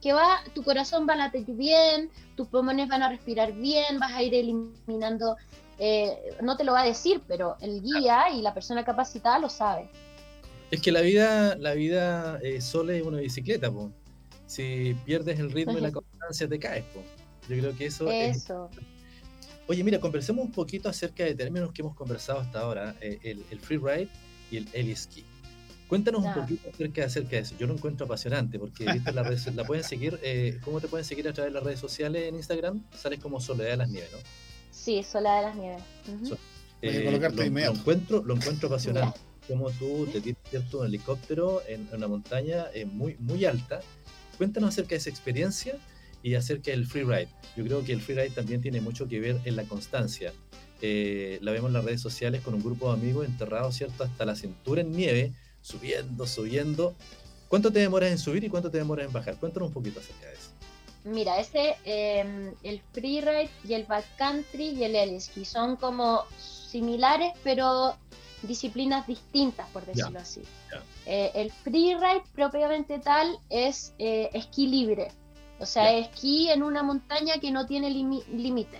que 0.00 0.12
va, 0.12 0.40
tu 0.54 0.64
corazón 0.64 1.06
va 1.08 1.14
a 1.14 1.16
latir 1.16 1.46
bien, 1.46 2.10
tus 2.36 2.48
pulmones 2.48 2.88
van 2.88 3.02
a 3.02 3.08
respirar 3.08 3.52
bien, 3.52 4.00
vas 4.00 4.12
a 4.12 4.22
ir 4.22 4.34
eliminando, 4.34 5.36
eh, 5.78 6.36
no 6.42 6.56
te 6.56 6.64
lo 6.64 6.72
va 6.72 6.82
a 6.82 6.86
decir, 6.86 7.22
pero 7.28 7.56
el 7.60 7.80
guía 7.82 8.30
y 8.34 8.42
la 8.42 8.52
persona 8.52 8.84
capacitada 8.84 9.38
lo 9.38 9.48
sabe. 9.48 9.88
Es 10.72 10.80
que 10.80 10.90
la 10.90 11.02
vida, 11.02 11.54
la 11.56 11.74
vida 11.74 12.40
eh, 12.42 12.60
solo 12.60 12.92
es 12.92 13.02
una 13.04 13.18
bicicleta, 13.18 13.70
po. 13.70 13.92
si 14.46 14.96
pierdes 15.04 15.38
el 15.38 15.52
ritmo 15.52 15.78
y 15.78 15.80
la 15.80 15.92
constancia 15.92 16.48
te 16.48 16.58
caes. 16.58 16.84
Po. 16.86 17.00
Yo 17.48 17.58
creo 17.58 17.76
que 17.76 17.86
eso, 17.86 18.10
eso. 18.10 18.70
Oye, 19.68 19.84
mira, 19.84 20.00
conversemos 20.00 20.44
un 20.44 20.50
poquito 20.50 20.88
acerca 20.88 21.24
de 21.24 21.34
términos 21.34 21.72
que 21.72 21.82
hemos 21.82 21.94
conversado 21.94 22.40
hasta 22.40 22.60
ahora, 22.60 22.96
eh, 23.00 23.20
el, 23.22 23.44
el 23.50 23.60
free 23.60 23.78
ride 23.78 24.08
y 24.50 24.56
el 24.56 24.68
heli 24.72 24.96
ski. 24.96 25.24
Cuéntanos 25.92 26.24
un 26.24 26.32
poquito 26.32 26.70
acerca, 26.70 27.04
acerca, 27.04 27.30
de 27.32 27.38
eso. 27.40 27.54
Yo 27.58 27.66
lo 27.66 27.74
encuentro 27.74 28.06
apasionante 28.06 28.58
porque 28.58 28.90
¿viste? 28.90 29.12
La, 29.12 29.30
la 29.54 29.64
pueden 29.66 29.84
seguir. 29.84 30.18
Eh, 30.22 30.58
¿Cómo 30.64 30.80
te 30.80 30.88
pueden 30.88 31.04
seguir 31.04 31.28
a 31.28 31.34
través 31.34 31.52
de 31.52 31.54
las 31.54 31.62
redes 31.62 31.80
sociales 31.80 32.30
en 32.30 32.36
Instagram? 32.36 32.82
Sales 32.96 33.18
como 33.18 33.42
Soledad 33.42 33.72
de 33.72 33.76
las 33.76 33.90
Nieves, 33.90 34.10
¿no? 34.10 34.18
Sí, 34.70 35.02
Soledad 35.02 35.40
de 35.40 35.42
las 35.42 35.56
Nieves. 35.56 35.82
Eh, 36.80 37.10
lo, 37.10 37.74
encuentro, 37.74 38.24
lo 38.24 38.34
encuentro 38.34 38.68
apasionante. 38.68 39.20
Como 39.46 39.70
tú 39.72 40.08
te 40.10 40.22
tiras 40.22 40.72
un 40.72 40.86
helicóptero 40.86 41.60
en, 41.68 41.86
una 41.92 42.08
montaña 42.08 42.68
eh, 42.72 42.86
muy, 42.86 43.18
muy 43.18 43.44
alta. 43.44 43.80
Cuéntanos 44.38 44.70
acerca 44.70 44.92
de 44.92 44.96
esa 44.96 45.10
experiencia 45.10 45.76
y 46.22 46.36
acerca 46.36 46.70
del 46.70 46.86
freeride. 46.86 47.28
Yo 47.54 47.64
creo 47.64 47.84
que 47.84 47.92
el 47.92 48.00
freeride 48.00 48.30
también 48.30 48.62
tiene 48.62 48.80
mucho 48.80 49.08
que 49.08 49.20
ver 49.20 49.42
en 49.44 49.56
la 49.56 49.64
constancia. 49.64 50.32
la 50.80 51.52
vemos 51.52 51.68
en 51.68 51.74
las 51.74 51.84
redes 51.84 52.00
sociales 52.00 52.40
con 52.40 52.54
un 52.54 52.62
grupo 52.62 52.90
de 52.90 52.98
amigos 52.98 53.26
enterrados, 53.26 53.76
¿cierto? 53.76 54.04
Hasta 54.04 54.24
la 54.24 54.36
cintura 54.36 54.80
en 54.80 54.92
nieve 54.92 55.34
subiendo, 55.62 56.26
subiendo. 56.26 56.94
¿Cuánto 57.48 57.72
te 57.72 57.80
demoras 57.80 58.10
en 58.10 58.18
subir 58.18 58.44
y 58.44 58.48
cuánto 58.48 58.70
te 58.70 58.78
demoras 58.78 59.06
en 59.06 59.12
bajar? 59.12 59.36
Cuéntanos 59.36 59.68
un 59.68 59.74
poquito 59.74 60.00
acerca 60.00 60.26
de 60.26 60.34
eso. 60.34 60.50
Mira, 61.04 61.40
ese, 61.40 61.76
eh, 61.84 62.54
el 62.62 62.80
freeride 62.92 63.50
y 63.66 63.74
el 63.74 63.84
backcountry 63.84 64.70
y 64.70 64.84
el 64.84 64.94
heliski 64.94 65.44
son 65.44 65.76
como 65.76 66.22
similares, 66.38 67.32
pero 67.42 67.96
disciplinas 68.42 69.06
distintas, 69.06 69.68
por 69.70 69.84
decirlo 69.84 70.18
así. 70.18 70.42
Eh, 71.06 71.30
el 71.34 71.50
freeride 71.50 72.22
propiamente 72.34 72.98
tal 72.98 73.38
es 73.50 73.94
eh, 73.98 74.30
esquí 74.32 74.66
libre, 74.68 75.10
o 75.58 75.66
sea, 75.66 75.92
esquí 75.92 76.48
en 76.48 76.62
una 76.62 76.82
montaña 76.82 77.38
que 77.38 77.50
no 77.50 77.66
tiene 77.66 77.90
límite, 77.90 78.78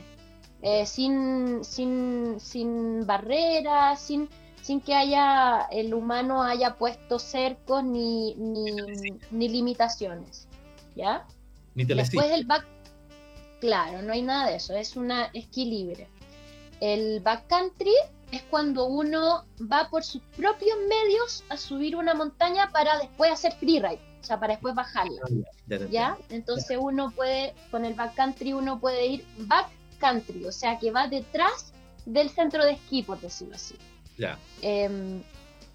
eh, 0.62 0.87
sin, 0.87 1.64
sin, 1.64 2.37
sin 2.40 3.07
barreras, 3.07 4.01
sin 4.01 4.29
sin 4.62 4.81
que 4.81 4.94
haya 4.94 5.66
el 5.70 5.92
humano 5.92 6.42
haya 6.42 6.77
puesto 6.77 7.18
cercos 7.18 7.85
ni, 7.85 8.35
ni, 8.35 9.48
limitaciones. 9.48 10.48
¿Ya? 10.94 11.27
Ni 11.75 11.85
Después 11.85 12.31
del 12.31 12.46
back, 12.46 12.64
claro, 13.61 14.03
no 14.03 14.12
hay 14.12 14.22
nada 14.22 14.48
de 14.48 14.57
eso, 14.57 14.75
es 14.75 14.96
una 14.96 15.27
esquí 15.33 15.64
libre. 15.64 16.09
El 16.81 17.20
backcountry 17.20 17.94
es 18.31 18.42
cuando 18.44 18.87
uno 18.87 19.44
va 19.70 19.88
por 19.90 20.05
sus 20.05 20.22
propios 20.37 20.77
medios 20.88 21.44
a 21.48 21.57
subir 21.57 21.96
una 21.96 22.14
montaña 22.14 22.70
para 22.70 22.98
después 22.98 23.33
hacer 23.33 23.53
freeride, 23.53 24.01
o 24.20 24.25
sea, 24.25 24.38
para 24.38 24.55
después 24.55 24.75
bajarla. 24.75 25.22
Ah, 25.25 25.77
¿Ya? 25.90 26.18
Entonces 26.29 26.79
uno 26.81 27.11
puede, 27.11 27.55
con 27.70 27.85
el 27.85 27.94
backcountry 27.94 28.53
uno 28.53 28.79
puede 28.79 29.07
ir 29.07 29.27
backcountry, 29.38 30.44
o 30.44 30.53
sea, 30.53 30.79
que 30.79 30.90
va 30.90 31.09
detrás 31.09 31.72
del 32.05 32.31
centro 32.31 32.64
de 32.64 32.72
esquí, 32.72 33.03
por 33.03 33.20
decirlo 33.20 33.55
así. 33.55 33.77
Em, 34.61 35.22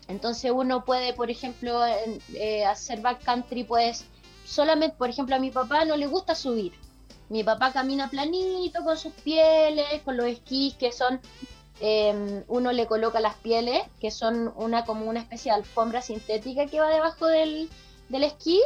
entonces 0.07 0.51
uno 0.51 0.85
puede, 0.85 1.13
por 1.13 1.29
ejemplo, 1.29 1.81
eh, 1.85 2.65
hacer 2.65 3.01
backcountry, 3.01 3.63
pues 3.63 4.05
solamente, 4.45 4.95
por 4.97 5.09
ejemplo, 5.09 5.35
a 5.35 5.39
mi 5.39 5.51
papá 5.51 5.85
no 5.85 5.97
le 5.97 6.07
gusta 6.07 6.35
subir. 6.35 6.73
Mi 7.29 7.43
papá 7.43 7.73
camina 7.73 8.09
planito 8.09 8.83
con 8.83 8.97
sus 8.97 9.13
pieles, 9.13 10.01
con 10.05 10.15
los 10.15 10.27
esquís 10.27 10.75
que 10.75 10.93
son, 10.93 11.19
em, 11.81 12.43
uno 12.47 12.71
le 12.71 12.87
coloca 12.87 13.19
las 13.19 13.35
pieles, 13.35 13.83
que 13.99 14.11
son 14.11 14.53
una 14.55 14.85
como 14.85 15.05
una 15.05 15.19
especie 15.19 15.51
de 15.51 15.57
alfombra 15.57 16.01
sintética 16.01 16.67
que 16.67 16.79
va 16.79 16.89
debajo 16.89 17.27
del, 17.27 17.69
del 18.07 18.23
esquí, 18.23 18.61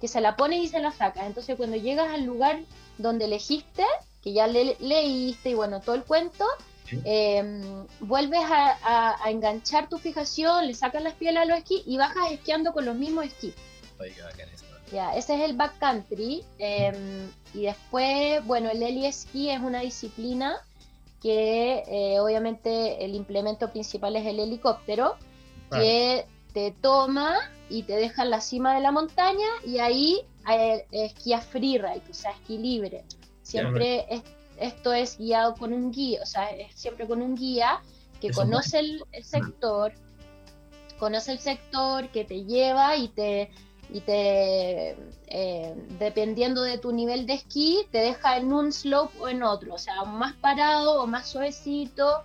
que 0.00 0.06
se 0.06 0.20
la 0.20 0.36
pones 0.36 0.62
y 0.62 0.68
se 0.68 0.80
la 0.80 0.92
sacas. 0.92 1.26
Entonces 1.26 1.56
cuando 1.56 1.76
llegas 1.76 2.10
al 2.10 2.24
lugar 2.24 2.60
donde 2.98 3.24
elegiste, 3.24 3.84
que 4.22 4.32
ya 4.32 4.46
le, 4.46 4.76
leíste 4.78 5.50
y 5.50 5.54
bueno, 5.54 5.80
todo 5.80 5.96
el 5.96 6.04
cuento, 6.04 6.46
em, 7.04 7.86
vuelves 8.00 8.42
a, 8.42 9.18
enganchar 9.26 9.88
tu 9.88 9.98
fijación, 9.98 10.66
le 10.66 10.74
sacas 10.74 11.02
las 11.02 11.14
pieles 11.14 11.42
a 11.42 11.44
los 11.44 11.58
esquís 11.58 11.82
y 11.86 11.96
bajas 11.96 12.32
esquiando 12.32 12.72
con 12.72 12.84
los 12.84 12.96
mismos 12.96 13.26
esquís. 13.26 13.54
Ya, 14.92 15.14
ese 15.16 15.34
es 15.34 15.50
el 15.50 15.56
backcountry. 15.56 16.44
Em, 16.58 17.30
y 17.52 17.62
después, 17.62 18.44
bueno, 18.44 18.70
el 18.70 18.82
heli 18.82 19.06
esquí 19.06 19.50
es 19.50 19.60
una 19.60 19.80
disciplina 19.80 20.56
que 21.22 21.82
eh, 21.88 22.20
obviamente 22.20 23.02
el 23.02 23.14
implemento 23.14 23.72
principal 23.72 24.14
es 24.16 24.26
el 24.26 24.40
helicóptero, 24.40 25.16
que 25.70 26.26
te 26.52 26.70
toma 26.70 27.50
y 27.68 27.82
te 27.82 27.94
deja 27.94 28.22
en 28.22 28.30
la 28.30 28.40
cima 28.40 28.74
de 28.74 28.80
la 28.80 28.92
montaña 28.92 29.46
y 29.66 29.78
ahí 29.78 30.20
eh, 30.52 30.86
esquías 30.92 31.44
freeride, 31.46 32.02
o 32.10 32.14
sea, 32.14 32.32
esquí 32.32 32.58
libre. 32.58 33.04
Siempre 33.42 34.06
esto 34.58 34.92
es 34.92 35.18
guiado 35.18 35.54
con 35.54 35.72
un 35.72 35.90
guía, 35.90 36.20
o 36.22 36.26
sea, 36.26 36.50
es 36.50 36.74
siempre 36.74 37.06
con 37.06 37.22
un 37.22 37.34
guía 37.34 37.82
que 38.20 38.30
conoce 38.30 38.78
el, 38.78 39.04
sector, 39.22 39.92
conoce 40.98 41.32
el 41.32 41.38
sector, 41.38 42.08
que 42.10 42.24
te 42.24 42.44
lleva 42.44 42.96
y 42.96 43.08
te, 43.08 43.50
y 43.92 44.00
te 44.00 44.96
eh, 45.26 45.74
dependiendo 45.98 46.62
de 46.62 46.78
tu 46.78 46.92
nivel 46.92 47.26
de 47.26 47.34
esquí, 47.34 47.86
te 47.90 47.98
deja 47.98 48.36
en 48.36 48.52
un 48.52 48.72
slope 48.72 49.18
o 49.20 49.28
en 49.28 49.42
otro, 49.42 49.74
o 49.74 49.78
sea, 49.78 50.04
más 50.04 50.34
parado 50.34 51.02
o 51.02 51.06
más 51.06 51.28
suavecito. 51.28 52.22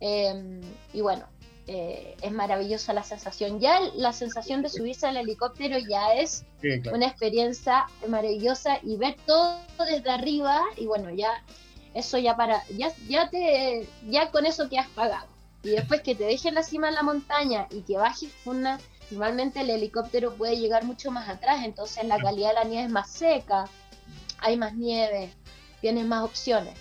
Eh, 0.00 0.60
y 0.92 1.00
bueno, 1.00 1.26
eh, 1.70 2.16
es 2.22 2.32
maravillosa 2.32 2.94
la 2.94 3.02
sensación. 3.02 3.60
Ya 3.60 3.78
la 3.94 4.14
sensación 4.14 4.62
de 4.62 4.70
subirse 4.70 5.06
al 5.06 5.18
helicóptero 5.18 5.76
ya 5.78 6.14
es 6.14 6.46
una 6.90 7.06
experiencia 7.06 7.84
maravillosa 8.08 8.78
y 8.82 8.96
ver 8.96 9.16
todo 9.26 9.60
desde 9.86 10.08
arriba 10.10 10.62
y 10.78 10.86
bueno, 10.86 11.10
ya 11.10 11.44
eso 11.98 12.18
ya 12.18 12.36
para, 12.36 12.64
ya, 12.68 12.92
ya 13.08 13.28
te, 13.28 13.88
ya 14.08 14.30
con 14.30 14.46
eso 14.46 14.68
que 14.68 14.78
has 14.78 14.88
pagado. 14.88 15.26
Y 15.62 15.70
después 15.70 16.02
que 16.02 16.14
te 16.14 16.24
dejen 16.24 16.54
la 16.54 16.62
cima 16.62 16.88
de 16.88 16.94
la 16.94 17.02
montaña 17.02 17.66
y 17.70 17.82
que 17.82 17.96
bajes 17.96 18.30
una, 18.44 18.78
normalmente 19.10 19.60
el 19.60 19.70
helicóptero 19.70 20.34
puede 20.34 20.56
llegar 20.56 20.84
mucho 20.84 21.10
más 21.10 21.28
atrás, 21.28 21.64
entonces 21.64 22.04
la 22.04 22.18
calidad 22.18 22.50
de 22.50 22.54
la 22.54 22.64
nieve 22.64 22.84
es 22.84 22.90
más 22.90 23.10
seca, 23.10 23.68
hay 24.38 24.56
más 24.56 24.74
nieve, 24.74 25.32
tienes 25.80 26.06
más 26.06 26.24
opciones. 26.24 26.74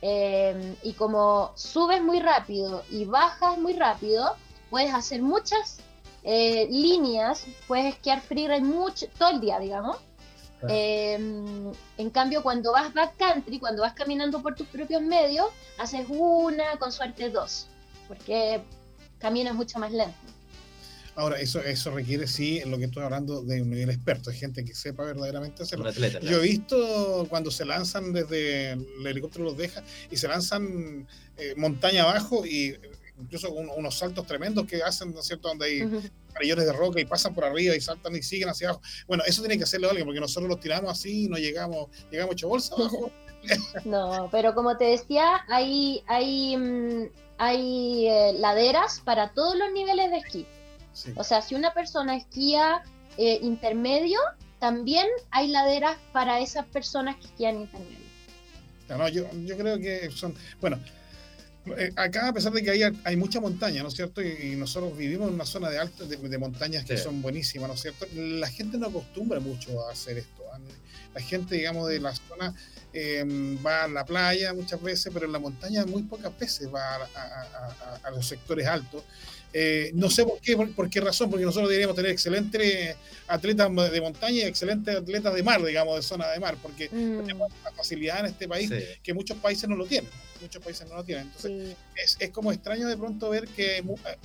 Em, 0.00 0.76
y 0.82 0.92
como 0.92 1.52
subes 1.56 2.02
muy 2.02 2.20
rápido 2.20 2.84
y 2.90 3.06
bajas 3.06 3.58
muy 3.58 3.72
rápido, 3.72 4.36
puedes 4.70 4.92
hacer 4.92 5.22
muchas 5.22 5.78
eh, 6.22 6.68
líneas, 6.70 7.46
puedes 7.66 7.94
esquiar 7.94 8.20
freeride 8.20 8.60
mucho, 8.60 9.06
todo 9.18 9.30
el 9.30 9.40
día, 9.40 9.58
digamos. 9.58 9.96
Em, 10.68 11.72
en 11.98 12.10
cambio, 12.10 12.42
cuando 12.42 12.72
vas 12.72 12.92
backcountry, 12.92 13.58
cuando 13.58 13.82
vas 13.82 13.94
caminando 13.94 14.42
por 14.42 14.54
tus 14.54 14.66
propios 14.68 15.02
medios, 15.02 15.46
haces 15.78 16.06
una, 16.08 16.76
con 16.78 16.92
suerte 16.92 17.30
dos, 17.30 17.66
porque 18.08 18.62
caminas 19.18 19.54
mucho 19.54 19.78
más 19.78 19.92
lento. 19.92 20.14
Ahora, 21.16 21.38
eso, 21.38 21.60
eso 21.60 21.92
requiere, 21.92 22.26
sí, 22.26 22.58
en 22.58 22.72
lo 22.72 22.78
que 22.78 22.86
estoy 22.86 23.04
hablando, 23.04 23.42
de 23.42 23.62
un 23.62 23.70
nivel 23.70 23.90
experto, 23.90 24.30
de 24.30 24.36
gente 24.36 24.64
que 24.64 24.74
sepa 24.74 25.04
verdaderamente 25.04 25.62
hacerlo. 25.62 25.88
Yo 25.92 26.38
he 26.38 26.42
visto 26.42 27.26
cuando 27.28 27.52
se 27.52 27.64
lanzan 27.64 28.12
desde 28.12 28.72
el 28.72 29.06
helicóptero 29.06 29.44
los 29.44 29.56
deja 29.56 29.84
y 30.10 30.16
se 30.16 30.26
lanzan 30.26 31.06
eh, 31.36 31.54
montaña 31.56 32.02
abajo 32.02 32.44
y 32.44 32.76
incluso 33.20 33.52
unos 33.52 33.96
saltos 33.96 34.26
tremendos 34.26 34.66
que 34.66 34.82
hacen, 34.82 35.14
¿no 35.14 35.20
es 35.20 35.26
cierto?, 35.26 35.46
donde 35.48 35.66
hay 35.66 35.82
uh 35.82 36.02
de 36.40 36.72
roca 36.72 37.00
y 37.00 37.04
pasan 37.04 37.34
por 37.34 37.44
arriba 37.44 37.74
y 37.74 37.80
saltan 37.80 38.14
y 38.14 38.22
siguen 38.22 38.48
hacia 38.48 38.68
abajo. 38.68 38.82
Bueno, 39.06 39.22
eso 39.26 39.42
tiene 39.42 39.56
que 39.56 39.64
hacerlo 39.64 39.88
alguien, 39.88 40.06
porque 40.06 40.20
nosotros 40.20 40.48
los 40.48 40.60
tiramos 40.60 40.90
así 40.90 41.24
y 41.24 41.28
no 41.28 41.36
llegamos, 41.36 41.88
llegamos 42.10 42.34
hecho 42.34 42.48
bolsa 42.48 42.74
abajo. 42.74 43.10
no, 43.84 44.28
pero 44.30 44.54
como 44.54 44.76
te 44.76 44.84
decía, 44.84 45.44
hay, 45.48 46.02
hay, 46.06 46.56
mm, 46.56 47.08
hay 47.38 48.08
eh, 48.08 48.32
laderas 48.38 49.00
para 49.00 49.32
todos 49.32 49.56
los 49.56 49.72
niveles 49.72 50.10
de 50.10 50.18
esquí. 50.18 50.46
O 51.16 51.24
sea, 51.24 51.42
si 51.42 51.56
una 51.56 51.74
persona 51.74 52.16
esquía 52.16 52.82
eh, 53.18 53.40
intermedio, 53.42 54.20
también 54.60 55.06
hay 55.30 55.48
laderas 55.48 55.96
para 56.12 56.40
esas 56.40 56.66
personas 56.66 57.16
que 57.16 57.26
esquían 57.26 57.62
intermedio. 57.62 58.04
No, 58.88 59.08
yo, 59.08 59.24
yo 59.44 59.56
creo 59.56 59.78
que 59.78 60.10
son, 60.10 60.34
bueno, 60.60 60.78
acá 61.96 62.28
a 62.28 62.32
pesar 62.32 62.52
de 62.52 62.62
que 62.62 62.70
hay, 62.70 62.82
hay 63.04 63.16
mucha 63.16 63.40
montaña, 63.40 63.82
¿no 63.82 63.88
es 63.88 63.94
cierto? 63.94 64.22
Y, 64.22 64.54
nosotros 64.56 64.96
vivimos 64.96 65.28
en 65.28 65.34
una 65.34 65.46
zona 65.46 65.70
de 65.70 65.78
alta 65.78 66.04
de, 66.04 66.38
montañas 66.38 66.84
que 66.84 66.96
son 66.96 67.22
buenísimas, 67.22 67.68
¿no 67.68 67.74
es 67.74 67.80
cierto? 67.80 68.06
La 68.14 68.48
gente 68.48 68.78
no 68.78 68.86
acostumbra 68.86 69.40
mucho 69.40 69.86
a 69.86 69.92
hacer 69.92 70.18
esto. 70.18 70.42
¿ah? 70.52 70.58
La 71.14 71.20
gente, 71.20 71.54
digamos, 71.54 71.88
de 71.88 72.00
la 72.00 72.14
zona 72.14 72.54
em, 72.92 73.58
va 73.64 73.84
a 73.84 73.88
la 73.88 74.04
playa 74.04 74.52
muchas 74.52 74.82
veces, 74.82 75.12
pero 75.12 75.26
en 75.26 75.32
la 75.32 75.38
montaña 75.38 75.86
muy 75.86 76.02
pocas 76.02 76.36
veces 76.38 76.68
va 76.72 77.08
a 78.02 78.10
los 78.10 78.26
sectores 78.26 78.66
altos. 78.66 79.02
Eh, 79.56 79.92
no 79.94 80.10
sé 80.10 80.24
por 80.24 80.40
qué, 80.40 80.56
por, 80.56 80.90
qué 80.90 81.00
razón, 81.00 81.30
porque 81.30 81.44
nosotros 81.44 81.68
deberíamos 81.68 81.94
tener 81.94 82.10
excelentes 82.10 82.96
atletas 83.28 83.70
de 83.92 84.00
montaña 84.00 84.38
y 84.38 84.42
excelentes 84.42 84.96
atletas 84.96 85.32
de 85.32 85.44
mar, 85.44 85.64
digamos, 85.64 85.94
de 85.94 86.02
zona 86.02 86.28
de 86.30 86.40
mar, 86.40 86.56
porque 86.60 86.88
mm. 86.88 87.20
tenemos 87.20 87.52
una 87.60 87.70
facilidad 87.70 88.18
en 88.18 88.26
este 88.26 88.48
país 88.48 88.72
que 89.00 89.14
muchos 89.14 89.38
países 89.38 89.68
no 89.68 89.76
lo 89.76 89.86
tienen. 89.86 90.10
Muchos 90.40 90.60
países 90.60 90.88
no 90.88 90.96
lo 90.96 91.04
tienen. 91.04 91.26
Entonces, 91.26 91.76
es, 91.94 92.16
es, 92.18 92.30
como 92.30 92.50
extraño 92.50 92.88
de 92.88 92.96
pronto 92.96 93.30
ver 93.30 93.46
que 93.46 93.78
eh, 93.78 93.84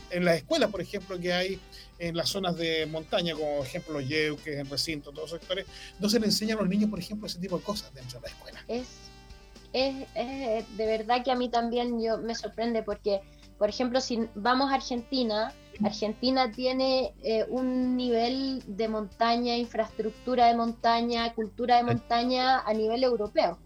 en 0.09 0.25
las 0.25 0.37
escuelas, 0.37 0.71
por 0.71 0.81
ejemplo, 0.81 1.19
que 1.19 1.31
hay 1.31 1.59
en 1.99 2.17
las 2.17 2.29
zonas 2.29 2.57
de 2.57 2.87
montaña, 2.87 3.35
como 3.35 3.63
ejemplo 3.63 3.99
los 3.99 4.09
yeuques, 4.09 4.57
en 4.57 4.67
recinto, 4.67 5.11
todos 5.11 5.29
esos 5.29 5.41
sectores, 5.41 5.67
no 5.99 6.09
se 6.09 6.19
le 6.19 6.25
enseña 6.25 6.55
a 6.55 6.57
los 6.57 6.67
niños, 6.67 6.89
por 6.89 6.97
ejemplo, 6.97 7.27
ese 7.27 7.37
tipo 7.37 7.55
de 7.55 7.63
cosas 7.63 7.93
dentro 7.93 8.19
de 8.19 8.27
la 8.27 8.33
escuela. 8.33 8.65
Es, 8.67 8.87
es, 9.73 10.07
es 10.15 10.77
de 10.77 10.85
verdad 10.87 11.23
que 11.23 11.29
a 11.29 11.35
mí 11.35 11.49
también 11.49 12.01
yo 12.01 12.17
me 12.17 12.33
sorprende 12.33 12.81
porque 12.81 13.21
por 13.59 13.69
ejemplo, 13.69 14.01
si 14.01 14.27
vamos 14.35 14.71
a 14.71 14.75
Argentina, 14.75 15.53
Argentina 15.83 16.51
tiene 16.51 17.13
eh, 17.23 17.45
un 17.49 17.97
nivel 17.97 18.63
de 18.65 18.87
montaña, 18.87 19.57
infraestructura 19.57 20.47
de 20.47 20.55
montaña, 20.55 21.33
cultura 21.33 21.77
de 21.77 21.83
montaña 21.83 22.59
a 22.59 22.73
nivel 22.73 23.03
europeo. 23.03 23.59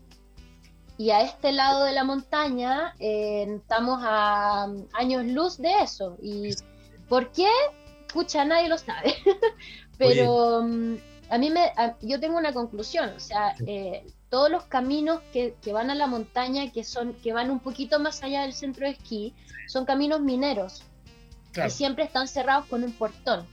Y 0.97 1.11
a 1.11 1.21
este 1.21 1.51
lado 1.51 1.85
de 1.85 1.91
la 1.91 2.03
montaña 2.03 2.95
eh, 2.99 3.45
estamos 3.57 3.99
a 4.03 4.67
años 4.93 5.25
luz 5.25 5.57
de 5.57 5.71
eso. 5.81 6.17
¿Y 6.21 6.55
por 7.07 7.31
qué? 7.31 7.49
Pucha, 8.11 8.45
nadie 8.45 8.69
lo 8.69 8.77
sabe. 8.77 9.15
Pero 9.97 10.63
mm, 10.63 10.95
a 11.29 11.37
mí 11.37 11.49
me, 11.49 11.71
yo 12.01 12.19
tengo 12.19 12.37
una 12.37 12.53
conclusión, 12.53 13.09
o 13.15 13.19
sea, 13.19 13.55
eh, 13.65 14.05
todos 14.29 14.51
los 14.51 14.63
caminos 14.63 15.19
que, 15.31 15.55
que, 15.61 15.73
van 15.73 15.89
a 15.89 15.95
la 15.95 16.07
montaña, 16.07 16.71
que 16.71 16.83
son, 16.83 17.13
que 17.13 17.33
van 17.33 17.49
un 17.49 17.59
poquito 17.59 17.99
más 17.99 18.23
allá 18.23 18.41
del 18.41 18.53
centro 18.53 18.85
de 18.85 18.93
esquí, 18.93 19.33
son 19.67 19.85
caminos 19.85 20.21
mineros 20.21 20.83
y 21.55 21.69
siempre 21.69 22.03
están 22.03 22.27
cerrados 22.27 22.65
con 22.65 22.83
un 22.83 22.91
portón. 22.91 23.45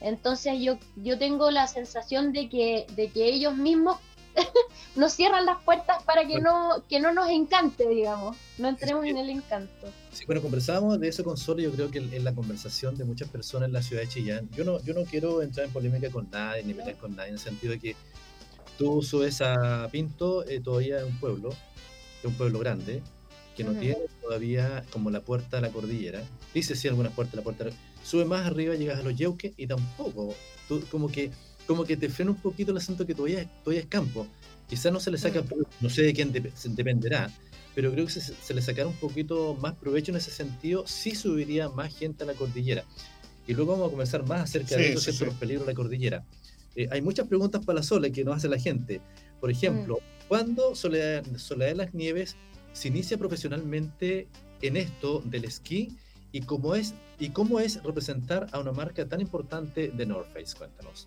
Entonces 0.00 0.54
yo, 0.60 0.78
yo 0.96 1.18
tengo 1.18 1.50
la 1.50 1.66
sensación 1.66 2.32
de 2.32 2.48
que, 2.48 2.86
de 2.96 3.08
que 3.08 3.26
ellos 3.26 3.54
mismos 3.56 3.98
nos 4.96 5.12
cierran 5.12 5.44
las 5.44 5.62
puertas 5.62 6.02
para 6.04 6.26
que 6.26 6.40
no, 6.40 6.84
que 6.88 7.00
no 7.00 7.12
nos 7.12 7.28
encante, 7.28 7.88
digamos, 7.88 8.36
no 8.58 8.68
entremos 8.68 9.04
en 9.04 9.18
el 9.18 9.30
encanto. 9.30 9.88
Sí, 10.12 10.24
bueno, 10.24 10.40
conversábamos 10.40 10.98
de 11.00 11.08
eso 11.08 11.24
con 11.24 11.36
Solo, 11.36 11.60
yo 11.60 11.72
creo 11.72 11.90
que 11.90 11.98
en 11.98 12.24
la 12.24 12.34
conversación 12.34 12.96
de 12.96 13.04
muchas 13.04 13.28
personas 13.28 13.68
en 13.68 13.72
la 13.72 13.82
ciudad 13.82 14.02
de 14.02 14.08
Chillán, 14.08 14.48
yo 14.50 14.64
no, 14.64 14.82
yo 14.82 14.94
no 14.94 15.04
quiero 15.04 15.42
entrar 15.42 15.66
en 15.66 15.72
polémica 15.72 16.10
con 16.10 16.30
nadie, 16.30 16.62
ni 16.64 16.74
pelear 16.74 16.96
con 16.96 17.14
nadie, 17.14 17.28
en 17.28 17.34
el 17.34 17.40
sentido 17.40 17.72
de 17.72 17.80
que 17.80 17.96
tú 18.78 19.02
subes 19.02 19.40
a 19.42 19.88
Pinto, 19.90 20.46
eh, 20.46 20.60
todavía 20.60 20.98
es 20.98 21.04
un 21.04 21.18
pueblo, 21.18 21.50
es 21.50 22.24
un 22.24 22.34
pueblo 22.34 22.58
grande, 22.60 23.02
que 23.56 23.64
no 23.64 23.72
tiene 23.72 23.98
todavía 24.22 24.84
como 24.90 25.10
la 25.10 25.20
puerta 25.20 25.56
de 25.56 25.62
la 25.62 25.70
cordillera. 25.70 26.22
Dice 26.54 26.76
sí 26.76 26.88
algunas 26.88 27.12
puertas, 27.12 27.36
la 27.36 27.42
puerta. 27.42 27.66
Sube 28.02 28.24
más 28.24 28.46
arriba, 28.46 28.74
llegas 28.74 28.98
a 28.98 29.02
los 29.02 29.16
Yeuques 29.16 29.52
y 29.56 29.66
tampoco. 29.66 30.34
Tú, 30.68 30.82
como 30.90 31.08
que 31.08 31.30
como 31.70 31.84
que 31.84 31.96
te 31.96 32.08
frena 32.08 32.32
un 32.32 32.36
poquito 32.36 32.72
el 32.72 32.78
asunto 32.78 33.06
que 33.06 33.14
todavía, 33.14 33.48
todavía 33.62 33.82
es 33.82 33.86
campo. 33.86 34.26
Quizás 34.68 34.92
no 34.92 34.98
se 34.98 35.12
le 35.12 35.18
saca, 35.18 35.44
no 35.80 35.88
sé 35.88 36.02
de 36.02 36.12
quién 36.12 36.32
dependerá, 36.32 37.32
pero 37.76 37.92
creo 37.92 38.06
que 38.06 38.12
se, 38.12 38.54
le 38.54 38.60
sacará 38.60 38.88
un 38.88 38.96
poquito 38.96 39.56
más 39.60 39.76
provecho 39.76 40.10
en 40.10 40.16
ese 40.16 40.32
sentido 40.32 40.84
si 40.88 41.14
subiría 41.14 41.68
más 41.68 41.96
gente 41.96 42.24
a 42.24 42.26
la 42.26 42.34
cordillera. 42.34 42.84
Y 43.46 43.54
luego 43.54 43.72
vamos 43.72 43.86
a 43.86 43.90
conversar 43.90 44.26
más 44.26 44.42
acerca 44.42 44.76
de 44.76 44.94
eso, 44.94 45.24
los 45.24 45.34
peligros 45.34 45.64
de 45.64 45.72
la 45.72 45.76
cordillera. 45.76 46.24
Eh, 46.74 46.88
hay 46.90 47.02
muchas 47.02 47.28
preguntas 47.28 47.64
para 47.64 47.78
la 47.78 47.82
Sole 47.84 48.10
que 48.10 48.24
nos 48.24 48.36
hace 48.36 48.48
la 48.48 48.58
gente. 48.58 49.00
Por 49.40 49.50
ejemplo, 49.50 49.96
mm. 49.96 50.28
¿cuándo 50.28 50.74
Soledad, 50.74 51.24
Soledad 51.36 51.70
de 51.70 51.76
las 51.76 51.94
Nieves 51.94 52.36
se 52.72 52.88
inicia 52.88 53.18
profesionalmente 53.18 54.28
en 54.62 54.76
esto 54.76 55.20
del 55.24 55.44
esquí 55.44 55.96
y 56.32 56.42
cómo 56.42 56.74
es, 56.74 56.94
y 57.18 57.30
cómo 57.30 57.60
es 57.60 57.82
representar 57.82 58.46
a 58.52 58.60
una 58.60 58.72
marca 58.72 59.06
tan 59.08 59.20
importante 59.20 59.88
de 59.88 60.06
North 60.06 60.32
Face? 60.32 60.56
Cuéntanos. 60.56 61.06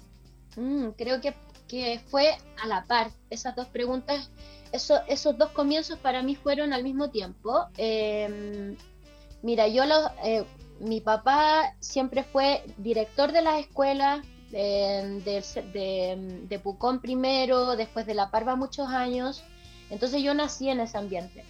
Mm, 0.56 0.90
creo 0.98 1.22
que, 1.22 1.34
que, 1.68 2.02
fue 2.08 2.36
a 2.62 2.68
la 2.68 2.84
par. 2.86 3.12
Esas 3.30 3.56
dos 3.56 3.68
preguntas, 3.68 4.30
eso, 4.72 5.00
esos 5.08 5.38
dos 5.38 5.50
comienzos 5.52 5.98
para 6.00 6.22
mí 6.22 6.36
fueron 6.36 6.74
al 6.74 6.84
mismo 6.84 7.10
tiempo. 7.10 7.68
Em, 7.78 8.76
mira, 9.42 9.68
yo 9.68 9.86
lo, 9.86 10.10
eh, 10.24 10.46
mi 10.80 11.02
papá 11.02 11.76
siempre 11.80 12.24
fue 12.24 12.64
director 12.78 13.32
de 13.32 13.42
las 13.42 13.60
escuelas 13.60 14.26
de, 14.52 16.46
de, 16.48 16.60
Pucón 16.60 17.02
primero, 17.02 17.76
después 17.76 18.06
de 18.06 18.14
La 18.14 18.30
Parva 18.30 18.56
muchos 18.56 18.88
años. 18.90 19.44
Entonces 19.90 20.22
yo 20.22 20.34
nací 20.34 20.70
en 20.70 20.80
ese 20.80 20.98
ambiente. 20.98 21.44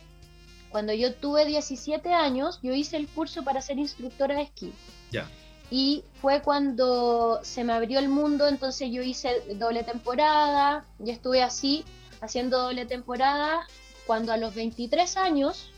Cuando 0.74 0.92
yo 0.92 1.14
tuve 1.14 1.46
17 1.46 2.12
años, 2.12 2.60
yo 2.64 2.74
hice 2.74 2.98
el 2.98 3.08
curso 3.08 3.44
para 3.44 3.62
ser 3.62 3.78
instructora 3.78 4.34
de 4.34 4.42
esquí. 4.42 4.74
Ya. 5.12 5.30
Y 5.70 6.04
fue 6.20 6.42
cuando 6.42 7.40
se 7.44 7.64
me 7.64 7.74
abrió 7.74 8.00
el 8.00 8.10
mundo, 8.10 8.48
entonces 8.48 8.90
yo 8.92 9.04
hice 9.04 9.44
doble 9.54 9.84
temporada, 9.84 10.84
y 11.06 11.12
estuve 11.12 11.44
así, 11.44 11.86
haciendo 12.22 12.60
doble 12.60 12.88
temporada, 12.88 13.68
cuando 14.08 14.34
a 14.34 14.38
los 14.38 14.56
23 14.56 15.16
años 15.18 15.70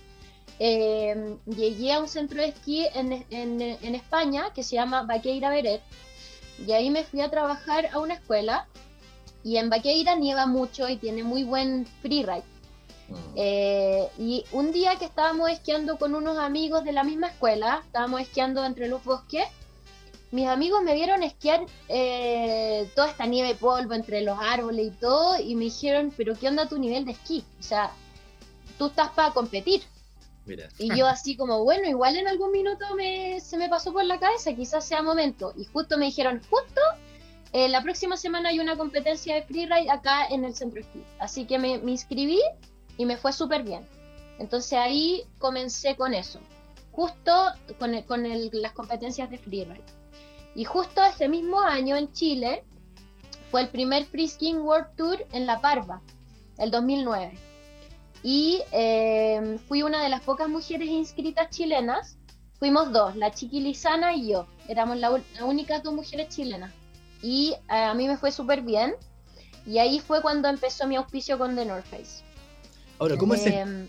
eh, 0.60 1.36
llegué 1.46 1.92
a 1.92 2.00
un 2.00 2.08
centro 2.08 2.42
de 2.42 2.48
esquí 2.48 2.88
en, 2.96 3.26
en, 3.32 3.62
en 3.62 3.96
España 3.96 4.54
que 4.56 4.64
se 4.64 4.78
llama 4.78 5.04
Baqueira 5.04 5.50
Beret, 5.50 5.82
y 6.66 6.72
ahí 6.72 6.90
me 6.90 7.04
fui 7.04 7.20
a 7.20 7.30
trabajar 7.30 7.90
a 7.92 8.00
una 8.00 8.14
escuela 8.14 8.66
y 9.44 9.58
en 9.58 9.70
Baqueira 9.70 10.16
nieva 10.16 10.46
mucho 10.46 10.88
y 10.88 10.96
tiene 10.96 11.22
muy 11.22 11.44
buen 11.44 11.86
freeride. 12.02 12.55
Mm. 13.08 13.16
Eh, 13.36 14.08
y 14.18 14.46
un 14.52 14.72
día 14.72 14.96
que 14.98 15.06
estábamos 15.06 15.50
esquiando 15.50 15.98
con 15.98 16.16
unos 16.16 16.38
amigos 16.38 16.84
de 16.84 16.92
la 16.92 17.04
misma 17.04 17.28
escuela, 17.28 17.82
estábamos 17.86 18.22
esquiando 18.22 18.66
entre 18.66 18.88
los 18.88 19.04
bosques, 19.04 19.46
mis 20.32 20.48
amigos 20.48 20.84
me 20.84 20.94
vieron 20.94 21.24
esquiar 21.24 21.66
eh, 21.88 22.90
toda 22.96 23.10
esta 23.10 23.26
nieve 23.26 23.52
y 23.52 23.54
polvo 23.54 23.94
entre 23.94 24.22
los 24.22 24.38
árboles 24.40 24.88
y 24.88 24.92
todo, 24.92 25.40
y 25.40 25.56
me 25.56 25.66
dijeron, 25.66 26.14
pero 26.16 26.34
¿qué 26.38 26.48
onda 26.48 26.68
tu 26.68 26.78
nivel 26.78 27.06
de 27.06 27.14
esquí? 27.14 27.44
O 27.60 27.64
sea, 27.64 27.92
tú 28.78 28.88
estás 28.88 29.12
para 29.12 29.32
competir. 29.32 29.84
Y 30.78 30.96
yo 30.96 31.08
así 31.08 31.36
como, 31.36 31.64
bueno, 31.64 31.88
igual 31.88 32.18
en 32.18 32.28
algún 32.28 32.52
minuto 32.52 32.86
me, 32.96 33.40
se 33.40 33.58
me 33.58 33.68
pasó 33.68 33.92
por 33.92 34.04
la 34.06 34.20
cabeza, 34.20 34.54
quizás 34.54 34.86
sea 34.86 35.02
momento. 35.02 35.54
Y 35.58 35.66
justo 35.66 35.98
me 35.98 36.06
dijeron, 36.06 36.40
justo 36.50 36.82
eh, 37.52 37.68
la 37.70 37.82
próxima 37.82 38.18
semana 38.18 38.50
hay 38.50 38.60
una 38.60 38.78
competencia 38.78 39.36
de 39.36 39.44
freeride 39.44 39.90
acá 39.90 40.28
en 40.28 40.46
el 40.46 40.54
centro 40.54 40.82
esquí. 40.82 41.02
Así 41.20 41.46
que 41.46 41.58
me, 41.58 41.76
inscribí 41.76 42.42
y 42.98 43.06
me 43.06 43.18
fue 43.18 43.34
súper 43.34 43.64
bien. 43.64 43.88
Entonces 44.40 44.74
ahí 44.74 45.24
comencé 45.38 45.96
con 45.96 46.14
eso, 46.14 46.40
justo 46.92 47.32
con, 47.80 48.02
con 48.04 48.24
las 48.52 48.74
competencias 48.74 49.30
de 49.30 49.38
freeride. 49.38 49.82
Y 50.56 50.66
justo 50.66 51.04
ese 51.04 51.28
mismo 51.28 51.60
año 51.60 51.96
en 51.96 52.12
Chile 52.14 52.64
fue 53.52 53.62
el 53.62 53.70
primer 53.70 54.06
Free 54.06 54.28
Skiing 54.28 54.60
World 54.60 54.96
Tour 54.96 55.26
en 55.32 55.46
La 55.46 55.62
Parva, 55.62 56.02
el 56.58 56.72
2009 56.72 57.46
y 58.28 58.64
em, 58.72 59.60
fui 59.60 59.84
una 59.84 60.02
de 60.02 60.10
las 60.10 60.22
pocas 60.22 60.50
mujeres 60.50 60.88
inscritas 60.90 61.52
chilenas. 61.52 62.18
Fuimos 62.58 62.92
dos, 62.92 63.16
la 63.16 63.30
Chiqui 63.30 63.60
Lizana 63.60 64.16
y 64.16 64.30
yo. 64.32 64.48
Éramos 64.68 64.98
las 64.98 65.22
únicas 65.44 65.84
dos 65.84 65.94
mujeres 65.94 66.30
chilenas. 66.30 66.74
Y 67.22 67.54
eh, 67.70 67.76
a 67.76 67.94
mí 67.94 68.08
me 68.08 68.18
fue 68.18 68.32
súper 68.32 68.64
bien. 68.64 68.96
Y 69.68 69.78
ahí 69.78 70.00
fue 70.00 70.24
cuando 70.24 70.48
empezó 70.48 70.88
mi 70.88 70.96
auspicio 70.96 71.38
con 71.38 71.56
The 71.56 71.66
North 71.66 71.86
Face. 71.86 72.25
Ahora, 73.00 73.18
¿cómo 73.18 73.34
es 73.34 73.46
em, 73.46 73.88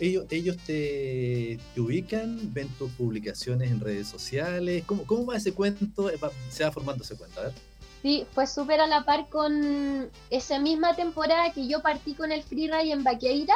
ellos, 0.00 0.24
ellos 0.30 0.56
te, 0.66 1.58
ubican, 1.76 2.52
ven 2.52 2.68
tus 2.70 2.90
publicaciones 2.92 3.70
en 3.70 3.80
redes 3.80 4.08
sociales. 4.08 4.84
¿Cómo, 4.86 5.04
cómo 5.04 5.26
va 5.26 5.36
ese 5.36 5.52
cuento? 5.52 6.10
Eh, 6.10 6.18
se 6.50 6.64
va 6.64 6.72
formando 6.72 7.04
ese 7.04 7.16
cuento, 7.16 7.40
a 7.40 7.44
ver. 7.44 7.52
Sí, 8.02 8.26
fue 8.32 8.46
súper 8.46 8.80
a 8.80 8.86
la 8.86 9.04
par 9.04 9.28
con 9.28 10.10
esa 10.30 10.58
misma 10.58 10.94
temporada 10.94 11.52
que 11.52 11.66
yo 11.66 11.82
partí 11.82 12.14
con 12.14 12.30
el 12.30 12.42
freeride 12.42 12.92
en 12.92 13.04
Baqueira, 13.04 13.54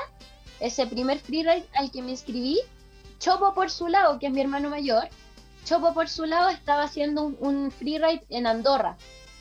ese 0.61 0.87
primer 0.87 1.19
freeride 1.19 1.67
al 1.75 1.91
que 1.91 2.03
me 2.03 2.11
inscribí. 2.11 2.59
Chopo 3.19 3.53
por 3.55 3.71
su 3.71 3.87
lado, 3.87 4.19
que 4.19 4.27
es 4.27 4.33
mi 4.33 4.41
hermano 4.41 4.71
mayor, 4.71 5.09
Chopo 5.65 5.93
por 5.93 6.09
su 6.09 6.25
lado 6.25 6.49
estaba 6.49 6.85
haciendo 6.85 7.25
un, 7.25 7.71
freeride 7.71 8.25
en 8.31 8.47
Andorra, 8.47 8.97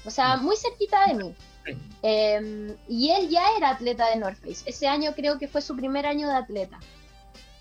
o 0.05 0.11
sea, 0.11 0.37
muy 0.37 0.55
cerquita 0.57 1.07
de 1.07 1.13
mí. 1.13 1.35
Em, 2.01 2.75
y 2.87 3.09
él 3.11 3.29
ya 3.29 3.43
era 3.57 3.71
atleta 3.71 4.09
de 4.09 4.15
North 4.15 4.37
Face. 4.39 4.63
Ese 4.65 4.87
año 4.87 5.13
creo 5.15 5.37
que 5.37 5.47
fue 5.47 5.61
su 5.61 5.75
primer 5.75 6.05
año 6.05 6.27
de 6.27 6.35
atleta. 6.35 6.79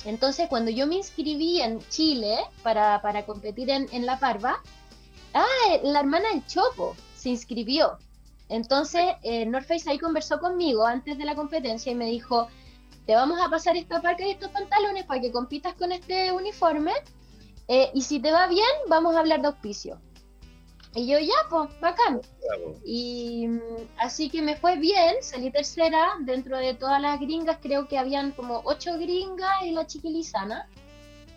Entonces, 0.04 0.48
cuando 0.48 0.70
yo 0.70 0.87
me 0.87 0.96
inscribí 0.96 1.61
en 1.61 1.80
Chile 1.88 2.38
para, 2.62 3.02
para 3.02 3.26
competir 3.26 3.68
en, 3.70 3.88
en 3.92 4.06
La 4.06 4.18
Parva, 4.18 4.62
ah, 5.34 5.46
la 5.82 6.00
hermana 6.00 6.28
del 6.30 6.46
Chopo 6.46 6.96
se 7.16 7.30
inscribió. 7.30 7.98
Entonces, 8.48 9.02
eh, 9.22 9.44
North 9.44 9.66
Face 9.66 9.90
ahí 9.90 9.98
conversó 9.98 10.38
conmigo 10.38 10.87
antes 10.87 11.18
de 11.18 11.24
la 11.24 11.34
competencia 11.34 11.92
y 11.92 11.94
me 11.94 12.06
dijo, 12.06 12.48
te 13.06 13.14
vamos 13.14 13.40
a 13.40 13.48
pasar 13.48 13.76
esta 13.76 14.00
parca 14.00 14.26
y 14.26 14.30
estos 14.30 14.50
pantalones 14.50 15.04
para 15.04 15.20
que 15.20 15.32
compitas 15.32 15.74
con 15.74 15.92
este 15.92 16.32
uniforme. 16.32 16.92
Eh, 17.66 17.90
y 17.92 18.02
si 18.02 18.20
te 18.20 18.32
va 18.32 18.46
bien, 18.46 18.64
vamos 18.88 19.14
a 19.14 19.20
hablar 19.20 19.42
de 19.42 19.48
auspicio. 19.48 20.00
Y 20.94 21.07
yo, 21.07 21.18
ya, 21.18 21.35
pues, 21.51 21.68
bacán. 21.81 22.20
Y 22.85 23.46
mm, 23.48 23.61
así 23.98 24.31
que 24.31 24.42
me 24.42 24.57
fue 24.57 24.77
bien, 24.77 25.16
salí 25.20 25.51
tercera 25.51 26.14
dentro 26.20 26.57
de 26.59 26.74
todas 26.74 27.01
las 27.01 27.20
gringas, 27.20 27.59
creo 27.61 27.88
que 27.88 27.98
habían 27.98 28.33
como 28.33 28.62
ocho 28.64 28.98
gringas 28.98 29.62
y 29.64 29.72
la 29.72 29.87
chiquilizana. 29.87 30.68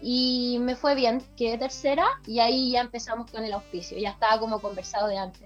Y 0.02 0.58
me 0.62 0.76
fue 0.76 0.96
bien, 0.96 1.22
quedé 1.38 1.60
tercera 1.60 2.08
y 2.26 2.40
ahí 2.40 2.72
ya 2.72 2.82
empezamos 2.82 3.30
con 3.30 3.44
el 3.44 3.54
auspicio, 3.54 4.00
ya 4.00 4.10
estaba 4.10 4.40
como 4.40 4.60
conversado 4.60 5.08
de 5.08 5.18
antes. 5.18 5.42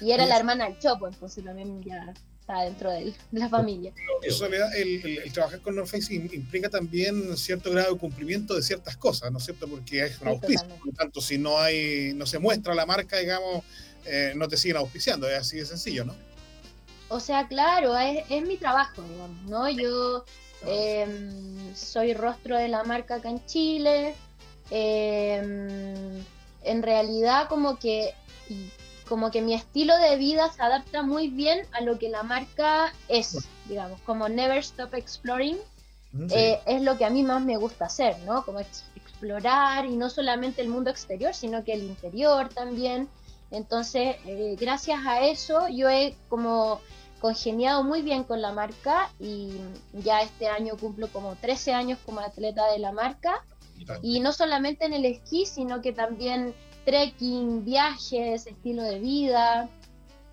Y 0.00 0.10
era 0.10 0.26
la 0.26 0.36
hermana 0.36 0.64
del 0.64 0.78
Chopo, 0.78 1.06
entonces 1.06 1.42
también 1.44 1.80
ya 1.82 2.12
dentro 2.60 2.90
de, 2.90 3.12
la 3.32 3.48
familia. 3.48 3.92
el, 4.22 5.32
trabajar 5.32 5.60
con 5.60 5.74
North 5.74 5.88
Face 5.88 6.14
implica 6.14 6.68
también 6.68 7.36
cierto 7.36 7.70
grado 7.70 7.94
de 7.94 7.98
cumplimiento 7.98 8.54
de 8.54 8.62
ciertas 8.62 8.96
cosas, 8.96 9.32
¿no 9.32 9.38
es 9.38 9.44
cierto? 9.44 9.66
Porque 9.66 10.04
es 10.04 10.20
un 10.20 10.28
auspicio, 10.28 10.68
por 10.68 10.86
lo 10.86 10.92
tanto, 10.92 11.20
si 11.20 11.38
no 11.38 11.58
hay, 11.58 12.12
no 12.14 12.26
se 12.26 12.38
muestra 12.38 12.74
la 12.74 12.86
marca, 12.86 13.18
digamos, 13.18 13.64
eh, 14.04 14.32
no 14.36 14.48
te 14.48 14.56
siguen 14.56 14.76
auspiciando, 14.76 15.28
es 15.28 15.38
así 15.38 15.56
de 15.56 15.66
sencillo, 15.66 16.04
¿no? 16.04 16.14
O 17.08 17.20
sea, 17.20 17.46
claro, 17.46 17.96
es, 17.98 18.24
es 18.30 18.42
mi 18.46 18.56
trabajo, 18.56 19.02
digamos, 19.02 19.42
¿no? 19.42 19.68
Yo 19.68 20.24
em, 20.66 21.74
soy 21.74 22.14
rostro 22.14 22.56
de 22.56 22.68
la 22.68 22.84
marca 22.84 23.16
acá 23.16 23.28
en 23.28 23.44
Chile. 23.46 24.14
Em, 24.70 26.24
en 26.64 26.82
realidad, 26.82 27.48
como 27.48 27.78
que 27.78 28.14
como 29.08 29.30
que 29.30 29.42
mi 29.42 29.54
estilo 29.54 29.96
de 29.98 30.16
vida 30.16 30.50
se 30.52 30.62
adapta 30.62 31.02
muy 31.02 31.28
bien 31.28 31.66
a 31.72 31.80
lo 31.80 31.98
que 31.98 32.08
la 32.08 32.22
marca 32.22 32.92
es, 33.08 33.38
digamos, 33.68 34.00
como 34.02 34.28
Never 34.28 34.58
Stop 34.58 34.94
Exploring. 34.94 35.58
Mm, 36.12 36.26
eh, 36.30 36.60
es 36.66 36.82
lo 36.82 36.98
que 36.98 37.04
a 37.04 37.10
mí 37.10 37.22
más 37.22 37.42
me 37.42 37.56
gusta 37.56 37.86
hacer, 37.86 38.18
¿no? 38.20 38.44
Como 38.44 38.60
explorar 38.60 39.86
y 39.86 39.96
no 39.96 40.10
solamente 40.10 40.62
el 40.62 40.68
mundo 40.68 40.90
exterior, 40.90 41.34
sino 41.34 41.64
que 41.64 41.72
el 41.72 41.84
interior 41.84 42.48
también. 42.48 43.08
Entonces, 43.50 44.16
eh, 44.26 44.56
gracias 44.58 45.00
a 45.06 45.20
eso, 45.26 45.68
yo 45.68 45.88
he 45.88 46.14
como 46.28 46.80
congeniado 47.20 47.84
muy 47.84 48.02
bien 48.02 48.24
con 48.24 48.42
la 48.42 48.52
marca 48.52 49.10
y 49.20 49.52
ya 49.92 50.22
este 50.22 50.48
año 50.48 50.76
cumplo 50.76 51.08
como 51.08 51.36
13 51.36 51.72
años 51.72 51.98
como 52.04 52.20
atleta 52.20 52.70
de 52.72 52.78
la 52.78 52.92
marca. 52.92 53.44
Y 54.00 54.20
no 54.20 54.32
solamente 54.32 54.84
en 54.84 54.92
el 54.92 55.04
esquí, 55.04 55.44
sino 55.44 55.80
que 55.80 55.92
también 55.92 56.54
trekking, 56.84 57.64
viajes, 57.64 58.46
estilo 58.46 58.82
de 58.82 58.98
vida, 58.98 59.68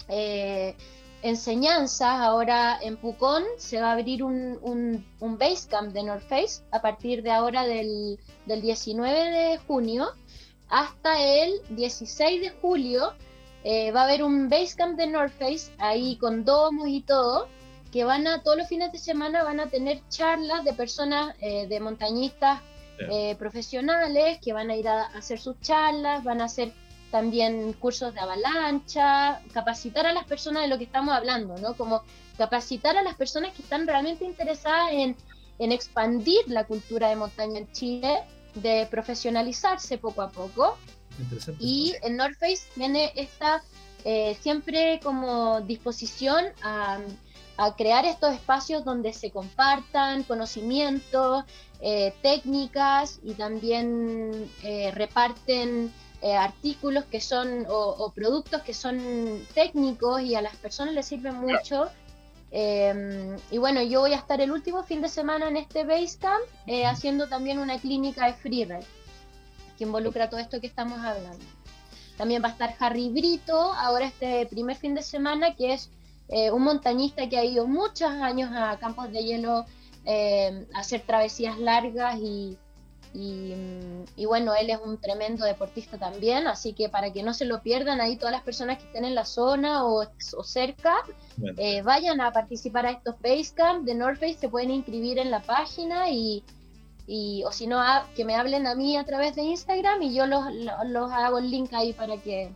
eh, 0.07 0.75
enseñanzas. 1.21 2.21
Ahora 2.21 2.79
en 2.81 2.97
Pucón 2.97 3.43
se 3.57 3.81
va 3.81 3.89
a 3.89 3.93
abrir 3.93 4.23
un, 4.23 4.57
un, 4.61 5.05
un 5.19 5.37
base 5.37 5.67
camp 5.67 5.93
de 5.93 6.03
North 6.03 6.27
Face 6.27 6.63
a 6.71 6.81
partir 6.81 7.23
de 7.23 7.31
ahora 7.31 7.65
del, 7.65 8.19
del 8.45 8.61
19 8.61 9.31
de 9.31 9.57
junio 9.67 10.07
hasta 10.69 11.21
el 11.21 11.53
16 11.69 12.41
de 12.41 12.49
julio. 12.61 13.13
Eh, 13.63 13.91
va 13.91 14.01
a 14.01 14.03
haber 14.05 14.23
un 14.23 14.47
base 14.49 14.75
camp 14.75 14.97
de 14.97 15.07
North 15.07 15.33
Face 15.33 15.71
ahí 15.79 16.17
con 16.17 16.45
domos 16.45 16.87
y 16.87 17.01
todo 17.01 17.47
que 17.91 18.03
van 18.03 18.27
a 18.27 18.43
todos 18.43 18.57
los 18.57 18.67
fines 18.67 18.91
de 18.91 18.99
semana 18.99 19.43
van 19.43 19.59
a 19.59 19.67
tener 19.67 20.01
charlas 20.09 20.63
de 20.63 20.73
personas 20.73 21.35
eh, 21.41 21.67
de 21.67 21.79
montañistas 21.79 22.61
eh, 22.99 23.35
profesionales 23.37 24.39
que 24.43 24.53
van 24.53 24.69
a 24.69 24.75
ir 24.75 24.87
a, 24.87 25.07
hacer 25.07 25.39
sus 25.39 25.59
charlas, 25.61 26.23
van 26.23 26.41
a 26.41 26.45
hacer 26.45 26.73
también 27.11 27.73
cursos 27.73 28.13
de 28.13 28.19
avalancha, 28.19 29.41
capacitar 29.53 30.05
a 30.05 30.13
las 30.13 30.25
personas 30.25 30.63
de 30.63 30.69
lo 30.69 30.77
que 30.77 30.83
estamos 30.83 31.15
hablando, 31.15 31.57
¿no? 31.57 31.75
Como 31.75 32.03
capacitar 32.37 32.97
a 32.97 33.01
las 33.01 33.15
personas 33.15 33.53
que 33.53 33.61
están 33.61 33.87
realmente 33.87 34.25
interesadas 34.25 34.91
en, 34.91 35.15
expandir 35.59 36.47
la 36.47 36.65
cultura 36.65 37.09
de 37.09 37.17
montaña 37.17 37.59
en 37.59 37.71
Chile, 37.73 38.23
de 38.55 38.87
profesionalizarse 38.89 39.97
poco 39.97 40.21
a 40.21 40.29
poco. 40.29 40.77
Y 41.59 41.95
en 42.01 42.15
North 42.15 42.37
Face 42.39 42.63
tiene 42.75 43.11
esta 43.15 43.61
eh, 44.05 44.37
siempre 44.39 45.01
como 45.03 45.59
disposición 45.59 46.45
a, 46.63 46.99
a 47.59 47.75
crear 47.75 48.05
estos 48.05 48.33
espacios 48.33 48.85
donde 48.85 49.11
se 49.11 49.31
compartan 49.31 50.23
conocimientos, 50.23 51.43
eh, 51.81 52.13
técnicas 52.21 53.19
y 53.23 53.33
también 53.33 54.51
eh, 54.63 54.91
reparten 54.91 55.93
eh, 56.21 56.35
artículos 56.35 57.05
que 57.05 57.21
son 57.21 57.65
o, 57.69 58.11
productos 58.13 58.61
que 58.63 58.73
son 58.73 59.45
técnicos 59.53 60.21
y 60.21 60.35
a 60.35 60.41
las 60.41 60.55
personas 60.57 60.93
les 60.93 61.05
sirven 61.05 61.35
mucho. 61.35 61.89
y 62.51 63.57
bueno, 63.57 63.81
yo 63.83 64.01
voy 64.01 64.13
a 64.13 64.17
estar 64.17 64.41
el 64.41 64.51
último 64.51 64.83
fin 64.83 65.01
de 65.01 65.09
semana 65.09 65.47
en 65.47 65.57
este 65.57 65.83
Basecamp 65.83 66.43
haciendo 66.85 67.27
también 67.27 67.59
una 67.59 67.77
clínica 67.77 68.25
de 68.25 68.33
freeride 68.33 68.79
que 69.77 69.85
involucra 69.85 70.29
todo 70.29 70.39
esto 70.41 70.59
que 70.59 70.67
estamos 70.67 70.99
hablando. 70.99 71.45
También 72.17 72.43
va 72.43 72.49
a 72.49 72.51
estar 72.51 72.75
Harry 72.79 73.09
Brito, 73.09 73.71
ahora 73.73 74.07
este 74.07 74.45
primer 74.47 74.75
fin 74.75 74.93
de 74.93 75.01
semana, 75.01 75.55
que 75.55 75.73
es 75.73 75.89
eh, 76.27 76.51
un 76.51 76.63
montañista 76.63 77.29
que 77.29 77.37
ha 77.37 77.45
ido 77.45 77.65
muchos 77.65 78.11
años 78.11 78.51
a 78.53 78.77
campos 78.77 79.09
de 79.11 79.23
hielo 79.23 79.65
eh, 80.05 80.67
hacer 80.73 81.01
travesías 81.01 81.59
largas 81.59 82.17
y, 82.19 82.57
y, 83.13 84.25
bueno, 84.25 84.53
él 84.53 84.69
es 84.69 84.77
un 84.83 84.99
tremendo 84.99 85.45
deportista 85.45 85.97
también, 85.97 86.45
así 86.47 86.73
que 86.73 86.89
para 86.89 87.11
que 87.11 87.23
no 87.23 87.33
se 87.33 87.45
lo 87.45 87.61
pierdan 87.61 88.01
ahí 88.01 88.17
todas 88.17 88.31
las 88.31 88.43
personas 88.43 88.77
que 88.77 88.85
estén 88.85 89.03
en 89.03 89.15
la 89.15 89.25
zona 89.25 89.85
o, 89.85 90.05
cerca, 90.43 90.95
eh, 91.57 91.81
vayan 91.81 92.21
a 92.21 92.31
participar 92.31 92.85
a 92.85 92.91
estos 92.91 93.15
Basecamp 93.19 93.83
de 93.83 93.95
North 93.95 94.19
Face, 94.19 94.35
se 94.35 94.49
pueden 94.49 94.69
inscribir 94.69 95.17
en 95.17 95.31
la 95.31 95.41
página 95.41 96.09
y, 96.11 96.43
y 97.07 97.43
o 97.45 97.51
si 97.51 97.65
no, 97.65 97.81
que 98.15 98.25
me 98.25 98.35
hablen 98.35 98.67
a 98.67 98.75
mí 98.75 98.95
a 98.95 99.03
través 99.05 99.35
de 99.35 99.41
Instagram 99.41 100.03
y 100.03 100.13
yo 100.13 100.27
los, 100.27 100.43
los, 100.85 101.11
hago 101.11 101.39
el 101.39 101.49
link 101.49 101.73
ahí 101.73 101.93
para 101.93 102.17
que, 102.17 102.51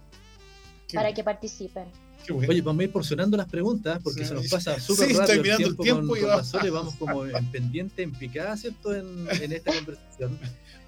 para 0.94 1.14
que 1.14 1.24
participen. 1.24 2.03
Oye, 2.48 2.62
vamos 2.62 2.82
a 2.82 2.84
ir 2.84 2.92
porcionando 2.92 3.38
las 3.38 3.48
preguntas 3.50 4.00
porque 4.04 4.26
se 4.26 4.34
nos 4.34 4.48
pasa 4.48 4.80
súper 4.80 5.16
rápido 5.16 5.58
el 5.58 5.78
tiempo, 5.78 6.14
con, 6.14 6.20
con 6.20 6.30
la 6.30 6.44
Sole, 6.44 6.70
vamos 6.70 6.96
como 6.96 7.26
en 7.26 7.52
pendiente, 7.52 8.04
en 8.04 8.12
picada, 8.12 8.56
¿cierto? 8.58 8.94
En, 8.94 9.28
en 9.30 9.52
esta 9.52 9.74
conversación. 9.76 10.40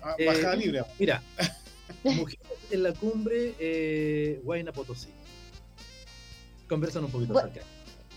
Ah, 0.01 0.15
bajada 0.25 0.53
eh, 0.53 0.57
libre. 0.57 0.83
Mira, 0.99 1.21
mujeres 2.03 2.47
en 2.71 2.83
la 2.83 2.93
cumbre 2.93 3.55
eh, 3.59 4.41
Huayna 4.43 4.71
Potosí. 4.71 5.09
Conversan 6.69 7.05
un 7.05 7.11
poquito 7.11 7.33
bueno, 7.33 7.49
acerca. 7.49 7.67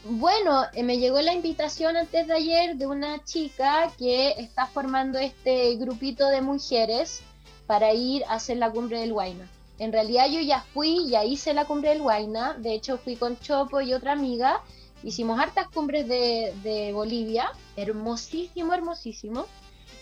Bueno, 0.04 0.62
eh, 0.74 0.82
me 0.82 0.98
llegó 0.98 1.20
la 1.20 1.34
invitación 1.34 1.96
antes 1.96 2.26
de 2.26 2.34
ayer 2.34 2.76
de 2.76 2.86
una 2.86 3.24
chica 3.24 3.92
que 3.98 4.30
está 4.38 4.66
formando 4.66 5.18
este 5.18 5.74
grupito 5.76 6.28
de 6.28 6.40
mujeres 6.40 7.20
para 7.66 7.92
ir 7.92 8.24
a 8.24 8.34
hacer 8.34 8.58
la 8.58 8.70
cumbre 8.70 9.00
del 9.00 9.12
Huayna. 9.12 9.46
En 9.78 9.92
realidad 9.92 10.26
yo 10.28 10.40
ya 10.40 10.60
fui, 10.74 11.08
ya 11.08 11.24
hice 11.24 11.54
la 11.54 11.64
cumbre 11.64 11.90
del 11.90 12.00
Huayna, 12.00 12.54
de 12.54 12.74
hecho 12.74 12.98
fui 12.98 13.16
con 13.16 13.38
Chopo 13.38 13.80
y 13.80 13.94
otra 13.94 14.12
amiga, 14.12 14.62
hicimos 15.04 15.38
hartas 15.38 15.68
cumbres 15.68 16.08
de, 16.08 16.90
Bolivia, 16.92 17.52
hermosísimo, 17.76 18.74
hermosísimo, 18.74 19.46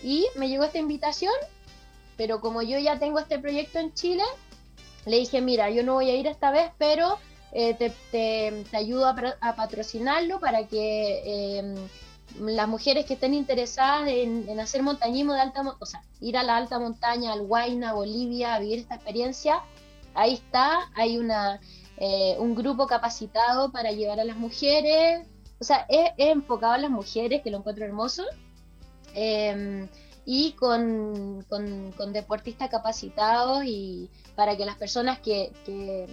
y 0.01 0.25
me 0.35 0.49
llegó 0.49 0.63
esta 0.63 0.79
invitación, 0.79 1.33
pero 2.15 2.41
como 2.41 2.63
yo 2.63 2.79
ya 2.79 2.97
tengo 2.97 3.19
este 3.19 3.37
proyecto 3.37 3.77
en 3.77 3.93
Chile, 3.93 4.23
le 5.05 5.17
dije, 5.17 5.41
mira, 5.41 5.69
yo 5.69 5.83
no 5.83 5.93
voy 5.93 6.09
a 6.09 6.15
ir 6.15 6.25
esta 6.25 6.51
vez, 6.51 6.71
pero 6.79 7.19
eh, 7.51 7.75
te, 8.11 8.75
ayudo 8.75 9.07
a, 9.07 9.55
patrocinarlo 9.55 10.39
para 10.39 10.67
que 10.67 11.59
em, 11.59 11.75
las 12.39 12.67
mujeres 12.67 13.05
que 13.05 13.13
estén 13.15 13.33
interesadas 13.33 14.07
en, 14.07 14.59
hacer 14.59 14.83
montañismo 14.83 15.33
de 15.33 15.41
alta, 15.41 15.61
o 15.79 15.85
sea, 15.85 16.03
ir 16.21 16.37
a 16.37 16.43
la 16.43 16.57
alta 16.57 16.79
montaña, 16.79 17.33
al 17.33 17.41
Huayna, 17.41 17.93
Bolivia, 17.93 18.55
a 18.55 18.59
vivir 18.59 18.79
esta 18.79 18.95
experiencia, 18.95 19.61
ahí 20.13 20.33
está, 20.33 20.91
hay 20.95 21.17
una, 21.17 21.59
eh, 21.97 22.35
un 22.39 22.55
grupo 22.55 22.87
capacitado 22.87 23.71
para 23.71 23.91
llevar 23.91 24.19
a 24.19 24.25
las 24.25 24.37
mujeres, 24.37 25.25
o 25.59 25.63
sea, 25.63 25.85
es, 25.89 26.11
enfocado 26.17 26.73
a 26.73 26.77
las 26.77 26.91
mujeres, 26.91 27.41
que 27.41 27.51
lo 27.51 27.57
encuentro 27.57 27.85
hermoso, 27.85 28.23
em, 29.13 29.87
y 30.25 30.51
con, 30.53 31.45
con, 31.49 32.13
deportistas 32.13 32.69
capacitados 32.69 33.63
y 33.65 34.09
para 34.35 34.57
que 34.57 34.65
las 34.65 34.75
personas 34.75 35.19
que, 35.19 35.51
que, 35.65 36.07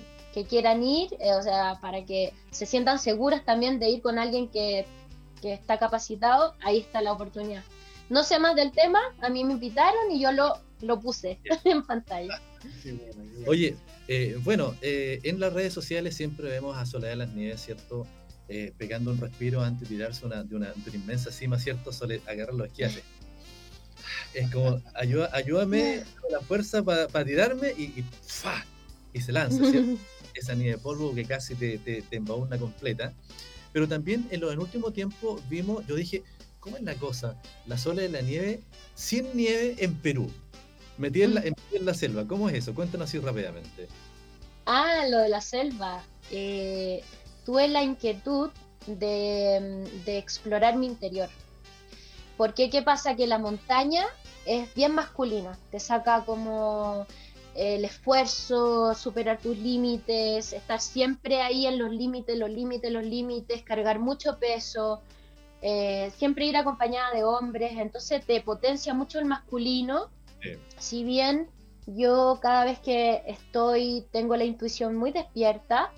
quieran 0.48 0.82
ir, 0.82 1.14
eh, 1.20 1.34
o 1.34 1.42
sea, 1.42 1.78
para 1.80 2.04
que 2.04 2.32
se 2.50 2.66
sientan 2.66 2.98
seguras 2.98 3.44
también 3.44 3.78
de 3.78 3.90
ir 3.90 4.02
con 4.02 4.18
alguien 4.18 4.48
que 4.48 4.84
que 5.44 5.52
está 5.52 5.78
capacitado, 5.78 6.54
ahí 6.62 6.78
está 6.78 7.02
la 7.02 7.12
oportunidad. 7.12 7.62
No 8.08 8.24
sé 8.24 8.38
más 8.38 8.56
del 8.56 8.72
tema, 8.72 8.98
a 9.20 9.28
mí 9.28 9.44
me 9.44 9.52
invitaron 9.52 10.10
y 10.10 10.18
yo 10.18 10.32
lo, 10.32 10.58
lo 10.80 10.98
puse 10.98 11.38
en 11.64 11.84
pantalla. 11.84 12.40
Oye, 13.46 13.76
eh, 14.08 14.38
bueno, 14.42 14.74
eh, 14.80 15.20
en 15.22 15.40
las 15.40 15.52
redes 15.52 15.74
sociales 15.74 16.16
siempre 16.16 16.48
vemos 16.48 16.78
a 16.78 16.86
Soledad 16.86 17.10
de 17.10 17.16
las 17.16 17.34
Nieves, 17.34 17.60
¿cierto? 17.60 18.06
Eh, 18.48 18.72
pegando 18.78 19.10
un 19.10 19.18
respiro 19.18 19.60
antes 19.60 19.86
de 19.86 19.96
tirarse 19.96 20.24
una, 20.24 20.44
de, 20.44 20.56
una, 20.56 20.72
inmensa 20.94 21.30
cima, 21.30 21.58
¿cierto? 21.58 21.92
Sole, 21.92 22.22
agarrar 22.26 22.54
los 22.54 22.68
esquiates. 22.68 23.02
Es 24.32 24.50
como, 24.50 24.80
ayuda, 24.94 25.28
ayúdame 25.34 26.04
con 26.22 26.32
la 26.32 26.40
fuerza 26.40 26.82
para 26.82 27.24
tirarme 27.26 27.74
y, 27.76 27.82
y, 27.82 28.04
y 29.12 29.20
se 29.20 29.30
lanza, 29.30 29.62
¿cierto? 29.70 29.98
Esa 30.34 30.54
nieve 30.54 30.72
de 30.72 30.78
polvo 30.78 31.14
que 31.14 31.26
casi 31.26 31.54
te, 31.54 31.76
te, 31.76 32.00
te 32.00 32.16
embaúna 32.16 32.56
completa. 32.56 33.12
Pero 33.74 33.88
también 33.88 34.28
en, 34.30 34.40
lo, 34.40 34.52
en 34.52 34.60
último 34.60 34.92
tiempo 34.92 35.40
vimos, 35.50 35.84
yo 35.88 35.96
dije, 35.96 36.22
¿cómo 36.60 36.76
es 36.76 36.82
la 36.84 36.94
cosa? 36.94 37.34
La 37.66 37.76
sola 37.76 38.02
de 38.02 38.08
la 38.08 38.22
nieve, 38.22 38.62
sin 38.94 39.36
nieve 39.36 39.74
en 39.78 39.96
Perú, 39.96 40.30
metí 40.96 41.22
en 41.22 41.34
la, 41.34 41.40
mm. 41.40 41.54
en, 41.72 41.84
la 41.84 41.92
selva. 41.92 42.24
¿Cómo 42.24 42.48
es 42.48 42.54
eso? 42.54 42.72
Cuéntanos 42.72 43.08
así 43.08 43.18
rápidamente. 43.18 43.88
Ah, 44.64 45.02
lo 45.10 45.18
de 45.18 45.28
la 45.28 45.40
selva. 45.40 46.04
Eh, 46.30 47.02
tuve 47.44 47.66
la 47.66 47.82
inquietud 47.82 48.50
de, 48.86 49.84
de, 50.04 50.18
explorar 50.18 50.76
mi 50.76 50.86
interior. 50.86 51.28
Porque 52.36 52.70
qué 52.70 52.80
pasa 52.80 53.16
que 53.16 53.26
la 53.26 53.38
montaña 53.38 54.04
es 54.46 54.72
bien 54.74 54.94
masculina, 54.94 55.58
te 55.72 55.80
saca 55.80 56.24
como 56.24 57.08
el 57.54 57.84
esfuerzo, 57.84 58.94
superar 58.94 59.38
tus 59.38 59.56
límites, 59.56 60.52
estar 60.52 60.80
siempre 60.80 61.40
ahí 61.40 61.66
en 61.66 61.78
los 61.78 61.90
límites, 61.90 62.36
los 62.36 62.50
límites, 62.50 62.90
los 62.90 63.04
límites, 63.04 63.62
cargar 63.62 64.00
mucho 64.00 64.38
peso, 64.38 65.02
eh, 65.62 66.12
siempre 66.16 66.46
ir 66.46 66.56
acompañada 66.56 67.12
de 67.12 67.24
hombres, 67.24 67.72
entonces 67.78 68.24
te 68.26 68.40
potencia 68.40 68.92
mucho 68.92 69.18
el 69.18 69.24
masculino. 69.24 70.10
Si 70.78 71.04
bien 71.04 71.48
yo 71.86 72.38
cada 72.42 72.64
vez 72.64 72.78
que 72.80 73.22
estoy 73.26 74.04
tengo 74.10 74.36
la 74.36 74.44
intuición 74.44 74.96
muy 74.96 75.12
despierta, 75.12 75.90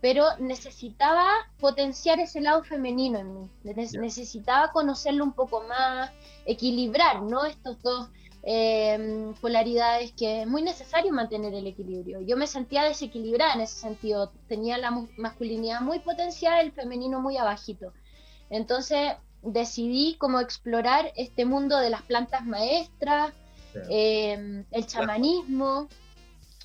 pero 0.00 0.24
necesitaba 0.38 1.28
potenciar 1.58 2.20
ese 2.20 2.40
lado 2.40 2.64
femenino 2.64 3.18
en 3.18 3.34
mí, 3.34 3.50
necesitaba 3.62 4.72
conocerlo 4.72 5.24
un 5.24 5.32
poco 5.32 5.62
más, 5.68 6.10
equilibrar, 6.46 7.20
¿no? 7.22 7.44
Estos 7.44 7.82
dos 7.82 8.08
eh, 8.42 9.32
polaridades 9.40 10.12
que 10.12 10.42
es 10.42 10.46
muy 10.46 10.62
necesario 10.62 11.12
mantener 11.12 11.54
el 11.54 11.66
equilibrio. 11.66 12.20
Yo 12.22 12.36
me 12.36 12.46
sentía 12.46 12.84
desequilibrada 12.84 13.54
en 13.54 13.60
ese 13.60 13.78
sentido, 13.78 14.32
tenía 14.48 14.78
la 14.78 14.90
masculinidad 15.16 15.80
muy 15.80 15.98
potencial, 15.98 16.64
el 16.64 16.72
femenino 16.72 17.20
muy 17.20 17.36
abajito. 17.36 17.92
Entonces 18.48 19.12
decidí 19.42 20.16
como 20.16 20.40
explorar 20.40 21.12
este 21.16 21.44
mundo 21.44 21.78
de 21.78 21.90
las 21.90 22.02
plantas 22.02 22.44
maestras, 22.44 23.32
em, 23.88 24.64
el 24.70 24.86
chamanismo 24.86 25.88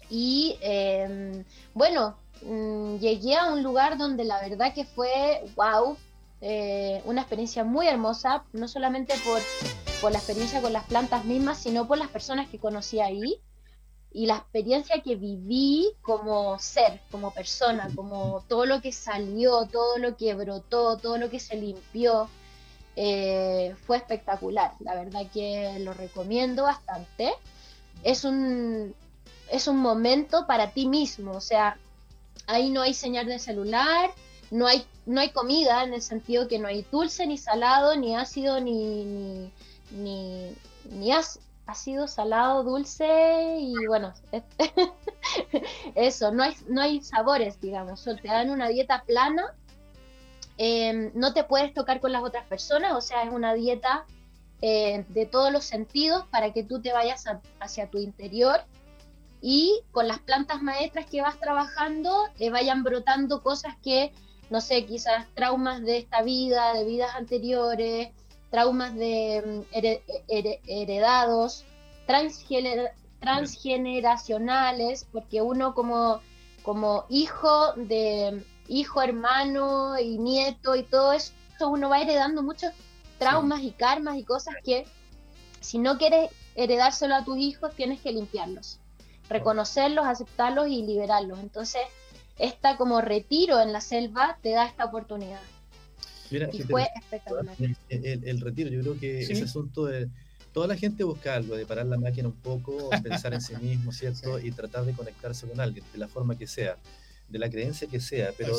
y 0.10 0.58
em, 0.62 1.44
bueno, 1.74 2.18
mm, 2.42 2.98
llegué 2.98 3.36
a 3.36 3.48
un 3.54 3.64
lugar 3.64 3.98
donde 3.98 4.24
la 4.24 4.42
verdad 4.42 4.74
que 4.74 4.86
fue 4.86 5.44
wow, 5.56 5.98
eh, 6.42 7.02
una 7.06 7.22
experiencia 7.22 7.64
muy 7.64 7.88
hermosa, 7.88 8.44
no 8.54 8.68
solamente 8.68 9.14
por 9.26 9.42
por 10.06 10.12
la 10.12 10.20
experiencia 10.20 10.62
con 10.62 10.72
las 10.72 10.84
plantas 10.84 11.26
mismas, 11.26 11.58
sino 11.58 11.88
por 11.88 11.98
las 11.98 12.10
personas 12.10 12.48
que 12.48 12.60
conocí 12.60 13.00
ahí 13.00 13.42
y 14.12 14.28
la 14.28 14.36
experiencia 14.36 15.02
que 15.02 15.16
viví 15.16 15.94
como 16.04 16.60
ser, 16.60 17.02
como 17.10 17.32
persona, 17.34 17.90
como 17.96 18.44
todo 18.48 18.68
lo 18.68 18.84
que 18.84 18.92
salió, 18.92 19.66
todo 19.66 19.98
lo 19.98 20.16
que 20.16 20.36
brotó, 20.36 20.98
todo 20.98 21.18
lo 21.18 21.32
que 21.32 21.40
se 21.40 21.56
limpió, 21.56 22.30
eh, 22.96 23.74
fue 23.88 23.98
espectacular. 23.98 24.74
La 24.80 24.94
verdad 24.94 25.26
que 25.34 25.80
lo 25.80 25.92
recomiendo 25.96 26.62
bastante. 26.62 27.34
Es 28.04 28.26
un, 28.26 28.94
es 29.50 29.68
un 29.68 29.78
momento 29.78 30.46
para 30.46 30.70
ti 30.70 30.86
mismo, 30.86 31.32
o 31.32 31.42
sea, 31.42 31.80
ahí 32.46 32.70
no 32.70 32.84
hay 32.84 32.94
señal 32.94 33.26
de 33.26 33.40
celular, 33.40 34.12
no 34.52 34.68
hay, 34.68 34.86
no 35.08 35.20
hay 35.20 35.32
comida 35.32 35.84
en 35.84 35.96
el 35.96 36.04
sentido 36.04 36.48
que 36.48 36.60
no 36.60 36.68
hay 36.68 36.86
dulce 36.92 37.26
ni 37.26 37.40
salado, 37.40 37.96
ni 37.96 38.16
ácido, 38.16 38.60
ni 38.62 39.04
ni, 39.04 39.52
ni 39.92 40.56
sido 41.76 42.08
salado, 42.08 42.64
dulce 42.64 43.58
y 43.60 43.74
bueno, 43.88 44.14
eso, 45.96 46.32
no 46.32 46.44
hay, 46.44 46.56
no 46.68 46.82
hay 46.82 47.02
sabores, 47.02 47.60
digamos, 47.60 48.04
te 48.04 48.28
dan 48.28 48.50
una 48.50 48.70
dieta 48.70 49.04
plana, 49.06 49.54
em, 50.58 51.12
no 51.16 51.34
te 51.34 51.44
puedes 51.44 51.74
tocar 51.74 52.00
con 52.00 52.12
las 52.12 52.24
otras 52.24 52.46
personas, 52.46 52.94
o 52.94 53.02
sea, 53.02 53.24
es 53.24 53.32
una 53.32 53.54
dieta 53.54 54.06
eh, 54.62 55.06
de 55.10 55.26
todos 55.26 55.52
los 55.52 55.66
sentidos 55.66 56.26
para 56.28 56.54
que 56.54 56.64
tú 56.64 56.82
te 56.82 56.94
vayas 56.94 57.26
hacia 57.60 57.90
tu 57.90 57.98
interior 57.98 58.62
y 59.42 59.82
con 59.92 60.08
las 60.08 60.20
plantas 60.20 60.62
maestras 60.62 61.06
que 61.08 61.22
vas 61.22 61.40
trabajando 61.40 62.28
eh, 62.40 62.50
vayan 62.50 62.84
brotando 62.84 63.44
cosas 63.44 63.76
que, 63.84 64.14
no 64.50 64.62
sé, 64.62 64.86
quizás 64.86 65.28
traumas 65.34 65.82
de 65.82 65.98
esta 65.98 66.22
vida, 66.22 66.74
de 66.74 66.86
vidas 66.86 67.14
anteriores, 67.16 68.10
traumas 68.56 68.96
de 68.96 69.44
mm, 69.46 69.64
heredados, 70.66 71.66
transgeneracionales, 73.20 75.06
porque 75.12 75.42
uno 75.42 75.74
como, 75.74 76.22
como 76.64 77.04
hijo 77.10 77.74
de 77.74 78.42
hijo, 78.70 79.02
hermano 79.02 80.00
y 80.00 80.18
nieto 80.20 80.74
y 80.78 80.84
todo 80.84 81.12
eso, 81.12 81.34
uno 81.68 81.90
va 81.90 82.00
heredando 82.00 82.44
muchos 82.44 82.72
traumas 83.20 83.62
y 83.62 83.72
karmas 83.72 84.16
y 84.16 84.24
cosas 84.24 84.56
que 84.64 84.86
si 85.60 85.78
no 85.78 85.98
quieres 85.98 86.32
heredárselo 86.56 87.16
a 87.16 87.26
tus 87.26 87.38
hijos 87.38 87.76
tienes 87.76 88.00
que 88.00 88.14
limpiarlos. 88.14 88.80
reconocerlos, 89.28 90.06
aceptarlos 90.06 90.70
y 90.70 90.84
liberarlos. 90.84 91.40
Entonces, 91.40 91.82
esta 92.38 92.78
como 92.78 93.02
retiro 93.02 93.60
en 93.60 93.74
la 93.74 93.82
selva 93.82 94.38
te 94.42 94.52
da 94.52 94.66
esta 94.66 94.86
oportunidad. 94.86 95.42
Y 96.32 96.64
fue 96.64 96.88
espectacular. 96.96 97.56
El, 97.90 98.42
retiro, 98.42 98.70
yo 98.70 98.82
creo 98.82 99.00
que 99.00 99.22
ese 99.22 99.44
asunto 99.44 99.86
de 99.86 100.10
toda 100.54 100.68
la 100.68 100.78
gente 100.78 101.04
busca 101.04 101.36
algo, 101.36 101.56
de 101.56 101.66
parar 101.66 101.86
la 101.86 101.98
máquina 101.98 102.28
un 102.28 102.36
poco, 102.36 102.90
pensar 103.04 103.34
en 103.34 103.42
sí 103.42 103.54
mismo, 103.62 103.92
¿cierto? 103.92 104.40
Y 104.40 104.52
tratar 104.52 104.86
de 104.86 104.94
conectarse 104.94 105.48
con 105.48 105.60
alguien, 105.60 105.86
de 105.92 106.00
la 106.00 106.08
forma 106.08 106.38
que 106.38 106.48
sea, 106.48 106.78
de 107.28 107.40
la 107.40 107.50
creencia 107.50 107.88
que 107.88 108.00
sea, 108.00 108.32
pero 108.38 108.56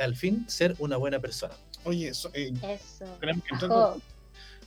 al, 0.00 0.16
fin 0.16 0.44
ser 0.48 0.76
una 0.78 0.96
buena 0.96 1.18
persona. 1.20 1.54
Oye, 1.84 2.08
eso, 2.08 2.30
eh, 2.34 2.52
eso 2.62 3.18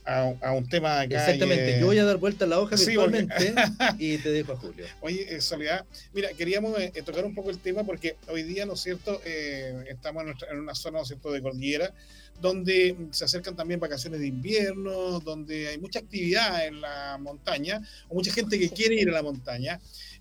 a, 0.08 0.51
un 0.53 0.68
tema 0.68 1.01
acá. 1.01 1.20
Exactamente, 1.20 1.80
yo 1.80 1.88
voy 1.88 1.97
a 1.97 2.05
dar 2.05 2.18
vuelta 2.18 2.45
a 2.45 2.47
la 2.47 2.60
hoja 2.60 2.76
virtualmente 2.76 3.53
y 3.99 4.18
te 4.18 4.32
dejo 4.32 4.53
a 4.53 4.55
Julio. 4.55 4.86
Oye, 5.01 5.36
eh, 5.36 5.41
Soledad, 5.41 5.86
mira, 6.14 6.30
queríamos 6.30 6.80
eh, 6.80 6.91
tocar 7.05 7.26
un 7.26 7.36
poco 7.36 7.49
el 7.49 7.60
tema 7.60 7.84
porque 7.84 8.16
hoy 8.30 8.43
día, 8.43 8.66
¿no 8.66 8.74
es 8.74 8.80
cierto?, 8.80 9.22
eh, 9.26 9.86
estamos 9.89 10.24
en, 10.49 10.60
una 10.60 10.76
zona, 10.76 10.97
¿no 10.97 11.01
es 11.03 11.10
cierto?, 11.10 11.32
de 11.32 11.41
cordillera, 11.41 11.93
donde 12.41 12.95
se 13.12 13.26
acercan 13.26 13.55
también 13.55 13.80
vacaciones 13.80 14.20
de 14.20 14.28
invierno, 14.28 15.20
donde 15.20 15.68
hay 15.70 15.78
mucha 15.78 15.99
actividad 15.99 16.66
en 16.66 16.82
la 16.82 17.18
montaña, 17.20 17.82
o 18.08 18.16
mucha 18.16 18.32
gente 18.32 18.58
que 18.58 18.70
quiere 18.70 18.95
ir 18.95 19.10
a 19.10 19.14
la 19.14 19.24
montaña 19.24 19.80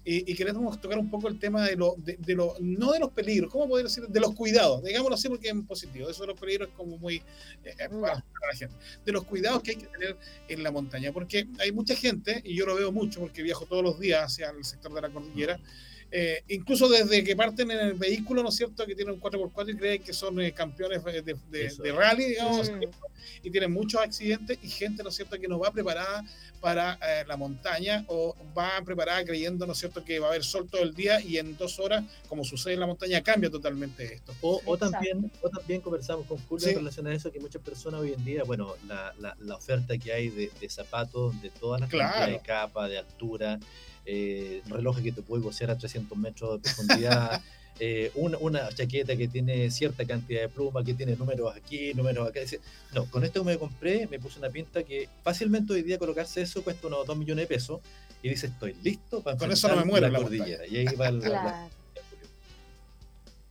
y, 0.09 0.35
queremos 0.37 0.81
tocar 0.81 1.01
un 1.01 1.11
poco 1.11 1.27
el 1.27 1.37
tema 1.37 1.65
de 1.67 1.75
lo, 1.75 1.97
de, 1.99 2.35
lo, 2.35 2.55
no 2.61 2.93
de 2.93 3.01
los 3.01 3.11
peligros, 3.11 3.51
¿cómo 3.51 3.69
poder 3.69 3.87
decir? 3.87 4.07
De 4.07 4.21
los 4.21 4.37
cuidados, 4.37 4.85
digámoslo 4.85 5.17
así 5.17 5.29
porque 5.29 5.49
es 5.49 5.55
positivo, 5.67 6.09
eso 6.09 6.23
de 6.23 6.29
los 6.29 6.39
peligros 6.39 6.69
es 6.69 6.75
como 6.75 6.97
muy 6.97 7.17
eh, 7.17 7.75
eh, 7.77 7.89
para, 7.89 8.15
la 8.15 8.57
gente, 8.57 8.77
de 9.05 9.13
los 9.13 9.25
cuidados 9.25 9.65
que 9.65 9.73
hay 9.73 9.77
que 9.79 9.87
tener 9.89 10.17
en 10.47 10.63
la 10.63 10.71
montaña, 10.71 11.11
porque 11.13 11.49
hay 11.59 11.73
mucha 11.73 11.97
gente, 11.97 12.41
y 12.45 12.55
yo 12.55 12.67
lo 12.67 12.77
veo 12.77 12.93
mucho 12.93 13.19
porque 13.19 13.43
viajo 13.43 13.67
todos 13.67 13.83
los 13.83 13.99
días 13.99 14.23
hacia 14.25 14.51
el 14.51 14.65
sector 14.65 14.95
de 14.95 15.01
la 15.01 15.11
cordillera, 15.11 15.59
eh, 16.11 16.45
incluso 16.49 16.89
desde 16.89 17.25
que 17.25 17.35
parten 17.35 17.71
en 17.71 17.79
el 17.79 17.95
vehículo, 17.95 18.43
¿no 18.43 18.51
es 18.51 18.57
cierto?, 18.57 18.87
que 18.87 18.95
tienen 18.95 19.15
un 19.15 19.21
4x4 19.21 19.75
y 19.75 19.77
creen 19.77 20.03
que 20.03 20.13
son 20.13 20.39
campeones 20.53 21.03
de, 21.05 21.93
rally, 21.93 22.25
digamos, 22.25 22.71
y 23.43 23.51
tienen 23.51 23.73
muchos 23.73 24.01
accidentes 24.01 24.59
y 24.63 24.69
gente, 24.69 25.03
¿no 25.03 25.09
es 25.09 25.17
cierto?, 25.17 25.39
que 25.39 25.49
no 25.49 25.59
va 25.59 25.71
preparada 25.73 26.25
para 26.61 26.99
eh, 27.03 27.25
la 27.27 27.37
montaña 27.37 28.05
o 28.09 28.35
va 28.57 28.81
preparada 28.85 29.25
creyendo, 29.25 29.67
¿no 29.67 29.73
es 29.73 29.79
cierto?, 29.79 30.05
que 30.05 30.19
va 30.19 30.27
a 30.27 30.31
haber 30.31 30.45
sol 30.45 30.69
todo 30.71 30.83
el 30.83 30.95
día 30.95 31.21
y 31.21 31.39
en 31.39 31.57
dos 31.57 31.79
horas, 31.79 32.05
como 32.29 32.45
sucede 32.45 32.75
en 32.75 32.81
la 32.81 32.87
montaña, 32.87 33.23
cambia 33.23 33.51
totalmente 33.51 34.15
esto. 34.15 34.35
O, 34.41 34.77
también, 34.79 35.31
o 35.43 35.51
también 35.51 35.81
conversamos 35.81 36.27
con 36.27 36.39
Julio 36.39 36.69
en 36.69 36.77
relación 36.77 37.07
a 37.09 37.15
eso, 37.15 37.33
que 37.33 37.41
muchas 37.41 37.63
personas 37.63 38.01
hoy 38.01 38.13
en 38.13 38.25
día, 38.25 38.45
bueno, 38.45 38.75
la, 38.87 39.13
la, 39.19 39.57
oferta 39.57 39.99
que 39.99 40.13
hay 40.13 40.29
de, 40.29 40.51
zapatos 40.69 41.41
de 41.43 41.51
todas 41.51 41.81
las 41.81 41.91
claro. 41.91 42.33
de 42.33 42.39
capa, 42.41 42.89
de 42.89 42.99
altura, 42.99 43.59
eh, 44.07 44.63
relojes 44.69 45.03
que 45.03 45.13
te 45.13 45.23
puede 45.23 45.43
gocear 45.43 45.71
a 45.71 45.79
300 45.79 46.17
metros 46.17 46.55
de 46.55 46.59
profundidad. 46.61 47.43
Eh, 47.79 48.11
una, 48.15 48.71
chaqueta 48.71 49.17
que 49.17 49.29
tiene 49.29 49.71
cierta 49.71 50.07
cantidad 50.07 50.41
de 50.41 50.49
pluma, 50.49 50.83
que 50.83 50.95
tiene 50.95 51.15
números 51.15 51.55
aquí, 51.55 51.93
números 51.93 52.27
acá. 52.27 52.41
no, 52.95 53.05
con 53.11 53.23
esto 53.23 53.43
que 53.43 53.51
me 53.51 53.59
compré, 53.59 54.07
me 54.07 54.19
puse 54.19 54.39
una 54.39 54.49
pinta 54.49 54.83
que 54.83 55.11
fácilmente 55.23 55.75
hoy 55.75 55.83
día 55.83 55.99
colocarse 55.99 56.41
eso 56.41 56.65
cuesta 56.65 56.87
unos 56.87 57.07
2 57.07 57.19
millones 57.19 57.47
de 57.47 57.55
pesos 57.55 57.81
y 58.23 58.31
dice, 58.31 58.47
estoy 58.47 58.75
listo 58.83 59.23
para 59.23 59.37
con 59.37 59.53
eso 59.53 59.69
no 59.69 59.77
me 59.77 59.85
muero 59.85 60.09
la, 60.09 60.19
cordillera. 60.19 60.67
Y 60.67 60.79
ahí 60.79 60.95
va 60.97 61.09
el, 61.09 61.21
claro. 61.21 61.69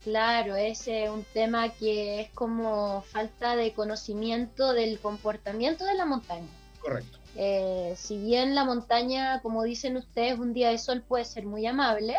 claro, 0.04 0.56
ese 0.56 1.04
es 1.04 1.10
un 1.12 1.24
tema 1.32 1.72
que 1.74 2.22
es 2.22 2.30
como 2.32 3.04
falta 3.04 3.56
de 3.56 3.74
conocimiento 3.74 4.74
del 4.74 4.98
comportamiento 4.98 5.86
de 5.86 5.94
la 5.94 6.06
montaña. 6.06 6.48
Correcto. 6.80 7.20
Eh, 7.38 7.94
si 7.98 8.18
bien 8.18 8.56
la 8.56 8.64
montaña, 8.64 9.42
como 9.42 9.64
dicen 9.64 9.98
ustedes, 9.98 10.40
un 10.40 10.54
día 10.54 10.70
de 10.70 10.78
sol 10.78 11.02
puede 11.02 11.26
ser 11.26 11.46
muy 11.46 11.66
amable, 11.66 12.16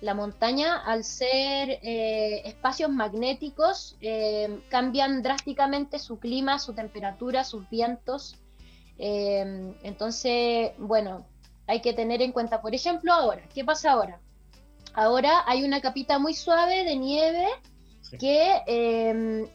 la 0.00 0.14
montaña, 0.14 0.76
al 0.84 1.04
ser 1.04 1.80
eh, 1.82 2.42
espacios 2.44 2.90
magnéticos, 2.90 3.96
eh, 4.00 4.60
cambian 4.68 5.22
drásticamente 5.22 5.98
su 5.98 6.18
clima, 6.18 6.58
su 6.58 6.74
temperatura, 6.74 7.44
sus 7.44 7.68
vientos. 7.70 8.36
Entonces, 8.98 10.72
bueno, 10.78 11.26
hay 11.66 11.80
que 11.80 11.92
tener 11.92 12.22
en 12.22 12.32
cuenta, 12.32 12.62
por 12.62 12.74
ejemplo, 12.74 13.12
ahora, 13.12 13.42
¿qué 13.54 13.62
pasa 13.64 13.92
ahora? 13.92 14.20
Ahora 14.94 15.42
hay 15.46 15.64
una 15.64 15.82
capita 15.82 16.18
muy 16.18 16.32
suave 16.32 16.84
de 16.84 16.96
nieve 16.96 17.46
que 18.18 19.48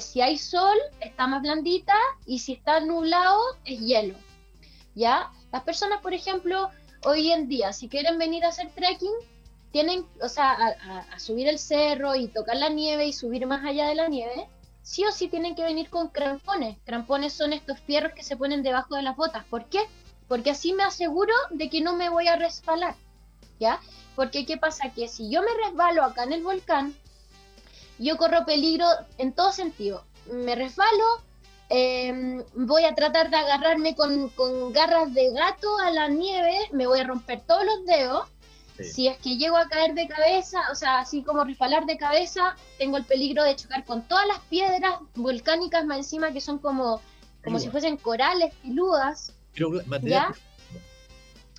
si 0.00 0.20
hay 0.22 0.38
sol 0.38 0.76
está 1.00 1.26
más 1.26 1.42
blandita 1.42 1.94
y 2.24 2.38
si 2.38 2.54
está 2.54 2.80
nublado 2.80 3.40
es 3.66 3.80
hielo. 3.80 4.14
¿Ya? 4.98 5.30
Las 5.52 5.62
personas, 5.62 6.00
por 6.00 6.12
ejemplo, 6.12 6.70
hoy 7.04 7.30
en 7.30 7.46
día, 7.46 7.72
si 7.72 7.88
quieren 7.88 8.18
venir 8.18 8.44
a 8.44 8.48
hacer 8.48 8.68
trekking, 8.74 9.14
tienen, 9.70 10.04
o 10.20 10.28
sea, 10.28 10.50
a, 11.12 11.20
subir 11.20 11.46
el 11.46 11.60
cerro 11.60 12.16
y 12.16 12.26
tocar 12.26 12.56
la 12.56 12.68
nieve 12.68 13.06
y 13.06 13.12
subir 13.12 13.46
más 13.46 13.64
allá 13.64 13.86
de 13.86 13.94
la 13.94 14.08
nieve, 14.08 14.48
sí 14.82 15.04
o 15.04 15.12
sí 15.12 15.28
tienen 15.28 15.54
que 15.54 15.62
venir 15.62 15.88
con 15.88 16.08
crampones. 16.08 16.78
Crampones 16.84 17.32
son 17.32 17.52
estos 17.52 17.78
fierros 17.78 18.12
que 18.12 18.24
se 18.24 18.36
ponen 18.36 18.64
debajo 18.64 18.96
de 18.96 19.02
las 19.02 19.16
botas. 19.16 19.44
¿Por 19.44 19.66
qué? 19.66 19.78
Porque 20.26 20.50
así 20.50 20.72
me 20.72 20.82
aseguro 20.82 21.32
de 21.50 21.70
que 21.70 21.80
no 21.80 21.94
me 21.94 22.08
voy 22.08 22.26
a 22.26 22.34
resbalar, 22.34 22.96
¿ya? 23.60 23.78
Porque 24.16 24.44
¿qué 24.46 24.56
pasa? 24.56 24.90
Que 24.90 25.06
si 25.06 25.30
yo 25.30 25.42
me 25.42 25.64
resbalo 25.64 26.02
acá 26.02 26.24
en 26.24 26.32
el 26.32 26.42
volcán, 26.42 26.92
yo 28.00 28.16
corro 28.16 28.44
peligro 28.44 28.88
en 29.16 29.32
todo 29.32 29.52
sentido. 29.52 30.04
Me 30.32 30.56
resbalo, 30.56 31.22
em, 31.68 32.42
voy 32.54 32.84
a 32.84 32.94
tratar 32.94 33.30
de 33.30 33.36
agarrarme 33.36 33.94
con, 33.94 34.28
con 34.30 34.72
garras 34.72 35.12
de 35.12 35.30
gato 35.32 35.78
a 35.78 35.90
la 35.90 36.08
nieve, 36.08 36.56
me 36.72 36.86
voy 36.86 37.00
a 37.00 37.04
romper 37.04 37.40
todos 37.40 37.64
los 37.64 37.84
dedos 37.84 38.28
si 38.84 39.08
es 39.08 39.18
que 39.18 39.36
llego 39.36 39.56
a 39.56 39.68
caer 39.68 39.94
de 39.94 40.06
cabeza, 40.06 40.60
o 40.70 40.74
sea, 40.74 41.00
así 41.00 41.22
como 41.22 41.44
resbalar 41.44 41.86
de 41.86 41.96
cabeza, 41.96 42.56
tengo 42.78 42.96
el 42.96 43.04
peligro 43.04 43.42
de 43.42 43.56
chocar 43.56 43.84
con 43.84 44.02
todas 44.02 44.26
las 44.26 44.38
piedras 44.40 44.94
volcánicas 45.14 45.84
más 45.84 45.98
encima 45.98 46.32
que 46.32 46.40
son 46.40 46.58
como, 46.58 47.00
como 47.42 47.58
si 47.58 47.68
fuesen 47.70 47.96
corales 47.96 48.54
piludas. 48.62 49.32
¿Ya? 50.02 50.34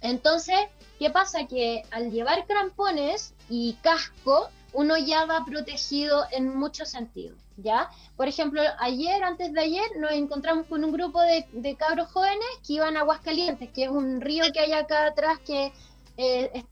Entonces, 0.01 0.55
¿qué 0.97 1.09
pasa? 1.09 1.45
Que 1.45 1.83
al 1.91 2.11
llevar 2.11 2.45
crampones 2.47 3.33
y 3.49 3.73
casco, 3.81 4.49
uno 4.71 4.97
ya 4.97 5.25
va 5.25 5.43
protegido 5.45 6.25
en 6.31 6.55
muchos 6.55 6.89
sentidos, 6.89 7.37
¿ya? 7.61 7.89
Por 8.15 8.27
ejemplo, 8.27 8.61
ayer, 8.79 9.23
antes 9.23 9.53
de 9.53 9.61
ayer, 9.61 9.85
nos 9.97 10.11
encontramos 10.11 10.67
con 10.67 10.83
un 10.83 10.91
grupo 10.91 11.21
de, 11.21 11.45
de 11.53 11.75
cabros 11.75 12.11
jóvenes 12.11 12.47
que 12.65 12.73
iban 12.73 12.97
a 12.97 13.01
Aguascalientes, 13.01 13.69
que 13.71 13.83
es 13.83 13.89
un 13.89 14.21
río 14.21 14.45
que 14.53 14.59
hay 14.59 14.73
acá 14.73 15.07
atrás 15.07 15.39
que 15.45 15.71
eh, 16.17 16.65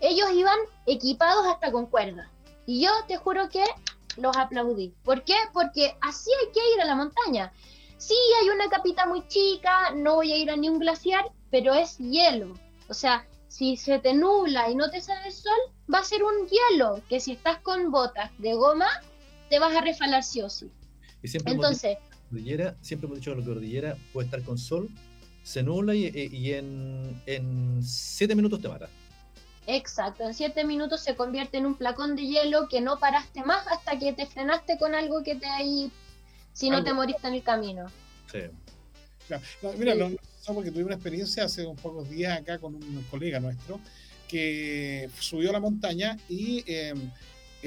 Ellos 0.00 0.30
iban 0.32 0.58
equipados 0.86 1.46
hasta 1.46 1.72
con 1.72 1.86
cuerda. 1.86 2.30
Y 2.64 2.82
yo 2.82 2.90
te 3.08 3.16
juro 3.16 3.48
que 3.48 3.64
los 4.16 4.36
aplaudí. 4.36 4.94
¿Por 5.04 5.24
qué? 5.24 5.34
Porque 5.52 5.96
así 6.00 6.30
hay 6.40 6.52
que 6.52 6.74
ir 6.74 6.80
a 6.80 6.86
la 6.86 6.94
montaña. 6.94 7.52
Sí, 7.98 8.14
hay 8.40 8.50
una 8.50 8.68
capita 8.68 9.06
muy 9.06 9.26
chica, 9.26 9.90
no 9.94 10.16
voy 10.16 10.32
a 10.32 10.36
ir 10.36 10.50
a 10.50 10.56
ni 10.56 10.68
un 10.68 10.78
glaciar, 10.78 11.24
pero 11.50 11.74
es 11.74 11.98
hielo. 11.98 12.54
O 12.88 12.94
sea, 12.94 13.26
si 13.48 13.76
se 13.76 13.98
te 13.98 14.12
nubla 14.12 14.70
y 14.70 14.74
no 14.74 14.90
te 14.90 15.00
sale 15.00 15.26
el 15.26 15.32
sol, 15.32 15.58
va 15.92 16.00
a 16.00 16.04
ser 16.04 16.22
un 16.22 16.46
hielo, 16.46 17.00
que 17.08 17.20
si 17.20 17.32
estás 17.32 17.58
con 17.62 17.90
botas 17.90 18.30
de 18.38 18.54
goma, 18.54 18.88
te 19.48 19.58
vas 19.58 19.74
a 19.74 19.80
refalar 19.80 20.22
sí 20.22 20.42
o 20.42 20.50
sí. 20.50 20.70
Y 21.22 21.28
siempre 21.28 21.54
Entonces, 21.54 21.98
siempre 22.82 23.06
hemos 23.06 23.18
dicho 23.18 23.32
que 23.32 23.40
la 23.40 23.46
cordillera 23.46 23.96
puede 24.12 24.26
estar 24.26 24.42
con 24.42 24.58
sol 24.58 24.90
se 25.46 25.62
nubla 25.62 25.94
y, 25.94 26.08
y 26.08 26.54
en, 26.54 27.22
en, 27.24 27.80
siete 27.80 28.34
minutos 28.34 28.60
te 28.60 28.68
mata. 28.68 28.88
Exacto, 29.68 30.24
en 30.24 30.34
siete 30.34 30.64
minutos 30.64 31.00
se 31.00 31.14
convierte 31.14 31.58
en 31.58 31.66
un 31.66 31.76
placón 31.76 32.16
de 32.16 32.26
hielo 32.26 32.68
que 32.68 32.80
no 32.80 32.98
paraste 32.98 33.44
más 33.44 33.64
hasta 33.68 33.96
que 33.96 34.12
te 34.12 34.26
frenaste 34.26 34.76
con 34.76 34.96
algo 34.96 35.22
que 35.22 35.36
te 35.36 35.46
ahí, 35.46 35.92
si 36.52 36.68
no 36.68 36.82
te 36.82 36.92
moriste 36.92 37.28
en 37.28 37.34
el 37.34 37.44
camino. 37.44 37.86
Sí. 38.30 38.40
mira, 39.78 39.94
no, 39.94 40.10
porque 40.52 40.72
tuve 40.72 40.82
una 40.82 40.94
experiencia 40.94 41.44
hace 41.44 41.64
unos 41.64 41.80
pocos 41.80 42.10
días 42.10 42.40
acá 42.40 42.58
con 42.58 42.74
un 42.74 43.06
colega 43.08 43.38
nuestro 43.38 43.78
que 44.26 45.08
subió 45.20 45.50
a 45.50 45.52
la 45.52 45.60
montaña 45.60 46.18
y 46.28 46.64
em, 46.66 47.12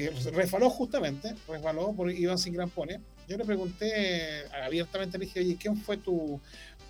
eh, 0.06 0.30
resbaló 0.32 0.70
justamente, 0.70 1.34
resbaló, 1.48 1.92
porque 1.96 2.14
iban 2.14 2.38
sin 2.38 2.52
grampones. 2.52 3.00
Yo 3.28 3.36
le 3.36 3.44
pregunté 3.44 4.44
abiertamente, 4.64 5.18
le 5.18 5.26
dije, 5.26 5.40
oye, 5.40 5.56
¿quién 5.56 5.76
fue 5.76 5.96
tu, 5.96 6.40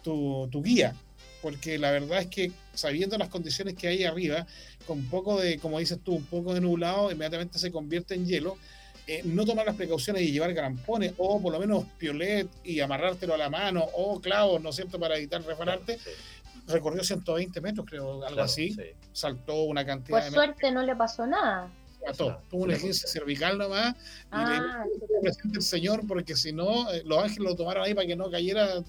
tu, 0.02 0.62
guía, 0.62 0.94
porque 1.42 1.78
la 1.78 1.90
verdad 1.90 2.20
es 2.20 2.26
que 2.26 2.52
sabiendo 2.74 3.16
las 3.18 3.28
condiciones 3.28 3.74
que 3.74 3.88
hay 3.88 4.04
arriba, 4.04 4.46
con 4.86 4.98
un 4.98 5.08
poco 5.08 5.40
de, 5.40 5.58
como 5.58 5.78
dices 5.78 5.98
tú, 6.02 6.14
un 6.14 6.24
poco 6.24 6.54
de 6.54 6.60
nublado, 6.60 7.10
inmediatamente 7.10 7.58
se 7.58 7.70
convierte 7.70 8.14
en 8.14 8.26
hielo. 8.26 8.56
Eh, 9.06 9.22
no 9.24 9.44
tomar 9.44 9.66
las 9.66 9.74
precauciones 9.74 10.22
y 10.22 10.30
llevar 10.30 10.52
grampones 10.52 11.14
o 11.16 11.40
por 11.40 11.52
lo 11.52 11.58
menos 11.58 11.84
piolet 11.98 12.48
y 12.62 12.78
amarrártelo 12.80 13.34
a 13.34 13.38
la 13.38 13.50
mano 13.50 13.82
o 13.94 14.20
clavos, 14.20 14.62
¿no 14.62 14.70
es 14.70 14.76
cierto?, 14.76 15.00
para 15.00 15.16
evitar 15.16 15.42
refanarte. 15.42 15.98
Recorrió 16.68 17.02
120 17.02 17.60
metros, 17.60 17.86
creo, 17.88 18.24
algo 18.24 18.42
así. 18.42 18.76
Saltó 19.12 19.62
una 19.62 19.84
cantidad 19.84 20.22
Por 20.22 20.32
suerte 20.32 20.70
no 20.70 20.82
le 20.82 20.94
pasó 20.94 21.26
nada. 21.26 21.68
Tuvo 22.16 22.64
una 22.64 22.74
agencia 22.74 23.08
cervical 23.08 23.58
nomás 23.58 23.94
ah, 24.30 24.84
y 24.86 25.00
le 25.00 25.20
presente 25.20 25.58
el 25.58 25.62
Señor 25.62 26.06
porque 26.06 26.34
si 26.36 26.52
no, 26.52 26.90
eh, 26.90 27.02
los 27.04 27.18
ángeles 27.18 27.50
lo 27.50 27.56
tomaron 27.56 27.84
ahí 27.84 27.94
para 27.94 28.06
que 28.06 28.16
no 28.16 28.30
cayera. 28.30 28.82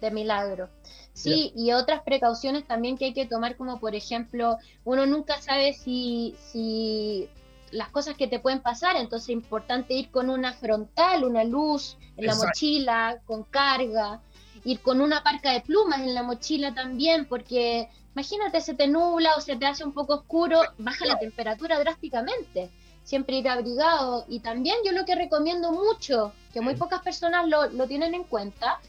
De 0.00 0.10
milagro. 0.10 0.70
Sí, 1.12 1.52
y 1.56 1.72
otras 1.72 2.02
precauciones 2.02 2.66
también 2.66 2.98
que 2.98 3.06
hay 3.06 3.14
que 3.14 3.26
tomar, 3.26 3.56
como 3.56 3.80
por 3.80 3.94
ejemplo, 3.94 4.58
uno 4.84 5.06
nunca 5.06 5.40
sabe 5.40 5.72
si, 5.72 6.34
si 6.52 7.28
las 7.70 7.88
cosas 7.88 8.16
que 8.16 8.26
te 8.26 8.38
pueden 8.38 8.60
pasar, 8.60 8.96
entonces 8.96 9.30
es 9.30 9.34
importante 9.34 9.94
ir 9.94 10.10
con 10.10 10.30
una 10.30 10.52
frontal, 10.52 11.24
una 11.24 11.44
luz 11.44 11.96
en 12.16 12.26
la 12.26 12.34
mochila, 12.34 13.20
con 13.24 13.44
carga, 13.44 14.20
ir 14.64 14.80
con 14.80 15.00
una 15.00 15.22
parca 15.22 15.52
de 15.52 15.60
plumas 15.60 16.00
en 16.00 16.14
la 16.14 16.22
mochila 16.22 16.74
también, 16.74 17.26
porque 17.26 17.88
imagínate, 18.16 18.62
se 18.62 18.72
te 18.72 18.86
nubla 18.88 19.36
o 19.36 19.42
se 19.42 19.56
te 19.56 19.66
hace 19.66 19.84
un 19.84 19.92
poco 19.92 20.14
oscuro, 20.14 20.62
baja 20.78 21.04
la 21.04 21.18
temperatura 21.18 21.78
drásticamente. 21.78 22.70
Siempre 23.04 23.36
ir 23.36 23.48
abrigado. 23.48 24.24
Y 24.26 24.40
también 24.40 24.78
yo 24.86 24.92
lo 24.92 25.04
que 25.04 25.14
recomiendo 25.14 25.70
mucho, 25.70 26.32
que 26.54 26.62
muy 26.62 26.76
pocas 26.76 27.02
personas 27.02 27.46
lo, 27.46 27.68
lo 27.68 27.86
tienen 27.86 28.14
en 28.14 28.24
cuenta, 28.24 28.80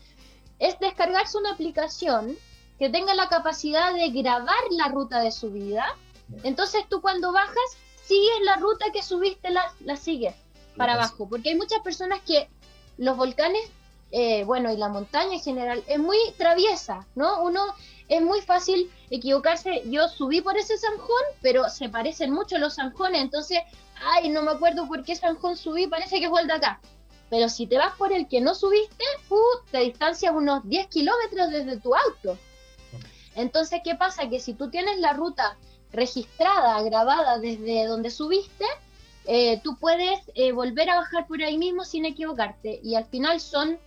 es 0.60 0.80
descargarse 0.80 1.38
una 1.38 1.52
aplicación 1.52 2.38
que 2.80 2.90
tenga 2.90 3.14
la 3.16 3.28
capacidad 3.28 3.94
de 3.94 4.10
grabar 4.12 4.64
la 4.72 4.88
ruta 4.88 5.20
de 5.20 5.32
subida. 5.32 5.86
Entonces 6.44 6.86
tú 6.90 7.02
cuando 7.02 7.34
bajas, 7.34 7.78
sigues 8.06 8.40
la 8.46 8.56
ruta 8.56 8.86
que 8.94 9.04
subiste, 9.04 9.50
la, 9.50 9.74
la 9.82 9.98
sigues 9.98 10.36
para 10.78 10.94
abajo. 10.94 11.28
Porque 11.28 11.50
hay 11.50 11.58
muchas 11.58 11.82
personas 11.82 12.22
que 12.22 12.48
los 12.98 13.18
volcanes, 13.18 13.62
eh, 14.12 14.46
bueno, 14.46 14.72
y 14.72 14.78
la 14.78 14.88
montaña 14.88 15.34
en 15.34 15.42
general, 15.42 15.84
es 15.86 16.00
muy 16.00 16.18
traviesa, 16.38 17.06
¿no? 17.14 17.44
Uno 17.44 17.62
es 18.08 18.22
muy 18.22 18.42
fácil 18.42 18.92
equivocarse. 19.10 19.84
Yo 19.86 20.08
subí 20.08 20.42
por 20.42 20.58
ese 20.58 20.78
zanjón, 20.78 21.24
pero 21.42 21.70
se 21.70 21.90
parecen 21.90 22.32
mucho 22.32 22.58
los 22.58 22.76
zanjones. 22.76 23.22
Entonces, 23.22 23.60
ay, 24.02 24.30
no 24.30 24.42
me 24.42 24.52
acuerdo 24.52 24.88
por 24.88 25.04
qué 25.04 25.16
zanjón 25.16 25.58
subí, 25.58 25.88
parece 25.88 26.20
que 26.20 26.30
fue 26.30 26.42
el 26.42 26.48
de 26.48 26.54
acá. 26.54 26.80
Pero 27.30 27.50
si 27.50 27.68
te 27.68 27.78
vas 27.78 27.96
por 27.96 28.14
el 28.14 28.28
que 28.28 28.40
no 28.40 28.56
subiste, 28.56 29.04
uh, 29.30 29.70
te 29.70 29.80
distancias 29.80 30.34
unos 30.34 30.68
10 30.68 30.88
kilómetros 30.88 31.50
desde 31.50 31.78
tu 31.78 31.94
auto. 31.94 32.38
Entonces, 33.36 33.82
¿qué 33.84 33.96
pasa? 33.96 34.30
Que 34.30 34.40
si 34.40 34.54
tú 34.54 34.70
tienes 34.70 35.00
la 35.00 35.14
ruta 35.14 35.58
registrada, 35.92 36.82
grabada 36.84 37.38
desde 37.40 37.86
donde 37.86 38.10
subiste, 38.10 38.66
eh, 39.26 39.60
tú 39.62 39.78
puedes 39.78 40.20
eh, 40.36 40.54
volver 40.54 40.90
a 40.90 40.96
bajar 40.96 41.28
por 41.28 41.42
ahí 41.44 41.58
mismo 41.58 41.84
sin 41.84 42.06
equivocarte. 42.06 42.80
Y 42.82 42.96
al 42.96 43.06
final 43.06 43.42
son 43.42 43.78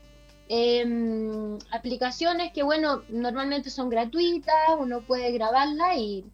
em, 0.53 1.59
aplicaciones 1.71 2.53
que, 2.53 2.65
bueno, 2.65 3.05
normalmente 3.09 3.71
son 3.71 3.89
gratuitas, 3.89 4.57
uno 4.81 5.01
puede 5.01 5.31
grabarla 5.31 5.97
y, 5.97 6.25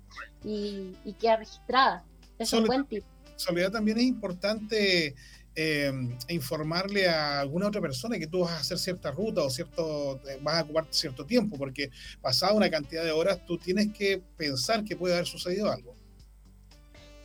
y, 0.43 1.13
queda 1.21 1.37
registrada. 1.37 2.03
Es 2.39 2.51
un 2.55 2.65
buen 2.65 2.87
tip. 2.87 3.05
Soledad, 3.37 3.73
también 3.73 3.99
es 3.99 4.05
importante 4.05 5.15
eh, 5.55 5.93
informarle 6.31 7.07
a 7.09 7.41
alguna 7.41 7.69
otra 7.69 7.83
persona 7.83 8.19
que 8.19 8.27
tú 8.27 8.41
vas 8.41 8.53
a 8.53 8.61
hacer 8.61 8.79
cierta 8.79 9.11
ruta 9.11 9.43
o 9.43 9.51
cierto 9.51 10.19
eh, 10.27 10.39
vas 10.41 10.61
a 10.61 10.63
ocupar 10.63 10.87
cierto 10.89 11.27
tiempo, 11.27 11.59
porque 11.59 11.91
pasada 12.23 12.55
una 12.55 12.71
cantidad 12.71 13.05
de 13.05 13.13
horas 13.13 13.45
tú 13.45 13.59
tienes 13.59 13.93
que 13.93 14.23
pensar 14.39 14.83
que 14.83 14.97
puede 14.97 15.13
haber 15.13 15.27
sucedido 15.27 15.71
algo. 15.71 15.95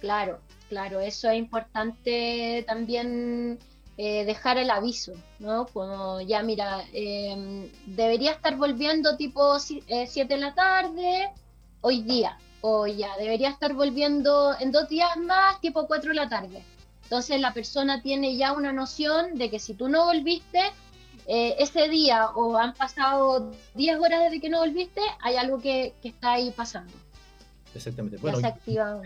Claro, 0.02 0.42
claro, 0.68 1.00
eso 1.00 1.30
es 1.30 1.38
importante 1.38 2.66
también 2.68 3.60
eh, 3.98 4.26
dejar 4.26 4.58
el 4.58 4.70
aviso, 4.70 5.14
¿no? 5.40 5.66
Como 5.68 6.22
ya, 6.22 6.42
mira, 6.44 6.84
em, 6.94 7.70
debería 7.86 8.32
estar 8.32 8.56
volviendo 8.58 9.18
tipo 9.18 9.60
7 9.60 9.84
eh, 9.88 10.26
de 10.26 10.38
la 10.38 10.54
tarde 10.54 11.30
hoy 11.82 12.02
día, 12.02 12.38
o 12.62 12.88
ya, 12.88 13.18
debería 13.18 13.50
estar 13.50 13.74
volviendo 13.74 14.56
en 14.60 14.72
dos 14.72 14.88
días 14.90 15.16
más, 15.18 15.60
tipo 15.62 15.88
4 15.88 16.10
de 16.10 16.16
la 16.16 16.30
tarde 16.30 16.64
entonces 17.12 17.42
la 17.42 17.54
persona 17.54 18.02
tiene 18.02 18.38
ya 18.38 18.54
una 18.54 18.72
noción 18.72 19.36
de 19.36 19.50
que 19.50 19.60
si 19.60 19.74
tú 19.74 19.90
no 19.90 20.06
volviste 20.06 20.60
eh, 21.28 21.56
ese 21.60 21.90
día 21.90 22.30
o 22.30 22.56
han 22.56 22.74
pasado 22.74 23.52
10 23.76 24.00
horas 24.00 24.24
desde 24.24 24.40
que 24.40 24.50
no 24.50 24.60
volviste, 24.60 25.02
hay 25.20 25.36
algo 25.36 25.60
que, 25.60 25.94
está 26.04 26.32
ahí 26.32 26.52
pasando. 26.52 26.94
Exactamente. 27.76 28.16
Bueno, 28.16 28.40
se 28.40 28.48
activa. 28.48 29.02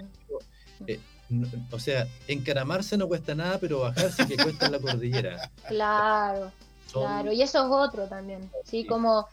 O 1.72 1.80
sea, 1.80 2.08
encaramarse 2.28 2.98
no 2.98 3.08
cuesta 3.08 3.34
nada, 3.36 3.58
pero 3.60 3.80
bajarse 3.80 4.28
que 4.28 4.38
cuesta 4.38 4.68
en 4.68 4.72
la 4.74 4.80
cordillera. 4.80 5.52
Claro, 5.68 6.52
claro. 6.92 7.32
Y 7.32 7.42
eso 7.42 7.66
es 7.66 7.72
otro 7.72 8.08
también. 8.08 8.50
¿sí? 8.64 8.86
Como 8.86 9.28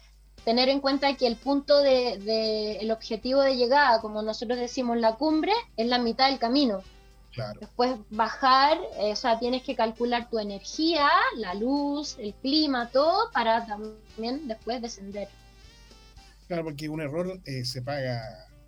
tener 0.45 0.69
en 0.69 0.81
cuenta 0.81 1.17
que 1.17 1.27
el 1.27 1.37
punto 1.37 1.81
de, 1.81 2.79
el 2.81 2.91
objetivo 2.91 3.43
de 3.43 3.57
llegada, 3.57 4.01
como 4.01 4.23
nosotros 4.23 4.59
decimos, 4.59 4.97
la 4.99 5.17
cumbre, 5.17 5.53
es 5.77 5.87
la 5.87 5.99
mitad 5.99 6.31
del 6.31 6.39
camino. 6.39 6.83
Después 7.61 7.97
bajar, 8.11 8.79
eh, 8.99 9.13
o 9.13 9.17
sea, 9.17 9.39
tienes 9.39 9.63
que 9.63 9.75
calcular 9.75 10.29
tu 10.29 10.39
energía, 10.39 11.09
la 11.39 11.55
luz, 11.55 12.19
el 12.19 12.35
clima, 12.35 12.91
todo, 12.91 13.31
para 13.33 13.65
también 13.65 14.47
después 14.47 14.83
descender. 14.83 15.29
Claro, 16.47 16.65
porque 16.65 16.91
un 16.91 17.01
error 17.01 17.41
eh, 17.47 17.65
se 17.65 17.81
paga 17.81 18.21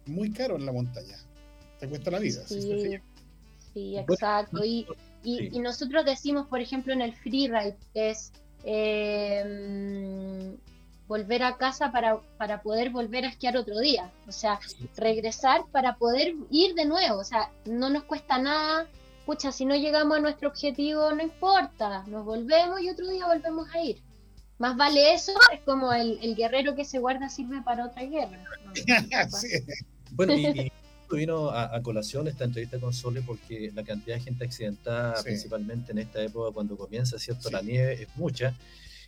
muy 0.06 0.32
caro 0.32 0.56
en 0.56 0.64
la 0.64 0.72
montaña. 0.72 1.18
Te 1.78 1.88
cuesta 1.88 2.10
la 2.10 2.20
vida. 2.20 2.42
Sí, 2.46 2.98
sí 3.74 3.98
exacto. 3.98 4.64
Y, 4.64 4.86
y, 5.22 5.58
nosotros 5.58 6.04
decimos, 6.04 6.46
por 6.46 6.60
ejemplo, 6.60 6.92
en 6.92 7.02
el 7.02 7.14
freeride, 7.14 7.76
es 7.94 8.32
eh, 8.64 10.56
volver 11.06 11.42
a 11.42 11.56
casa 11.56 11.92
para, 11.92 12.18
para 12.38 12.62
poder 12.62 12.90
volver 12.90 13.24
a 13.24 13.28
esquiar 13.28 13.56
otro 13.56 13.78
día. 13.80 14.10
O 14.26 14.32
sea, 14.32 14.60
regresar 14.96 15.62
para 15.72 15.96
poder 15.96 16.34
ir 16.50 16.74
de 16.74 16.84
nuevo. 16.86 17.18
O 17.18 17.24
sea, 17.24 17.50
no 17.64 17.90
nos 17.90 18.04
cuesta 18.04 18.38
nada. 18.38 18.86
Pucha, 19.26 19.52
si 19.52 19.64
no 19.64 19.74
llegamos 19.74 20.18
a 20.18 20.20
nuestro 20.20 20.48
objetivo, 20.48 21.10
no 21.12 21.22
importa. 21.22 22.04
Nos 22.06 22.24
volvemos 22.24 22.80
y 22.80 22.90
otro 22.90 23.08
día 23.08 23.26
volvemos 23.26 23.68
a 23.74 23.80
ir. 23.80 24.02
Más 24.58 24.76
vale 24.76 25.14
eso, 25.14 25.32
es 25.52 25.60
como 25.60 25.92
el, 25.92 26.36
guerrero 26.36 26.76
que 26.76 26.84
se 26.84 27.00
guarda 27.00 27.28
sirve 27.28 27.60
para 27.62 27.86
otra 27.86 28.02
guerra. 28.04 28.44
Bueno, 30.16 30.32
y, 30.32 30.70
vino 31.10 31.50
a, 31.50 31.80
colación 31.82 32.28
esta 32.28 32.44
entrevista 32.44 32.78
con 32.78 32.92
Sole 32.92 33.22
porque 33.22 33.70
la 33.74 33.84
cantidad 33.84 34.16
de 34.16 34.22
gente 34.22 34.44
accidentada, 34.44 35.22
principalmente 35.22 35.92
en 35.92 35.98
esta 35.98 36.22
época 36.22 36.52
cuando 36.52 36.76
comienza, 36.76 37.18
¿cierto? 37.18 37.50
La 37.50 37.62
nieve 37.62 38.02
es 38.02 38.08
mucha. 38.16 38.54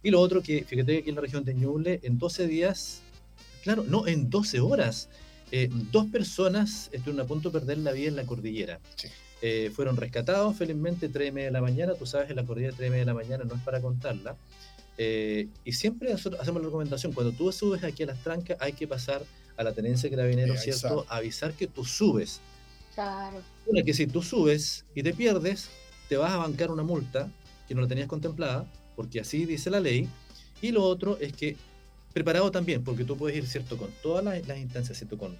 Y 0.02 0.10
lo 0.10 0.20
otro 0.20 0.42
que, 0.42 0.64
fíjate 0.64 0.92
que 0.92 0.98
aquí 0.98 1.08
en 1.10 1.16
la 1.16 1.22
región 1.22 1.44
de 1.44 1.54
Ñuble, 1.54 2.00
en 2.02 2.18
12 2.18 2.46
días, 2.46 3.00
claro, 3.62 3.84
no, 3.84 4.06
en 4.06 4.30
12 4.30 4.60
horas, 4.60 5.08
eh, 5.50 5.68
dos 5.92 6.06
personas 6.06 6.88
estuvieron 6.92 7.24
a 7.24 7.28
punto 7.28 7.50
de 7.50 7.58
perder 7.58 7.78
la 7.78 7.92
vida 7.92 8.08
en 8.08 8.16
la 8.16 8.24
cordillera. 8.24 8.80
Eh, 9.42 9.70
fueron 9.74 9.96
rescatados, 9.96 10.56
felizmente, 10.56 11.08
3 11.08 11.28
y 11.28 11.32
media 11.32 11.46
de 11.46 11.52
la 11.52 11.60
mañana. 11.60 11.94
Tú 11.94 12.06
sabes, 12.06 12.30
en 12.30 12.36
la 12.36 12.44
cordillera 12.44 12.74
3 12.76 12.88
y 12.88 12.90
media 12.90 13.02
de 13.04 13.06
la 13.06 13.14
mañana 13.14 13.44
no 13.44 13.54
es 13.54 13.62
para 13.62 13.80
contarla. 13.80 14.36
Eh, 14.98 15.48
y 15.64 15.72
siempre 15.72 16.12
hacemos 16.12 16.38
la 16.38 16.52
recomendación, 16.66 17.12
cuando 17.12 17.32
tú 17.32 17.52
subes 17.52 17.84
aquí 17.84 18.02
a 18.04 18.06
las 18.06 18.22
trancas, 18.22 18.56
hay 18.60 18.72
que 18.72 18.88
pasar 18.88 19.22
a 19.56 19.64
la 19.64 19.72
tenencia 19.72 20.08
de 20.08 20.16
carabineros, 20.16 20.60
¿cierto? 20.60 21.06
Avisar 21.08 21.52
que 21.54 21.66
tú 21.66 21.84
subes. 21.84 22.40
Claro. 22.94 23.42
Una 23.66 23.82
que 23.82 23.94
si 23.94 24.06
tú 24.06 24.22
subes 24.22 24.84
y 24.94 25.02
te 25.02 25.12
pierdes, 25.12 25.68
te 26.08 26.16
vas 26.16 26.32
a 26.32 26.36
bancar 26.36 26.70
una 26.70 26.82
multa 26.82 27.28
que 27.68 27.74
no 27.74 27.82
la 27.82 27.88
tenías 27.88 28.08
contemplada 28.08 28.66
porque 28.94 29.20
así 29.20 29.44
dice 29.44 29.70
la 29.70 29.80
ley. 29.80 30.08
Y 30.62 30.72
lo 30.72 30.82
otro 30.84 31.18
es 31.20 31.32
que 31.32 31.56
preparado 32.16 32.50
también, 32.50 32.82
porque 32.82 33.04
tú 33.04 33.14
puedes 33.14 33.36
ir, 33.36 33.46
¿cierto?, 33.46 33.76
con 33.76 33.90
todas 34.02 34.24
las, 34.24 34.58
instancias, 34.58 34.96
¿cierto?, 34.96 35.18
con, 35.18 35.36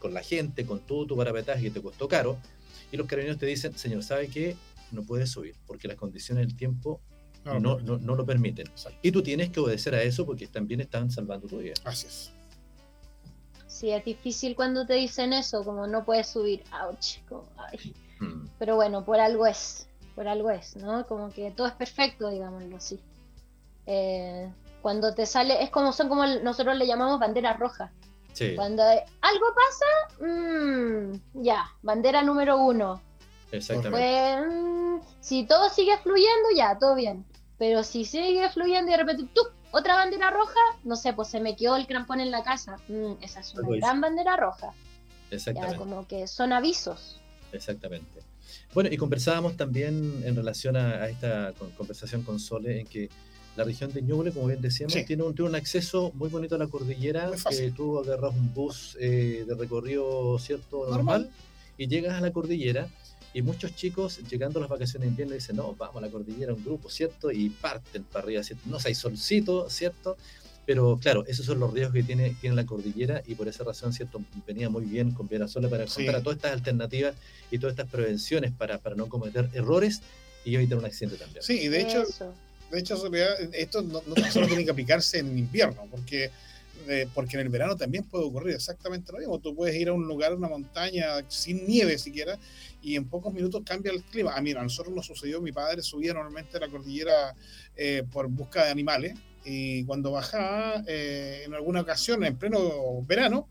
con, 0.00 0.12
la 0.12 0.20
gente, 0.20 0.66
con 0.66 0.80
todo 0.80 1.06
tu 1.06 1.16
parapetaje 1.16 1.62
que 1.62 1.70
te 1.70 1.80
costó 1.80 2.08
caro, 2.08 2.38
y 2.90 2.96
los 2.96 3.06
carabineros 3.06 3.38
te 3.38 3.46
dicen, 3.46 3.78
señor, 3.78 4.02
¿sabe 4.02 4.26
qué? 4.26 4.56
No 4.90 5.04
puedes 5.04 5.30
subir, 5.30 5.54
porque 5.64 5.86
las 5.86 5.96
condiciones 5.96 6.44
del 6.44 6.56
tiempo 6.56 7.00
no, 7.44 7.60
no, 7.60 7.78
no, 7.78 8.14
lo 8.16 8.26
permiten. 8.26 8.68
Y 9.00 9.12
tú 9.12 9.22
tienes 9.22 9.50
que 9.50 9.60
obedecer 9.60 9.94
a 9.94 10.02
eso 10.02 10.26
porque 10.26 10.48
también 10.48 10.80
están 10.80 11.08
salvando 11.08 11.46
tu 11.46 11.58
vida. 11.58 11.74
Así 11.84 12.08
es. 12.08 12.32
Sí, 13.82 13.90
es 13.90 14.04
difícil 14.04 14.54
cuando 14.54 14.86
te 14.86 14.94
dicen 14.94 15.32
eso, 15.32 15.64
como 15.64 15.88
no 15.88 16.04
puedes 16.04 16.28
subir, 16.28 16.62
ouch, 16.84 17.18
mm. 18.20 18.46
Pero 18.56 18.76
bueno, 18.76 19.04
por 19.04 19.18
algo 19.18 19.44
es 19.44 19.88
por 20.14 20.28
algo 20.28 20.50
es, 20.50 20.76
¿no? 20.76 21.04
Como 21.08 21.30
que 21.30 21.50
todo 21.50 21.66
es 21.66 21.72
perfecto, 21.72 22.30
digámoslo 22.30 22.76
así. 22.76 23.00
Eh, 23.86 24.48
cuando 24.82 25.12
te 25.16 25.26
sale, 25.26 25.64
es 25.64 25.70
como 25.70 25.92
son 25.92 26.08
como 26.08 26.24
nosotros 26.24 26.76
le 26.76 26.86
llamamos 26.86 27.18
bandera 27.18 27.54
roja. 27.54 27.90
Sí. 28.32 28.54
Cuando 28.54 28.84
algo 28.84 29.46
pasa, 29.52 30.26
mmm, 30.28 31.42
ya, 31.42 31.68
bandera 31.82 32.22
número 32.22 32.58
uno. 32.58 33.02
Exactamente. 33.50 34.46
Mm, 34.46 35.00
si 35.18 35.44
todo 35.44 35.68
sigue 35.70 35.98
fluyendo, 35.98 36.50
ya, 36.54 36.78
todo 36.78 36.94
bien. 36.94 37.26
Pero 37.58 37.82
si 37.82 38.04
sigue 38.04 38.48
fluyendo 38.50 38.92
y 38.92 38.92
de 38.92 39.02
repente, 39.02 39.28
¡tú! 39.34 39.42
Otra 39.72 39.96
bandera 39.96 40.30
roja, 40.30 40.60
no 40.84 40.96
sé, 40.96 41.14
pues 41.14 41.28
se 41.28 41.40
me 41.40 41.56
quedó 41.56 41.76
el 41.76 41.86
crampón 41.86 42.20
en 42.20 42.30
la 42.30 42.44
casa. 42.44 42.76
Mm, 42.88 43.14
esa 43.22 43.40
es 43.40 43.54
una 43.54 43.76
gran 43.78 44.00
bandera 44.00 44.36
roja. 44.36 44.72
Exactamente. 45.30 45.76
Ya, 45.76 45.78
como 45.78 46.06
que 46.06 46.26
son 46.26 46.52
avisos. 46.52 47.20
Exactamente. 47.52 48.20
Bueno, 48.74 48.90
y 48.92 48.98
conversábamos 48.98 49.56
también 49.56 50.22
en 50.24 50.36
relación 50.36 50.76
a, 50.76 51.08
esta 51.08 51.54
conversación 51.76 52.22
con 52.22 52.38
Sole, 52.38 52.80
en 52.80 52.86
que 52.86 53.08
la 53.56 53.64
región 53.64 53.92
de 53.92 54.02
Ñuble, 54.02 54.30
como 54.30 54.46
bien 54.46 54.60
decíamos, 54.60 54.92
tiene, 54.92 55.22
un, 55.22 55.34
tiene, 55.34 55.48
un, 55.48 55.54
acceso 55.54 56.12
muy 56.14 56.28
bonito 56.28 56.54
a 56.54 56.58
la 56.58 56.66
cordillera, 56.66 57.30
que 57.48 57.70
tú 57.70 57.98
agarras 57.98 58.34
un 58.34 58.52
bus 58.52 58.96
eh, 59.00 59.44
de 59.46 59.54
recorrido 59.54 60.38
cierto 60.38 60.86
normal, 60.88 61.30
y 61.78 61.86
llegas 61.86 62.14
a 62.14 62.20
la 62.20 62.30
cordillera 62.30 62.88
y 63.34 63.42
muchos 63.42 63.74
chicos 63.74 64.20
llegando 64.28 64.58
a 64.58 64.62
las 64.62 64.70
vacaciones 64.70 65.06
de 65.06 65.08
invierno 65.08 65.34
dicen, 65.34 65.56
no, 65.56 65.74
vamos 65.74 65.96
a 65.96 66.00
la 66.06 66.10
cordillera, 66.10 66.52
un 66.52 66.64
grupo, 66.64 66.90
¿cierto? 66.90 67.30
Y 67.30 67.50
parten 67.50 68.04
para 68.04 68.24
arriba, 68.24 68.42
¿cierto? 68.42 68.64
No 68.66 68.78
sé, 68.78 68.88
hay 68.88 68.94
solcito, 68.94 69.70
¿cierto? 69.70 70.16
Pero 70.64 70.98
claro, 71.00 71.24
esos 71.26 71.46
son 71.46 71.58
los 71.58 71.72
riesgos 71.72 71.94
que 71.94 72.02
tiene, 72.02 72.36
tiene 72.40 72.54
la 72.54 72.64
cordillera 72.64 73.22
y 73.26 73.34
por 73.34 73.48
esa 73.48 73.64
razón, 73.64 73.92
¿cierto? 73.92 74.22
Venía 74.46 74.68
muy 74.68 74.84
bien 74.84 75.10
con 75.12 75.28
Sola 75.48 75.68
para 75.68 75.86
contar 75.86 76.16
a 76.16 76.22
todas 76.22 76.36
estas 76.36 76.52
alternativas 76.52 77.14
y 77.50 77.58
todas 77.58 77.72
estas 77.72 77.90
prevenciones 77.90 78.52
para, 78.52 78.78
para 78.78 78.94
no 78.94 79.08
cometer 79.08 79.48
errores 79.54 80.02
y 80.44 80.54
evitar 80.54 80.78
un 80.78 80.84
accidente 80.84 81.16
también. 81.16 81.42
Sí, 81.42 81.60
y 81.62 81.68
de 81.68 81.80
hecho, 81.80 82.04
de 82.70 82.78
hecho 82.78 83.10
esto 83.52 83.82
no, 83.82 84.02
no 84.06 84.30
solo 84.30 84.46
tiene 84.46 84.64
que 84.64 84.70
aplicarse 84.70 85.18
en 85.18 85.36
invierno, 85.36 85.86
porque 85.90 86.30
porque 87.14 87.36
en 87.36 87.42
el 87.42 87.48
verano 87.48 87.76
también 87.76 88.04
puede 88.04 88.24
ocurrir 88.24 88.54
exactamente 88.54 89.12
lo 89.12 89.18
mismo. 89.18 89.38
Tú 89.38 89.54
puedes 89.54 89.74
ir 89.76 89.88
a 89.88 89.92
un 89.92 90.06
lugar, 90.06 90.34
una 90.34 90.48
montaña 90.48 91.06
sin 91.28 91.66
nieve 91.66 91.98
siquiera, 91.98 92.38
y 92.82 92.96
en 92.96 93.08
pocos 93.08 93.32
minutos 93.32 93.62
cambia 93.64 93.92
el 93.92 94.02
clima. 94.02 94.32
Ah, 94.34 94.40
mira, 94.40 94.60
a 94.60 94.64
nosotros 94.64 94.94
nos 94.94 95.06
sucedió, 95.06 95.40
mi 95.40 95.52
padre 95.52 95.82
subía 95.82 96.14
normalmente 96.14 96.56
a 96.56 96.60
la 96.60 96.68
cordillera 96.68 97.34
eh, 97.76 98.02
por 98.10 98.28
busca 98.28 98.64
de 98.64 98.70
animales, 98.70 99.14
y 99.44 99.84
cuando 99.84 100.12
bajaba, 100.12 100.82
eh, 100.86 101.42
en 101.44 101.54
alguna 101.54 101.80
ocasión, 101.80 102.24
en 102.24 102.36
pleno 102.36 103.02
verano, 103.02 103.48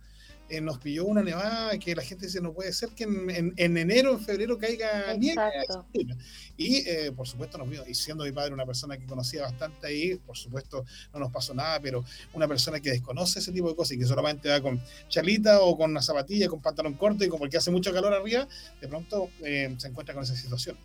eh, 0.52 0.60
nos 0.60 0.80
pilló 0.80 1.06
una 1.06 1.24
nevada 1.24 1.78
que 1.80 1.96
la 1.96 2.02
gente 2.02 2.26
dice 2.26 2.42
no 2.42 2.52
puede 2.52 2.74
ser 2.74 2.90
que 2.90 3.06
en, 3.06 3.54
enero, 3.56 4.12
en 4.12 4.20
febrero 4.20 4.58
caiga 4.58 5.14
nieve. 5.18 5.42
Y 6.58 6.86
eh, 6.86 7.14
por 7.16 7.26
supuesto 7.26 7.58
nos 7.58 7.70
vio, 7.70 7.88
y 7.88 7.96
siendo 7.96 8.26
mi 8.26 8.34
padre 8.34 8.54
una 8.54 8.66
persona 8.66 8.98
que 8.98 9.06
conocía 9.06 9.44
bastante 9.44 9.88
ahí, 9.88 10.16
por 10.16 10.36
supuesto 10.36 10.84
no 11.14 11.22
nos 11.22 11.32
pasó 11.32 11.54
nada, 11.54 11.80
pero 11.80 12.04
una 12.34 12.50
persona 12.50 12.82
que 12.82 12.90
desconoce 12.90 13.40
ese 13.40 13.54
tipo 13.54 13.70
de 13.70 13.78
cosas 13.78 13.94
y 13.94 14.00
que 14.00 14.06
solamente 14.06 14.50
va 14.50 14.60
con 14.60 14.82
charlita 15.08 15.62
o 15.62 15.78
con 15.78 15.92
una 15.92 16.02
zapatilla, 16.02 16.50
con 16.50 16.62
pantalón 16.62 16.96
corto 16.96 17.24
y 17.24 17.30
como 17.30 17.46
el 17.46 17.50
que 17.50 17.56
hace 17.56 17.72
mucho 17.72 17.94
calor 17.94 18.14
arriba, 18.14 18.46
de 18.82 18.88
pronto 18.90 19.30
eh, 19.46 19.74
se 19.78 19.88
encuentra 19.88 20.14
con 20.14 20.24
esa 20.24 20.36
situación. 20.36 20.76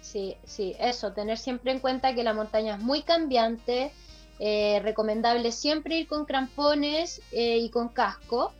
Sí, 0.00 0.36
sí, 0.44 0.76
eso, 0.78 1.12
tener 1.12 1.38
siempre 1.38 1.72
en 1.72 1.80
cuenta 1.80 2.14
que 2.14 2.22
la 2.22 2.34
montaña 2.34 2.76
es 2.76 2.80
muy 2.80 3.02
cambiante, 3.02 3.90
recomendable 4.38 5.50
siempre 5.50 5.98
ir 5.98 6.06
con 6.06 6.24
crampones 6.24 7.20
y 7.32 7.68
con 7.70 7.88
casco. 7.88 8.54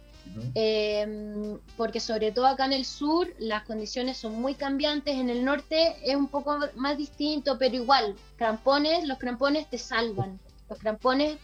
Em, 0.55 1.59
porque 1.77 2.01
sobre 2.01 2.33
todo 2.33 2.47
acá 2.47 2.67
en 2.67 2.73
el 2.73 2.85
sur 2.85 3.29
las 3.39 3.65
condiciones 3.65 4.17
son 4.17 4.41
muy 4.41 4.55
cambiantes, 4.55 5.17
en 5.17 5.29
el 5.29 5.45
norte 5.45 5.97
es 6.05 6.15
un 6.15 6.29
poco 6.29 6.59
más 6.77 6.97
distinto, 6.97 7.59
pero 7.59 7.75
igual, 7.75 8.15
crampones, 8.37 9.07
los 9.07 9.19
crampones 9.19 9.69
te 9.69 9.79
salvan, 9.79 10.39
los 10.69 10.79
crampones 10.79 11.39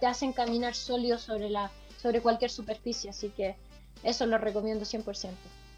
te 0.00 0.06
hacen 0.06 0.32
caminar 0.32 0.74
sólido 0.74 1.18
sobre, 1.18 1.50
la, 1.50 1.70
sobre 2.00 2.20
cualquier 2.20 2.50
superficie, 2.50 3.10
así 3.10 3.28
que 3.28 3.56
eso 4.02 4.26
lo 4.26 4.38
recomiendo 4.38 4.84
100%. 4.84 5.30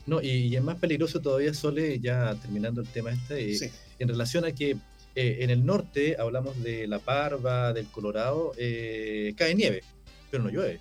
No, 0.07 0.23
y, 0.23 0.55
es 0.55 0.63
más 0.63 0.77
peligroso 0.77 1.21
todavía, 1.21 1.53
Sole, 1.53 1.99
ya 1.99 2.35
terminando 2.37 2.81
el 2.81 2.87
tema 2.89 3.11
este, 3.11 3.53
eh, 3.53 3.73
en 3.99 4.09
relación 4.09 4.45
a 4.45 4.53
que 4.53 4.77
eh, 5.17 5.39
en 5.41 5.51
el 5.51 5.67
norte 5.67 6.17
hablamos 6.19 6.63
de 6.63 6.87
la 6.87 7.01
Parva, 7.01 7.73
del 7.73 7.87
Colorado, 7.87 8.53
eh, 8.57 9.35
cae 9.37 9.55
nieve, 9.55 9.83
pero 10.31 10.45
no 10.45 10.51
llueve. 10.51 10.79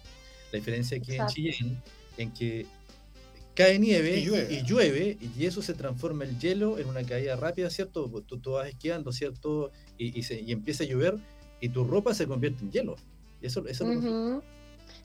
La 0.52 0.60
diferencia 0.60 0.98
aquí 0.98 1.16
en 1.16 1.28
Chillén, 1.28 1.84
en 2.18 2.32
que 2.32 2.66
cae 3.56 3.80
nieve 3.80 4.18
y 4.18 4.64
llueve. 4.64 5.18
y 5.22 5.46
eso 5.46 5.62
se 5.62 5.74
transforma 5.74 6.26
el 6.26 6.38
hielo 6.40 6.78
en 6.78 6.88
una 6.88 7.04
caída 7.04 7.36
rápida, 7.36 7.70
¿cierto? 7.70 8.10
Tú, 8.28 8.38
tú 8.38 8.52
vas 8.52 8.68
esquiando, 8.68 9.12
¿cierto? 9.12 9.72
Y, 9.98 10.20
y, 10.20 10.52
empieza 10.52 10.84
a 10.84 10.88
llover 10.88 11.18
y 11.62 11.70
tu 11.70 11.84
ropa 11.86 12.14
se 12.14 12.28
convierte 12.28 12.64
en 12.64 12.72
hielo. 12.72 12.96
Eso, 13.42 13.66
eso 13.68 13.86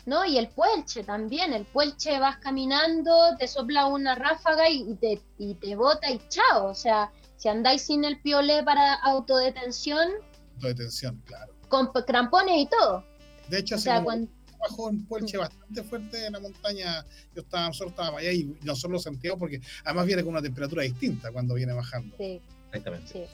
No, 0.07 0.25
y 0.25 0.39
el 0.39 0.49
puelche 0.49 1.05
también. 1.05 1.53
El 1.53 1.65
puelche 1.65 2.19
vas 2.19 2.39
caminando, 2.39 3.13
te 3.39 3.47
sopla 3.47 3.87
una 3.87 4.15
ráfaga 4.15 4.69
y, 4.69 4.95
te, 4.97 5.21
y 5.39 5.55
te 5.55 5.77
bota 5.77 6.11
y 6.11 6.21
chao. 6.29 6.67
O 6.67 6.75
sea, 6.75 7.13
si 7.37 7.49
andáis 7.49 7.83
sin 7.83 8.05
el 8.05 8.21
piolé 8.21 8.63
para 8.65 8.95
autodetención. 8.95 10.09
Autodetención, 10.57 11.23
claro. 11.25 11.55
Con 11.69 11.93
crampones 11.93 12.57
y 12.59 12.67
todo. 12.67 13.05
De 13.49 13.59
hecho, 13.59 13.77
o 13.77 13.79
sea, 13.79 14.03
cuando 14.03 14.31
bajó 14.61 14.87
un 14.87 15.05
puelche 15.07 15.39
bastante 15.39 15.83
fuerte 15.83 16.27
en 16.27 16.33
la 16.35 16.41
montaña. 16.41 17.05
Yo 17.35 17.43
estaba, 17.43 17.69
nosotros 17.69 17.93
estábamos 17.93 18.21
allá 18.21 18.33
y 18.33 18.57
nosotros 18.63 18.93
lo 18.93 18.99
sentíamos 18.99 19.39
porque 19.39 19.61
además 19.85 20.07
viene 20.07 20.23
con 20.23 20.33
una 20.33 20.43
temperatura 20.43 20.83
distinta 20.83 21.33
cuando 21.33 21.55
viene 21.55 21.73
bajando. 21.73 22.17
Sí. 22.19 22.41
Exactamente. 22.67 23.29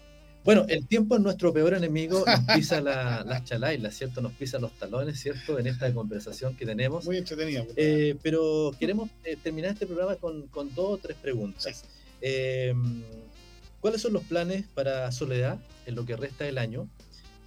Bueno, 0.46 0.64
el 0.68 0.86
tiempo 0.86 1.16
es 1.16 1.22
nuestro 1.22 1.52
peor 1.52 1.74
enemigo, 1.74 2.24
nos 2.24 2.56
pisa 2.56 2.80
la, 2.80 3.24
las 3.24 3.42
chalailas, 3.44 3.96
¿cierto? 3.96 4.20
Nos 4.20 4.32
pisa 4.32 4.60
los 4.60 4.70
talones, 4.78 5.18
¿cierto? 5.18 5.58
En 5.58 5.66
esta 5.66 5.92
conversación 5.92 6.54
que 6.56 6.64
tenemos. 6.64 7.04
Muy 7.04 7.16
entretenida. 7.16 7.64
Eh, 7.74 8.14
pero 8.22 8.70
queremos 8.78 9.10
eh, 9.24 9.36
terminar 9.42 9.72
este 9.72 9.86
programa 9.86 10.14
con, 10.14 10.46
con, 10.46 10.72
dos 10.72 10.90
o 10.90 10.98
tres 10.98 11.16
preguntas. 11.20 11.84
Em, 12.20 13.02
¿Cuáles 13.80 14.00
son 14.00 14.12
los 14.12 14.22
planes 14.22 14.64
para 14.72 15.10
Soledad 15.10 15.58
en 15.84 15.96
lo 15.96 16.06
que 16.06 16.14
resta 16.14 16.44
del 16.44 16.58
año? 16.58 16.88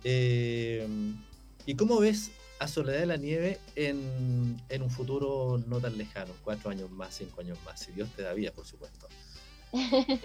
Em, 0.03 1.15
¿Y 1.65 1.75
cómo 1.75 1.99
ves 1.99 2.31
a 2.59 2.67
Soledad 2.67 2.99
de 2.99 3.05
la 3.05 3.17
Nieve 3.17 3.59
en, 3.75 4.61
un 4.81 4.89
futuro 4.89 5.59
no 5.67 5.79
tan 5.79 5.97
lejano, 5.97 6.33
cuatro 6.43 6.69
años 6.69 6.91
más, 6.91 7.15
cinco 7.15 7.41
años 7.41 7.57
más, 7.65 7.79
si 7.79 7.91
Dios 7.93 8.09
te 8.15 8.21
da 8.21 8.33
vida, 8.33 8.51
por 8.51 8.65
supuesto. 8.65 9.07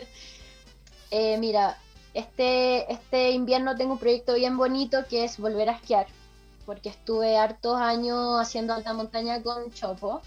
Eh, 1.10 1.38
mira, 1.38 1.78
este, 2.12 2.92
este 2.92 3.30
invierno 3.30 3.76
tengo 3.76 3.92
un 3.92 3.98
proyecto 4.00 4.34
bien 4.34 4.56
bonito 4.56 5.04
que 5.08 5.22
es 5.22 5.38
volver 5.38 5.68
a 5.68 5.74
esquiar, 5.74 6.08
porque 6.66 6.88
estuve 6.88 7.36
hartos 7.36 7.76
años 7.76 8.40
haciendo 8.40 8.72
alta 8.72 8.92
montaña 8.94 9.40
con 9.40 9.70
Chopo, 9.70 10.22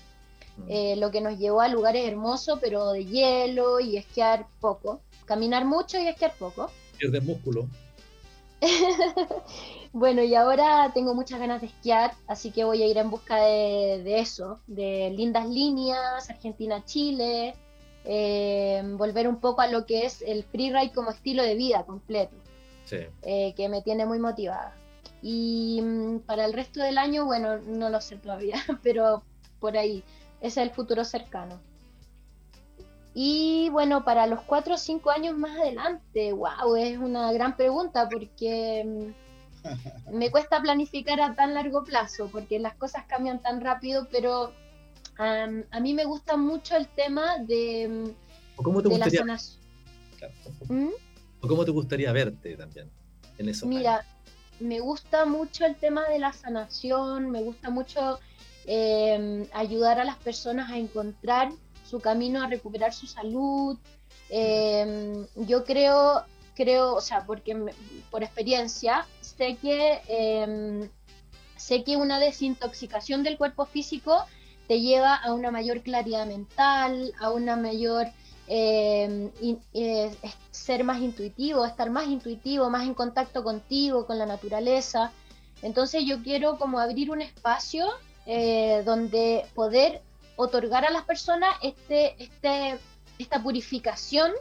mm. 0.56 0.64
eh, 0.70 0.96
lo 0.96 1.12
que 1.12 1.20
nos 1.20 1.38
llevó 1.38 1.60
a 1.60 1.68
lugares 1.68 2.08
hermosos, 2.08 2.60
pero 2.62 2.92
de 2.92 3.04
hielo 3.04 3.82
y 3.82 3.98
esquiar 3.98 4.48
poco, 4.62 5.02
caminar 5.26 5.66
mucho 5.66 6.00
y 6.00 6.08
esquiar 6.08 6.34
poco. 6.36 6.72
Pierde 6.98 7.20
músculo. 7.20 7.68
bueno, 9.94 10.24
y 10.24 10.36
ahora 10.36 10.92
tengo 10.94 11.14
muchas 11.14 11.40
ganas 11.40 11.62
de 11.62 11.68
esquiar, 11.68 12.14
así 12.28 12.52
que 12.52 12.64
voy 12.64 12.82
a 12.82 12.88
ir 12.88 12.98
en 12.98 13.10
busca 13.10 13.38
de, 13.38 14.20
eso, 14.20 14.60
de 14.68 15.12
lindas 15.16 15.48
líneas, 15.48 16.30
Argentina-Chile, 16.30 17.56
eh, 18.06 18.82
volver 18.98 19.28
un 19.28 19.40
poco 19.40 19.62
a 19.62 19.68
lo 19.68 19.86
que 19.86 20.06
es 20.06 20.22
el 20.22 20.44
freeride 20.44 20.92
como 20.94 21.12
estilo 21.12 21.44
de 21.44 21.56
vida 21.56 21.86
completo, 21.86 22.36
eh, 23.24 23.54
que 23.56 23.70
me 23.70 23.82
tiene 23.82 24.06
muy 24.06 24.20
motivada. 24.20 24.76
Y 25.22 25.82
mm, 25.82 26.20
para 26.20 26.46
el 26.46 26.54
resto 26.54 26.82
del 26.82 26.98
año, 26.98 27.26
bueno, 27.26 27.58
no 27.58 27.90
lo 27.90 28.02
sé 28.02 28.18
todavía, 28.18 28.56
pero 28.84 29.24
por 29.60 29.78
ahí, 29.78 30.04
ese 30.42 30.62
es 30.62 30.70
el 30.70 30.72
futuro 30.72 31.04
cercano. 31.04 31.60
Y 33.20 33.70
bueno, 33.70 34.06
para 34.06 34.28
los 34.28 34.44
cuatro 34.44 34.76
o 34.76 34.78
cinco 34.78 35.10
años 35.10 35.36
más 35.36 35.58
adelante, 35.58 36.34
wow, 36.34 36.76
es 36.76 37.00
una 37.00 37.32
gran 37.32 37.58
pregunta 37.58 38.08
porque 38.08 38.86
mm, 38.86 40.16
me 40.16 40.30
cuesta 40.30 40.62
planificar 40.62 41.20
a 41.22 41.34
tan 41.34 41.56
largo 41.56 41.84
plazo 41.84 42.30
porque 42.32 42.60
las 42.60 42.76
cosas 42.76 43.06
cambian 43.08 43.42
tan 43.42 43.60
rápido, 43.60 44.08
pero 44.12 44.54
a 45.18 45.80
mí 45.80 45.96
me 45.96 46.06
gusta 46.06 46.38
mucho 46.38 46.76
el 46.76 46.88
tema 46.90 47.40
de, 47.40 48.14
cómo 48.56 48.84
te 48.84 48.90
gustaría, 48.90 49.26
¿Mm? 50.70 50.90
¿O 51.42 51.48
cómo 51.48 51.66
te 51.66 51.72
gustaría 51.72 52.12
verte 52.12 52.56
también 52.56 52.88
en 53.40 53.50
eso? 53.50 53.66
Mira, 53.66 54.06
me 54.60 54.80
gusta 54.80 55.26
mucho 55.26 55.66
el 55.66 55.76
tema 55.76 56.08
de 56.08 56.20
la 56.20 56.34
sanación, 56.34 57.32
me 57.32 57.42
gusta 57.42 57.72
mucho 57.72 58.20
em, 58.68 59.48
ayudar 59.54 60.00
a 60.00 60.06
las 60.06 60.18
personas 60.18 60.70
a 60.70 60.78
encontrar 60.78 61.50
su 61.90 62.00
camino 62.00 62.42
a 62.44 62.48
recuperar 62.48 62.94
su 62.94 63.08
salud. 63.08 63.78
Em, 64.30 65.26
yo 65.36 65.64
creo, 65.64 66.24
creo, 66.56 66.96
o 66.96 67.02
sea, 67.02 67.26
porque 67.26 67.56
por 68.12 68.24
experiencia 68.24 69.06
sé 69.22 69.58
que 69.62 70.02
em, 70.08 70.90
sé 71.56 71.84
que 71.84 71.98
una 71.98 72.20
desintoxicación 72.20 73.24
del 73.24 73.38
cuerpo 73.38 73.66
físico 73.66 74.26
te 74.68 74.82
lleva 74.82 75.16
a 75.16 75.34
una 75.34 75.52
mayor 75.52 75.82
claridad 75.82 76.26
mental, 76.26 77.14
a 77.20 77.32
una 77.32 77.56
mayor 77.56 78.08
em, 78.48 79.30
eh, 79.74 80.16
ser 80.52 80.84
más 80.84 81.02
intuitivo, 81.02 81.66
estar 81.66 81.90
más 81.90 82.08
intuitivo, 82.08 82.70
más 82.70 82.86
en 82.86 82.94
contacto 82.94 83.44
contigo, 83.44 84.06
con 84.06 84.18
la 84.18 84.26
naturaleza. 84.26 85.12
Entonces 85.62 86.04
yo 86.06 86.22
quiero 86.24 86.58
como 86.58 86.80
abrir 86.80 87.12
un 87.12 87.22
espacio 87.22 87.88
eh, 88.26 88.84
donde 88.86 89.46
poder 89.56 90.02
otorgar 90.38 90.86
a 90.86 90.90
las 90.90 91.04
personas 91.04 91.50
este, 91.62 92.16
este, 92.24 92.80
esta 93.20 93.44
purificación 93.44 94.32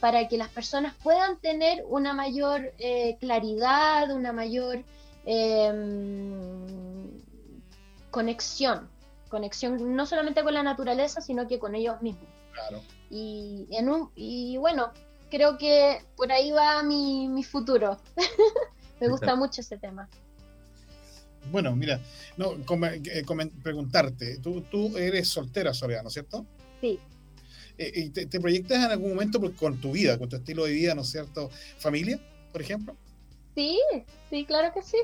para 0.00 0.28
que 0.28 0.36
las 0.36 0.48
personas 0.50 0.94
puedan 1.02 1.38
tener 1.38 1.82
una 1.88 2.12
mayor 2.12 2.74
eh, 2.78 3.16
claridad, 3.18 4.10
una 4.10 4.32
mayor 4.32 4.84
em, 5.24 7.22
conexión, 8.10 8.90
conexión 9.30 9.96
no 9.96 10.04
solamente 10.04 10.42
con 10.42 10.52
la 10.52 10.62
naturaleza, 10.62 11.22
sino 11.22 11.46
que 11.46 11.58
con 11.58 11.74
ellos 11.74 12.02
mismos. 12.02 12.28
Y, 13.08 13.66
en 13.70 13.88
un, 13.88 14.10
y 14.14 14.56
bueno, 14.58 14.90
creo 15.30 15.56
que 15.56 16.04
por 16.16 16.30
ahí 16.32 16.50
va 16.50 16.82
mi, 16.82 17.28
mi 17.28 17.44
futuro. 17.44 17.98
Me 19.00 19.08
gusta 19.08 19.36
mucho 19.36 19.60
ese 19.60 19.78
tema. 19.78 20.08
Bueno, 21.50 21.74
mira, 21.74 22.00
no, 22.36 22.52
eh, 22.52 23.24
preguntarte, 23.62 24.38
tú, 24.38 24.62
tú 24.62 24.96
eres 24.96 25.28
soltera, 25.28 25.72
Soledad, 25.74 26.02
¿no 26.02 26.08
es 26.08 26.14
cierto? 26.14 26.46
Sí. 26.80 26.98
Eh, 27.78 27.92
¿Y 27.94 28.10
te, 28.10 28.40
proyectas 28.40 28.84
en 28.84 28.90
algún 28.90 29.10
momento 29.10 29.40
con 29.54 29.80
tu 29.80 29.92
vida, 29.92 30.18
con 30.18 30.28
tu 30.28 30.36
estilo 30.36 30.64
de 30.64 30.72
vida, 30.72 30.94
¿no 30.94 31.02
es 31.02 31.10
cierto? 31.10 31.50
¿Familia, 31.78 32.18
por 32.52 32.62
ejemplo? 32.62 32.96
Sí, 33.54 33.78
sí, 34.30 34.44
claro 34.44 34.72
que 34.72 34.82
sí. 34.82 34.98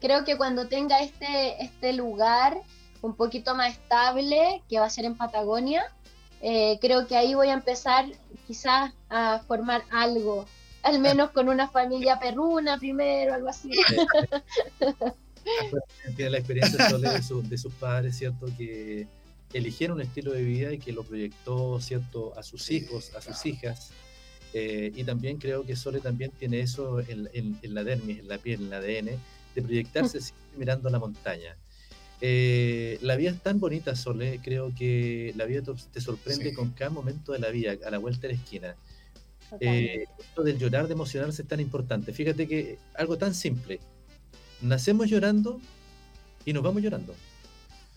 creo 0.00 0.24
que 0.24 0.36
cuando 0.36 0.68
tenga 0.68 1.00
este, 1.00 1.62
este 1.62 1.92
lugar 1.92 2.60
un 3.02 3.14
poquito 3.14 3.54
más 3.54 3.72
estable, 3.72 4.62
que 4.68 4.78
va 4.78 4.86
a 4.86 4.90
ser 4.90 5.04
en 5.04 5.16
Patagonia, 5.16 5.84
eh, 6.42 6.78
creo 6.80 7.06
que 7.06 7.16
ahí 7.16 7.34
voy 7.34 7.48
a 7.48 7.54
empezar 7.54 8.06
quizás 8.46 8.92
a 9.08 9.40
formar 9.46 9.82
algo, 9.90 10.46
al 10.82 11.00
menos 11.00 11.30
con 11.30 11.48
una 11.48 11.68
familia 11.68 12.18
perruna 12.18 12.78
primero, 12.78 13.34
algo 13.34 13.48
así. 13.48 13.70
Tiene 16.16 16.30
la 16.30 16.38
experiencia 16.38 16.88
de, 16.88 17.48
de 17.48 17.58
sus 17.58 17.74
padres, 17.74 18.16
¿cierto? 18.16 18.46
Que 18.56 19.06
eligieron 19.52 19.96
un 19.96 20.02
estilo 20.02 20.32
de 20.32 20.42
vida 20.42 20.72
y 20.72 20.78
que 20.78 20.92
lo 20.92 21.02
proyectó, 21.02 21.80
¿cierto? 21.80 22.36
A 22.36 22.42
sus 22.42 22.70
hijos, 22.70 23.14
a 23.14 23.22
sus 23.22 23.44
hijas. 23.46 23.90
Eh, 24.52 24.92
y 24.94 25.04
también 25.04 25.38
creo 25.38 25.64
que 25.64 25.76
Sole 25.76 26.00
también 26.00 26.30
tiene 26.30 26.60
eso 26.60 27.00
en, 27.00 27.28
en, 27.32 27.74
la 27.74 27.84
dermis, 27.84 28.20
en 28.20 28.28
la 28.28 28.38
piel, 28.38 28.60
en 28.62 28.66
el 28.66 28.72
ADN, 28.72 29.20
de 29.54 29.62
proyectarse 29.62 30.20
siempre 30.20 30.58
mirando 30.58 30.88
la 30.90 30.98
montaña. 30.98 31.56
Eh, 32.20 32.98
la 33.02 33.16
vida 33.16 33.30
es 33.30 33.42
tan 33.42 33.60
bonita, 33.60 33.94
Sole, 33.94 34.40
creo 34.42 34.74
que 34.74 35.32
la 35.36 35.44
vida 35.44 35.62
te 35.92 36.00
sorprende 36.00 36.54
con 36.54 36.70
cada 36.70 36.90
momento 36.90 37.32
de 37.32 37.38
la 37.38 37.50
vida, 37.50 37.74
a 37.84 37.90
la 37.90 37.98
vuelta 37.98 38.22
de 38.22 38.28
la 38.28 38.40
esquina. 38.40 38.76
Eh, 39.60 40.06
esto 40.18 40.42
del 40.42 40.58
llorar, 40.58 40.86
de 40.86 40.94
emocionarse 40.94 41.42
es 41.42 41.48
tan 41.48 41.60
importante. 41.60 42.12
Fíjate 42.12 42.48
que 42.48 42.78
algo 42.94 43.16
tan 43.16 43.34
simple. 43.34 43.80
Nacemos 44.60 45.08
llorando 45.08 45.60
y 46.44 46.52
nos 46.52 46.62
vamos 46.62 46.82
llorando. 46.82 47.14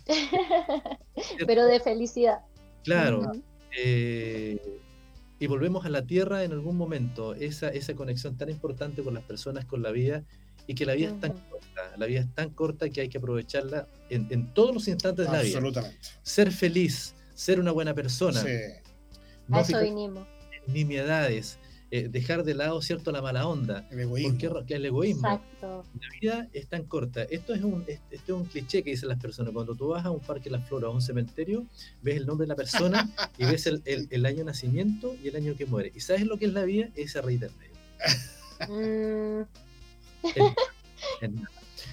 Pero 1.48 1.66
de 1.66 1.80
felicidad. 1.80 2.40
Claro. 2.84 3.32
Eh, 3.78 4.80
y 5.40 5.48
volvemos 5.48 5.86
a 5.86 5.90
la 5.90 6.06
tierra 6.06 6.44
en 6.44 6.52
algún 6.52 6.78
momento. 6.78 7.34
Esa, 7.36 7.70
esa 7.70 7.94
conexión 7.96 8.38
tan 8.38 8.50
importante 8.50 9.04
con 9.04 9.14
las 9.14 9.24
personas, 9.24 9.66
con 9.66 9.82
la 9.82 9.92
vida, 9.92 10.24
y 10.68 10.76
que 10.76 10.86
la 10.86 10.94
vida 10.94 11.10
es 11.10 11.20
tan 11.20 11.32
corta. 11.32 11.98
La 11.98 12.06
vida 12.06 12.20
es 12.20 12.36
tan 12.36 12.50
corta 12.52 12.90
que 12.90 13.02
hay 13.02 13.10
que 13.10 13.18
aprovecharla 13.18 13.88
en, 14.10 14.54
todos 14.54 14.74
los 14.74 14.88
instantes 14.88 15.26
de 15.26 15.32
la 15.32 15.42
vida. 15.42 15.58
Absolutamente. 15.58 16.08
Ser 16.22 16.52
feliz, 16.52 17.16
ser 17.34 17.60
una 17.60 17.72
buena 17.72 17.94
persona. 17.94 18.42
Sí. 18.42 18.50
No 19.48 19.58
a 19.58 19.62
eso 19.62 19.82
vinimos. 19.82 20.28
Nimiedades, 20.68 21.58
eh, 21.92 22.08
dejar 22.08 22.44
de 22.44 22.54
lado 22.54 22.82
cierto 22.84 23.12
la 23.12 23.22
mala 23.22 23.48
onda. 23.48 23.88
El 23.90 24.02
egoísmo. 24.02 24.38
Porque 24.50 24.76
el 24.76 24.86
egoísmo. 24.86 25.28
Exacto. 25.28 25.86
La 26.00 26.08
vida 26.22 26.48
es 26.54 26.68
tan 26.68 26.84
corta. 26.84 27.24
Esto 27.24 27.56
es 27.56 27.64
un, 27.64 27.84
esto 27.88 28.06
es 28.12 28.30
un 28.30 28.46
cliché 28.46 28.84
que 28.84 28.92
dicen 28.92 29.10
las 29.10 29.20
personas. 29.20 29.54
Cuando 29.54 29.74
tú 29.74 29.88
vas 29.88 30.06
a 30.06 30.12
un 30.12 30.20
parque 30.20 30.46
de 30.46 30.58
la 30.58 30.62
flora 30.62 30.88
o 30.88 30.92
a 30.92 30.94
un 30.94 31.02
cementerio, 31.02 31.66
ves 32.04 32.18
el 32.18 32.28
nombre 32.28 32.46
de 32.46 32.50
la 32.50 32.56
persona 32.56 33.10
y 33.38 33.46
ves 33.46 33.66
el, 33.66 33.82
el, 33.86 34.26
año 34.26 34.38
de 34.40 34.46
nacimiento 34.46 35.16
y 35.24 35.30
el 35.30 35.36
año 35.36 35.56
que 35.56 35.66
muere. 35.66 35.92
¿Y 35.96 36.02
sabes 36.02 36.28
lo 36.28 36.38
que 36.38 36.46
es 36.46 36.54
la 36.54 36.64
vida? 36.64 36.90
Esa 36.96 37.22
reír 37.22 37.40
del 37.40 37.52
medio. 37.58 39.48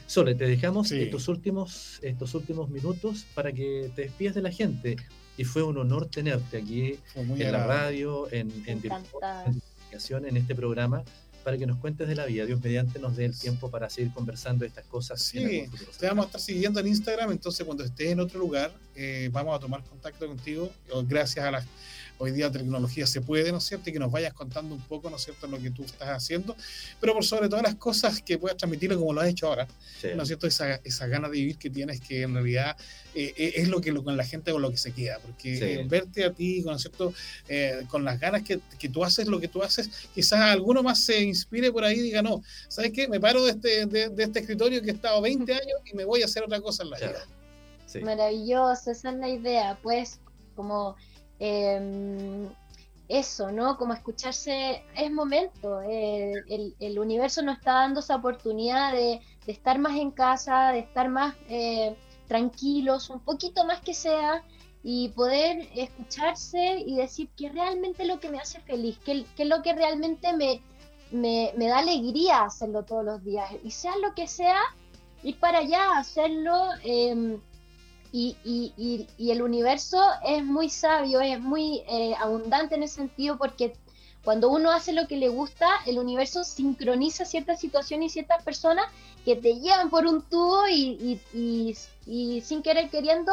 Sole, 0.07 0.34
te 0.34 0.47
dejamos 0.47 0.92
estos, 0.92 1.28
últimos, 1.28 2.01
estos 2.03 2.34
últimos 2.34 2.68
minutos 2.68 3.24
para 3.34 3.53
que 3.53 3.90
te 3.94 4.03
despidas 4.03 4.34
de 4.34 4.42
la 4.42 4.51
gente. 4.51 4.97
Y 5.38 5.44
fue 5.44 5.62
un 5.62 5.76
honor 5.78 6.07
tenerte 6.07 6.59
aquí 6.59 6.99
en 7.14 7.53
la 7.53 7.66
radio, 7.66 8.30
en, 8.32 8.51
en, 8.66 8.80
en 8.84 9.62
este 9.93 10.55
programa 10.55 11.03
para 11.45 11.57
que 11.57 11.66
nos 11.66 11.78
cuentes 11.78 12.09
de 12.09 12.16
la 12.16 12.26
vida. 12.26 12.45
Dios 12.45 12.61
mediante 12.61 12.99
nos 12.99 13.16
dé 13.16 13.24
el 13.24 13.39
tiempo 13.39 13.70
para 13.70 13.89
seguir 13.89 14.12
conversando 14.12 14.62
de 14.62 14.68
estas 14.68 14.84
cosas. 14.87 15.22
Sí, 15.22 15.68
te 15.99 16.07
vamos 16.09 16.24
a 16.24 16.26
estar 16.26 16.41
siguiendo 16.41 16.80
en 16.80 16.89
Instagram, 16.89 17.30
entonces 17.30 17.64
cuando 17.64 17.84
estés 17.84 18.11
en 18.11 18.18
otro 18.18 18.41
lugar, 18.41 18.72
eh, 18.97 19.28
vamos 19.32 19.57
a 19.57 19.61
tomar 19.61 19.84
contacto 19.84 20.26
contigo, 20.26 20.72
gracias 21.05 21.45
a 21.45 21.53
las 21.53 21.66
hoy 22.19 22.31
día 22.33 22.51
tecnología 22.51 23.07
se 23.07 23.21
puede, 23.21 23.53
¿no 23.53 23.59
es 23.59 23.64
cierto? 23.64 23.91
Y 23.91 23.93
que 23.93 23.99
nos 23.99 24.11
vayas 24.11 24.33
contando 24.33 24.75
un 24.75 24.81
poco, 24.83 25.11
¿no 25.11 25.17
es 25.17 25.23
cierto?, 25.23 25.47
lo 25.47 25.59
que 25.59 25.71
tú 25.71 25.85
estás 25.85 26.09
haciendo, 26.09 26.57
pero 27.01 27.14
por 27.14 27.25
sobre 27.25 27.49
todas 27.49 27.64
las 27.64 27.75
cosas 27.75 28.23
que 28.23 28.39
puedas 28.39 28.57
transmitirlo 28.57 28.99
como 28.99 29.12
lo 29.12 29.21
has 29.21 29.29
hecho 29.29 29.49
ahora, 29.49 29.67
¿no 30.14 30.23
es 30.23 30.29
cierto? 30.29 30.47
Esa, 30.47 30.77
esa 30.77 31.07
gana 31.07 31.29
de 31.29 31.39
vivir 31.39 31.57
que 31.57 31.71
tienes, 31.71 32.01
que 32.01 32.23
en 32.23 32.35
realidad 32.35 32.77
eh, 33.14 33.33
eh, 33.37 33.53
es 33.57 33.69
lo 33.69 33.81
que 33.81 33.95
con 33.95 34.17
la 34.17 34.25
gente 34.25 34.53
con 34.53 34.62
lo 34.62 34.71
que 34.71 34.77
se 34.77 34.93
queda, 34.93 35.19
porque 35.19 35.87
verte 35.89 36.25
a 36.25 36.33
ti, 36.33 36.62
¿no 36.62 36.75
es 36.75 36.83
cierto?, 36.83 37.12
eh, 37.49 37.85
con 37.89 38.05
las 38.05 38.21
ganas 38.21 38.43
que, 38.43 38.61
que, 38.79 38.89
tú 38.89 39.05
haces 39.05 39.27
lo 39.27 39.41
que 39.41 39.49
tú 39.49 39.62
haces, 39.62 39.89
quizás 40.14 40.41
alguno 40.41 40.83
más 40.83 41.01
se 41.01 41.23
inspire 41.23 41.73
por 41.73 41.85
ahí 41.85 41.99
y 41.99 42.03
diga, 42.03 42.23
no, 42.23 42.43
¿sabes 42.69 42.93
qué? 42.93 43.09
Me 43.09 43.21
paro 43.21 43.45
de 43.45 43.53
este, 43.53 43.87
de, 43.87 44.23
este 44.23 44.41
escritorio 44.41 44.83
que 44.83 44.91
he 44.91 44.95
estado 44.95 45.21
20 45.21 45.53
años 45.53 45.81
y 45.85 45.97
me 45.97 46.05
voy 46.05 46.23
a 46.23 46.27
hacer 46.27 46.43
otra 46.43 46.61
cosa 46.61 46.83
en 46.83 46.91
la 46.91 46.99
vida. 46.99 47.25
Maravilloso, 48.03 48.91
esa 48.91 49.11
es 49.11 49.17
la 49.17 49.29
idea, 49.29 49.79
pues 49.83 50.21
como 50.55 50.97
Em, 51.39 52.49
eso, 53.09 53.53
¿no? 53.53 53.76
Como 53.76 53.95
escucharse, 53.95 54.82
es 54.97 55.11
momento, 55.12 55.80
eh, 55.82 56.32
el, 56.80 56.99
universo 56.99 57.43
nos 57.43 57.59
está 57.59 57.74
dando 57.74 58.01
esa 58.01 58.16
oportunidad 58.16 58.93
de, 58.93 59.20
estar 59.47 59.78
más 59.78 59.97
en 59.97 60.11
casa, 60.11 60.72
de 60.72 60.80
estar 60.80 61.09
más 61.09 61.37
eh, 61.49 61.97
tranquilos, 62.26 63.11
un 63.11 63.20
poquito 63.20 63.64
más 63.64 63.80
que 63.80 63.95
sea, 63.95 64.43
y 64.82 65.09
poder 65.11 65.68
escucharse 65.76 66.80
y 66.84 66.97
decir 66.97 67.28
que 67.37 67.49
realmente 67.51 68.05
lo 68.05 68.18
que 68.18 68.28
me 68.28 68.39
hace 68.39 68.61
feliz, 68.61 68.99
que, 68.99 69.24
es 69.37 69.47
lo 69.47 69.62
que 69.62 69.72
realmente 69.72 70.32
me, 70.32 70.61
me, 71.12 71.68
da 71.68 71.78
alegría 71.78 72.43
hacerlo 72.45 72.84
todos 72.84 73.05
los 73.05 73.22
días, 73.24 73.49
y 73.62 73.70
sea 73.70 73.97
lo 73.99 74.14
que 74.14 74.26
sea, 74.26 74.59
ir 75.22 75.39
para 75.39 75.59
allá, 75.59 75.99
hacerlo. 75.99 76.70
Eh, 76.82 77.39
y, 78.17 79.07
el 79.31 79.43
universo 79.43 80.03
es 80.25 80.43
muy 80.45 80.71
sabio, 80.71 81.21
es 81.21 81.39
muy 81.41 81.83
eh, 81.89 82.14
abundante 82.19 82.75
en 82.75 82.83
ese 82.83 82.97
sentido 82.97 83.37
porque 83.37 83.75
cuando 84.25 84.49
uno 84.49 84.71
hace 84.71 84.93
lo 84.93 85.07
que 85.07 85.17
le 85.17 85.29
gusta, 85.29 85.69
el 85.87 85.99
universo 85.99 86.43
sincroniza 86.43 87.25
ciertas 87.25 87.61
situaciones 87.61 88.11
y 88.11 88.14
ciertas 88.14 88.43
personas 88.43 88.87
que 89.25 89.37
te 89.37 89.61
llevan 89.61 89.91
por 89.91 90.07
un 90.07 90.23
tubo 90.23 90.67
y, 90.69 91.21
y, 91.35 92.41
sin 92.41 92.62
querer 92.62 92.91
queriendo 92.91 93.33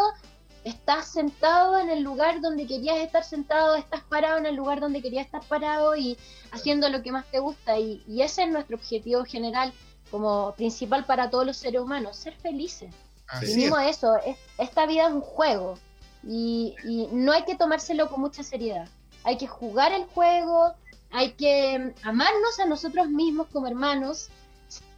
estás 0.63 1.07
sentado 1.07 1.79
en 1.79 1.89
el 1.89 2.03
lugar 2.03 2.41
donde 2.41 2.67
querías 2.67 2.97
estar 2.97 3.23
sentado, 3.23 3.75
estás 3.75 4.01
parado 4.03 4.37
en 4.37 4.45
el 4.45 4.55
lugar 4.55 4.79
donde 4.79 5.01
querías 5.01 5.25
estar 5.25 5.43
parado 5.43 5.95
y 5.95 6.17
haciendo 6.51 6.89
lo 6.89 7.01
que 7.01 7.11
más 7.11 7.25
te 7.31 7.39
gusta. 7.39 7.79
Y, 7.79 8.03
ese 8.21 8.43
es 8.43 8.51
nuestro 8.51 8.77
objetivo 8.77 9.23
general 9.23 9.73
como 10.11 10.53
principal 10.55 11.05
para 11.05 11.29
todos 11.29 11.45
los 11.45 11.57
seres 11.57 11.81
humanos, 11.81 12.17
ser 12.17 12.35
felices 12.35 12.93
y 13.41 13.55
mismo 13.55 13.77
eso, 13.79 14.17
esta 14.57 14.85
vida 14.85 15.07
es 15.07 15.13
un 15.13 15.21
juego 15.21 15.77
y, 16.23 16.75
no 17.11 17.31
hay 17.31 17.43
que 17.43 17.55
tomárselo 17.55 18.09
con 18.09 18.21
mucha 18.21 18.43
seriedad. 18.43 18.87
Hay 19.23 19.37
que 19.37 19.47
jugar 19.47 19.91
el 19.91 20.05
juego, 20.05 20.73
hay 21.11 21.33
que 21.33 21.93
amarnos 22.03 22.59
a 22.59 22.65
nosotros 22.65 23.09
mismos 23.09 23.47
como 23.51 23.67
hermanos, 23.67 24.29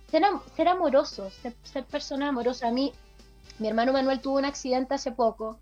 ser, 0.10 0.24
ser 0.56 0.68
amorosos, 0.68 1.34
ser, 1.64 1.84
personas 1.86 2.30
amorosas. 2.30 2.70
A 2.70 2.72
mí, 2.72 2.94
mi 3.60 3.68
hermano 3.68 3.94
Manuel 3.94 4.22
tuvo 4.22 4.38
un 4.38 4.46
accidente 4.46 4.96
hace 4.96 5.12
poco 5.12 5.60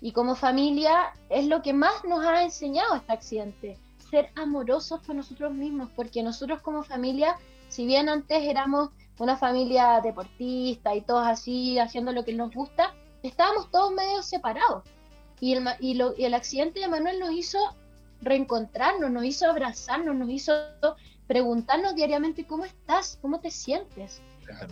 y 0.00 0.12
como 0.12 0.34
familia 0.36 1.12
es 1.28 1.46
lo 1.46 1.62
que 1.62 1.72
más 1.72 2.04
nos 2.04 2.24
ha 2.24 2.42
enseñado 2.42 2.94
este 2.94 3.12
accidente, 3.12 3.78
ser 4.10 4.30
amorosos 4.36 5.00
con 5.06 5.16
nosotros 5.16 5.52
mismos, 5.52 5.90
porque 5.94 6.22
nosotros 6.22 6.62
como 6.62 6.82
familia, 6.82 7.36
si 7.68 7.86
bien 7.86 8.08
antes 8.08 8.42
éramos 8.44 8.90
una 9.18 9.36
familia 9.36 10.00
deportista 10.02 10.94
y 10.94 11.00
todos 11.02 11.26
así 11.26 11.78
haciendo 11.78 12.12
lo 12.12 12.24
que 12.24 12.34
nos 12.34 12.52
gusta, 12.54 12.94
estábamos 13.22 13.70
todos 13.70 13.92
medio 13.92 14.22
separados. 14.22 14.84
Y 15.40 15.54
el, 15.54 15.68
y, 15.80 16.24
el 16.24 16.34
accidente 16.34 16.80
de 16.80 16.88
Manuel 16.88 17.20
nos 17.20 17.32
hizo 17.32 17.58
reencontrarnos, 18.20 19.10
nos 19.10 19.24
hizo 19.24 19.48
abrazarnos, 19.48 20.14
nos 20.16 20.30
hizo 20.30 20.52
preguntarnos 21.26 21.94
diariamente 21.94 22.46
cómo 22.46 22.64
estás, 22.64 23.18
cómo 23.20 23.40
te 23.40 23.50
sientes. 23.50 24.22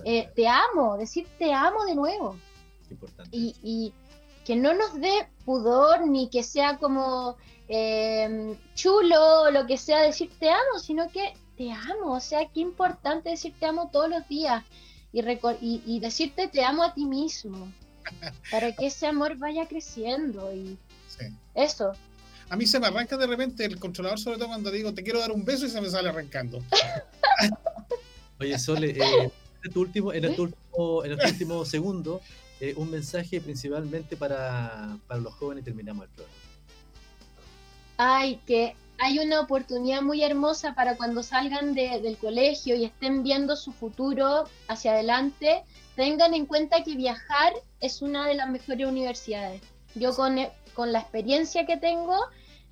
Eh, 0.05 0.30
te 0.34 0.49
amo, 0.49 0.97
decir 0.97 1.26
te 1.38 1.53
amo 1.53 1.84
de 1.84 1.94
nuevo. 1.94 2.36
Y, 3.30 3.55
y, 3.62 3.92
que 4.44 4.55
no 4.55 4.72
nos 4.74 4.94
dé 5.01 5.28
pudor 5.44 6.07
ni 6.07 6.30
que 6.30 6.44
sea 6.44 6.78
como 6.78 7.36
eh, 7.68 8.57
chulo 8.74 9.51
lo 9.51 9.66
que 9.66 9.76
sea 9.76 10.03
decir 10.03 10.30
te 10.38 10.49
amo, 10.51 10.78
sino 10.80 11.09
que 11.09 11.34
te 11.57 11.72
amo, 11.72 12.12
o 12.12 12.20
sea, 12.20 12.48
qué 12.52 12.61
importante 12.61 13.30
decir 13.30 13.54
te 13.59 13.66
amo 13.66 13.90
todos 13.92 14.09
los 14.09 14.28
días 14.28 14.64
y, 15.12 15.82
y, 15.86 16.00
decirte 16.00 16.48
te 16.48 16.64
amo 16.64 16.82
a 16.82 16.92
ti 16.92 17.04
mismo, 17.07 17.72
para 18.50 18.72
que 18.72 18.86
ese 18.86 19.07
amor 19.07 19.36
vaya 19.36 19.66
creciendo 19.66 20.52
y 20.54 20.78
eso. 21.54 21.92
A 22.48 22.57
mí 22.57 22.66
se 22.66 22.78
me 22.78 22.86
arranca 22.86 23.16
de 23.16 23.26
repente 23.26 23.64
el 23.64 23.80
controlador, 23.80 24.20
sobre 24.20 24.38
todo 24.38 24.48
cuando 24.48 24.70
digo 24.70 24.92
te 24.94 25.02
quiero 25.02 25.18
dar 25.18 25.32
un 25.32 25.44
beso 25.44 25.66
y 25.66 25.70
se 25.70 25.80
me 25.80 25.88
sale 25.88 26.11
arrancando. 26.11 26.62
Oye, 28.40 28.59
Sole, 28.59 28.90
eh, 28.90 29.32
en, 29.64 29.72
tu 29.72 29.80
último, 29.80 30.12
en, 30.12 30.24
el 30.26 30.38
último, 30.38 31.04
en 31.04 31.12
el 31.12 31.26
último 31.26 31.64
segundo, 31.64 32.20
eh, 32.61 32.74
un 32.76 32.90
mensaje 32.90 33.40
principalmente 33.40 34.16
para, 34.16 34.98
para 35.07 35.20
los 35.20 35.34
jóvenes 35.34 35.62
y 35.62 35.64
terminamos 35.64 36.04
el 36.04 36.11
programa. 36.11 36.36
Ay, 37.96 38.38
que 38.46 38.76
hay 38.99 39.18
una 39.18 39.40
oportunidad 39.40 40.03
muy 40.03 40.22
hermosa 40.22 40.74
para 40.74 40.97
cuando 40.97 41.22
salgan 41.22 41.74
del 41.74 42.16
colegio 42.18 42.76
y 42.76 42.84
estén 42.84 43.22
viendo 43.22 43.57
su 43.57 43.72
futuro 43.72 44.44
hacia 44.68 44.92
adelante, 44.92 45.64
tengan 45.97 46.34
en 46.34 46.47
cuenta 46.47 46.82
que 46.82 46.94
viajar 46.94 47.53
es 47.80 48.03
una 48.03 48.26
de 48.26 48.34
las 48.34 48.49
mejores 48.49 48.86
universidades. 48.86 49.62
Yo 49.94 50.14
con, 50.14 50.36
la 50.92 51.01
experiencia 51.01 51.66
que 51.66 51.76
tengo 51.76 52.16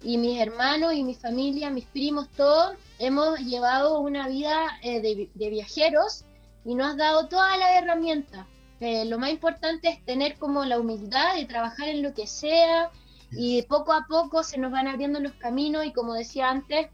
y 0.02 0.18
mis 0.18 0.38
hermanos 0.40 0.92
y 0.94 1.02
mi 1.02 1.14
familia, 1.14 1.70
mis 1.70 1.86
primos, 1.86 2.28
todos, 2.30 2.76
hemos 2.98 3.38
llevado 3.40 4.00
una 4.00 4.28
vida 4.28 4.78
eh, 4.82 5.00
de, 5.00 5.50
viajeros 5.50 6.24
y 6.64 6.74
nos 6.74 6.92
has 6.92 6.96
dado 6.96 7.28
todas 7.28 7.58
las 7.58 7.82
herramientas. 7.82 8.46
Eh, 8.80 9.04
lo 9.06 9.18
más 9.18 9.30
importante 9.30 9.88
es 9.88 10.04
tener 10.04 10.36
como 10.36 10.64
la 10.64 10.78
humildad 10.78 11.36
de 11.36 11.46
trabajar 11.46 11.88
en 11.88 12.02
lo 12.02 12.12
que 12.12 12.26
sea 12.26 12.90
y 13.36 13.62
poco 13.62 13.92
a 13.92 14.06
poco 14.08 14.42
se 14.42 14.58
nos 14.58 14.72
van 14.72 14.88
abriendo 14.88 15.20
los 15.20 15.32
caminos 15.32 15.84
y 15.86 15.92
como 15.92 16.14
decía 16.14 16.50
antes, 16.50 16.88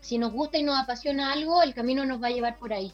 si 0.00 0.18
nos 0.18 0.32
gusta 0.32 0.58
y 0.58 0.62
nos 0.62 0.78
apasiona 0.78 1.32
algo, 1.32 1.62
el 1.62 1.74
camino 1.74 2.04
nos 2.04 2.22
va 2.22 2.28
a 2.28 2.30
llevar 2.30 2.58
por 2.58 2.72
ahí. 2.72 2.92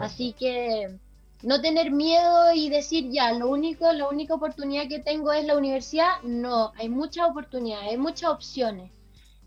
Así 0.00 0.34
que 0.38 0.98
no 1.42 1.60
tener 1.60 1.90
miedo 1.90 2.52
y 2.54 2.70
decir 2.70 3.10
ya, 3.10 3.32
lo 3.32 3.48
único, 3.48 3.92
la 3.92 4.08
única 4.08 4.34
oportunidad 4.34 4.88
que 4.88 4.98
tengo 4.98 5.32
es 5.32 5.44
la 5.44 5.56
universidad, 5.56 6.22
no, 6.22 6.72
hay 6.76 6.88
muchas 6.88 7.28
oportunidades, 7.28 7.90
hay 7.90 7.98
muchas 7.98 8.30
opciones. 8.30 8.90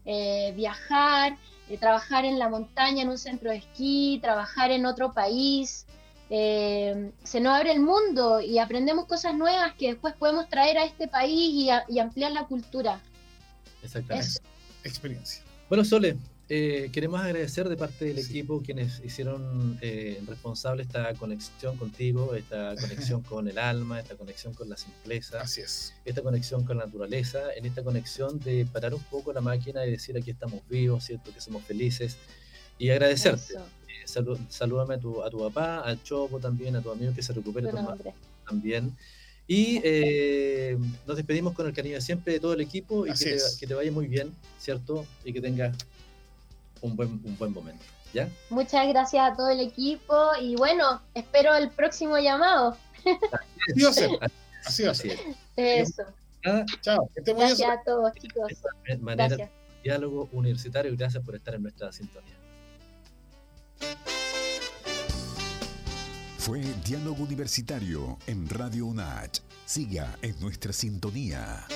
Eh, 0.05 0.53
viajar, 0.55 1.38
eh, 1.69 1.78
trabajar 1.78 2.23
en 2.23 2.39
la 2.39 2.49
montaña, 2.49 3.01
en 3.01 3.09
un 3.09 3.17
centro 3.17 3.49
de 3.49 3.57
esquí, 3.57 4.19
trabajar 4.21 4.71
en 4.71 4.86
otro 4.86 5.11
país. 5.11 5.86
Eh, 6.30 7.11
se 7.23 7.39
nos 7.39 7.55
abre 7.55 7.71
el 7.71 7.80
mundo 7.80 8.41
y 8.41 8.59
aprendemos 8.59 9.05
cosas 9.05 9.34
nuevas 9.36 9.73
que 9.75 9.88
después 9.88 10.13
podemos 10.15 10.49
traer 10.49 10.78
a 10.78 10.86
este 10.86 11.07
país 11.07 11.71
y, 11.88 11.99
ampliar 11.99 12.32
la 12.32 12.45
cultura. 12.45 12.99
Exactamente. 13.82 14.39
Experiencia. 14.84 15.43
Bueno, 15.69 15.86
Sole, 15.86 16.17
eh, 16.49 16.89
queremos 16.93 17.19
agradecer 17.19 17.67
de 17.67 17.75
parte 17.75 18.05
del 18.05 18.19
equipo 18.19 18.61
quienes 18.61 19.01
hicieron 19.03 19.78
eh, 19.82 20.21
responsable 20.28 20.84
esta 20.84 21.13
conexión 21.15 21.78
contigo, 21.78 22.36
esta 22.36 22.75
conexión 22.80 23.21
con 23.21 23.47
el 23.47 23.57
alma, 23.57 23.99
esta 23.99 24.15
conexión 24.15 24.53
con 24.53 24.69
la 24.69 24.78
simpleza, 24.78 25.41
Así 25.41 25.61
es. 25.61 25.93
esta 26.05 26.21
conexión 26.21 26.63
con 26.63 26.78
la 26.78 26.86
naturaleza, 26.86 27.53
en 27.55 27.65
esta 27.65 27.84
conexión 27.84 28.39
de 28.39 28.65
parar 28.65 28.93
un 28.93 29.03
poco 29.03 29.32
la 29.34 29.41
máquina 29.41 29.86
y 29.86 29.91
decir 29.91 30.17
aquí 30.17 30.32
estamos 30.32 30.61
vivos, 30.69 31.05
¿cierto? 31.05 31.34
que 31.34 31.41
somos 31.41 31.63
felices 31.63 32.17
y 32.78 32.89
agradecerte. 32.89 33.55
Eh, 34.16 34.38
salúdame 34.49 34.95
a 34.95 34.99
tu, 34.99 35.22
a 35.22 35.30
tu 35.30 35.39
papá, 35.39 35.80
al 35.80 36.01
Chopo 36.01 36.39
también, 36.39 36.76
a 36.76 36.82
tu 36.82 36.91
amigo 36.91 37.14
que 37.14 37.22
se 37.22 37.34
recupere 37.34 37.70
también. 38.45 38.95
Y 39.47 39.80
eh, 39.84 40.78
nos 41.05 41.16
despedimos 41.16 41.53
con 41.53 41.68
el 41.68 41.74
cariño 41.74 41.99
siempre 42.01 42.34
de 42.34 42.39
todo 42.39 42.53
el 42.53 42.62
equipo 42.62 43.05
y 43.08 43.14
que 43.14 43.26
te, 43.26 43.38
que 43.60 43.68
te, 43.68 43.74
vaya 43.74 43.91
muy 43.91 44.08
bien, 44.08 44.36
¿cierto? 44.60 45.05
Y 45.24 45.32
que 45.32 45.39
tengas 45.39 45.76
un 46.82 46.95
buen, 46.95 47.10
un 47.24 47.38
buen 47.38 47.53
momento. 47.53 47.84
¿Ya? 48.14 48.30
Muchas 48.49 48.88
gracias 48.88 49.32
a 49.32 49.36
todo 49.36 49.49
el 49.49 49.60
equipo 49.60 50.32
y 50.41 50.55
bueno, 50.55 51.01
espero 51.14 51.55
el 51.55 51.70
próximo 51.70 52.18
llamado. 52.18 52.78
Así 53.70 53.84
va 53.84 53.89
a 53.89 53.93
ser. 53.93 54.10
Así 54.66 54.84
va 54.84 54.91
a 54.91 54.95
ser. 54.95 55.20
Eso. 55.55 56.03
Chao. 56.82 57.10
gracias 57.16 57.70
a 57.70 57.82
todos, 57.84 58.14
chicos. 58.14 58.51
De 58.88 58.97
manera 58.97 59.28
gracias. 59.28 59.49
diálogo 59.84 60.30
universitario 60.32 60.93
y 60.93 60.95
gracias 60.95 61.24
por 61.24 61.36
estar 61.36 61.55
en 61.55 61.64
nuestra 61.64 61.91
sintonía. 61.91 62.36
Fue 66.38 66.61
Diálogo 66.86 67.23
Universitario 67.23 68.17
en 68.25 68.47
Radio 68.47 68.86
UNACH. 68.86 69.41
Siga 69.65 70.17
en 70.21 70.39
nuestra 70.39 70.71
sintonía. 70.71 71.67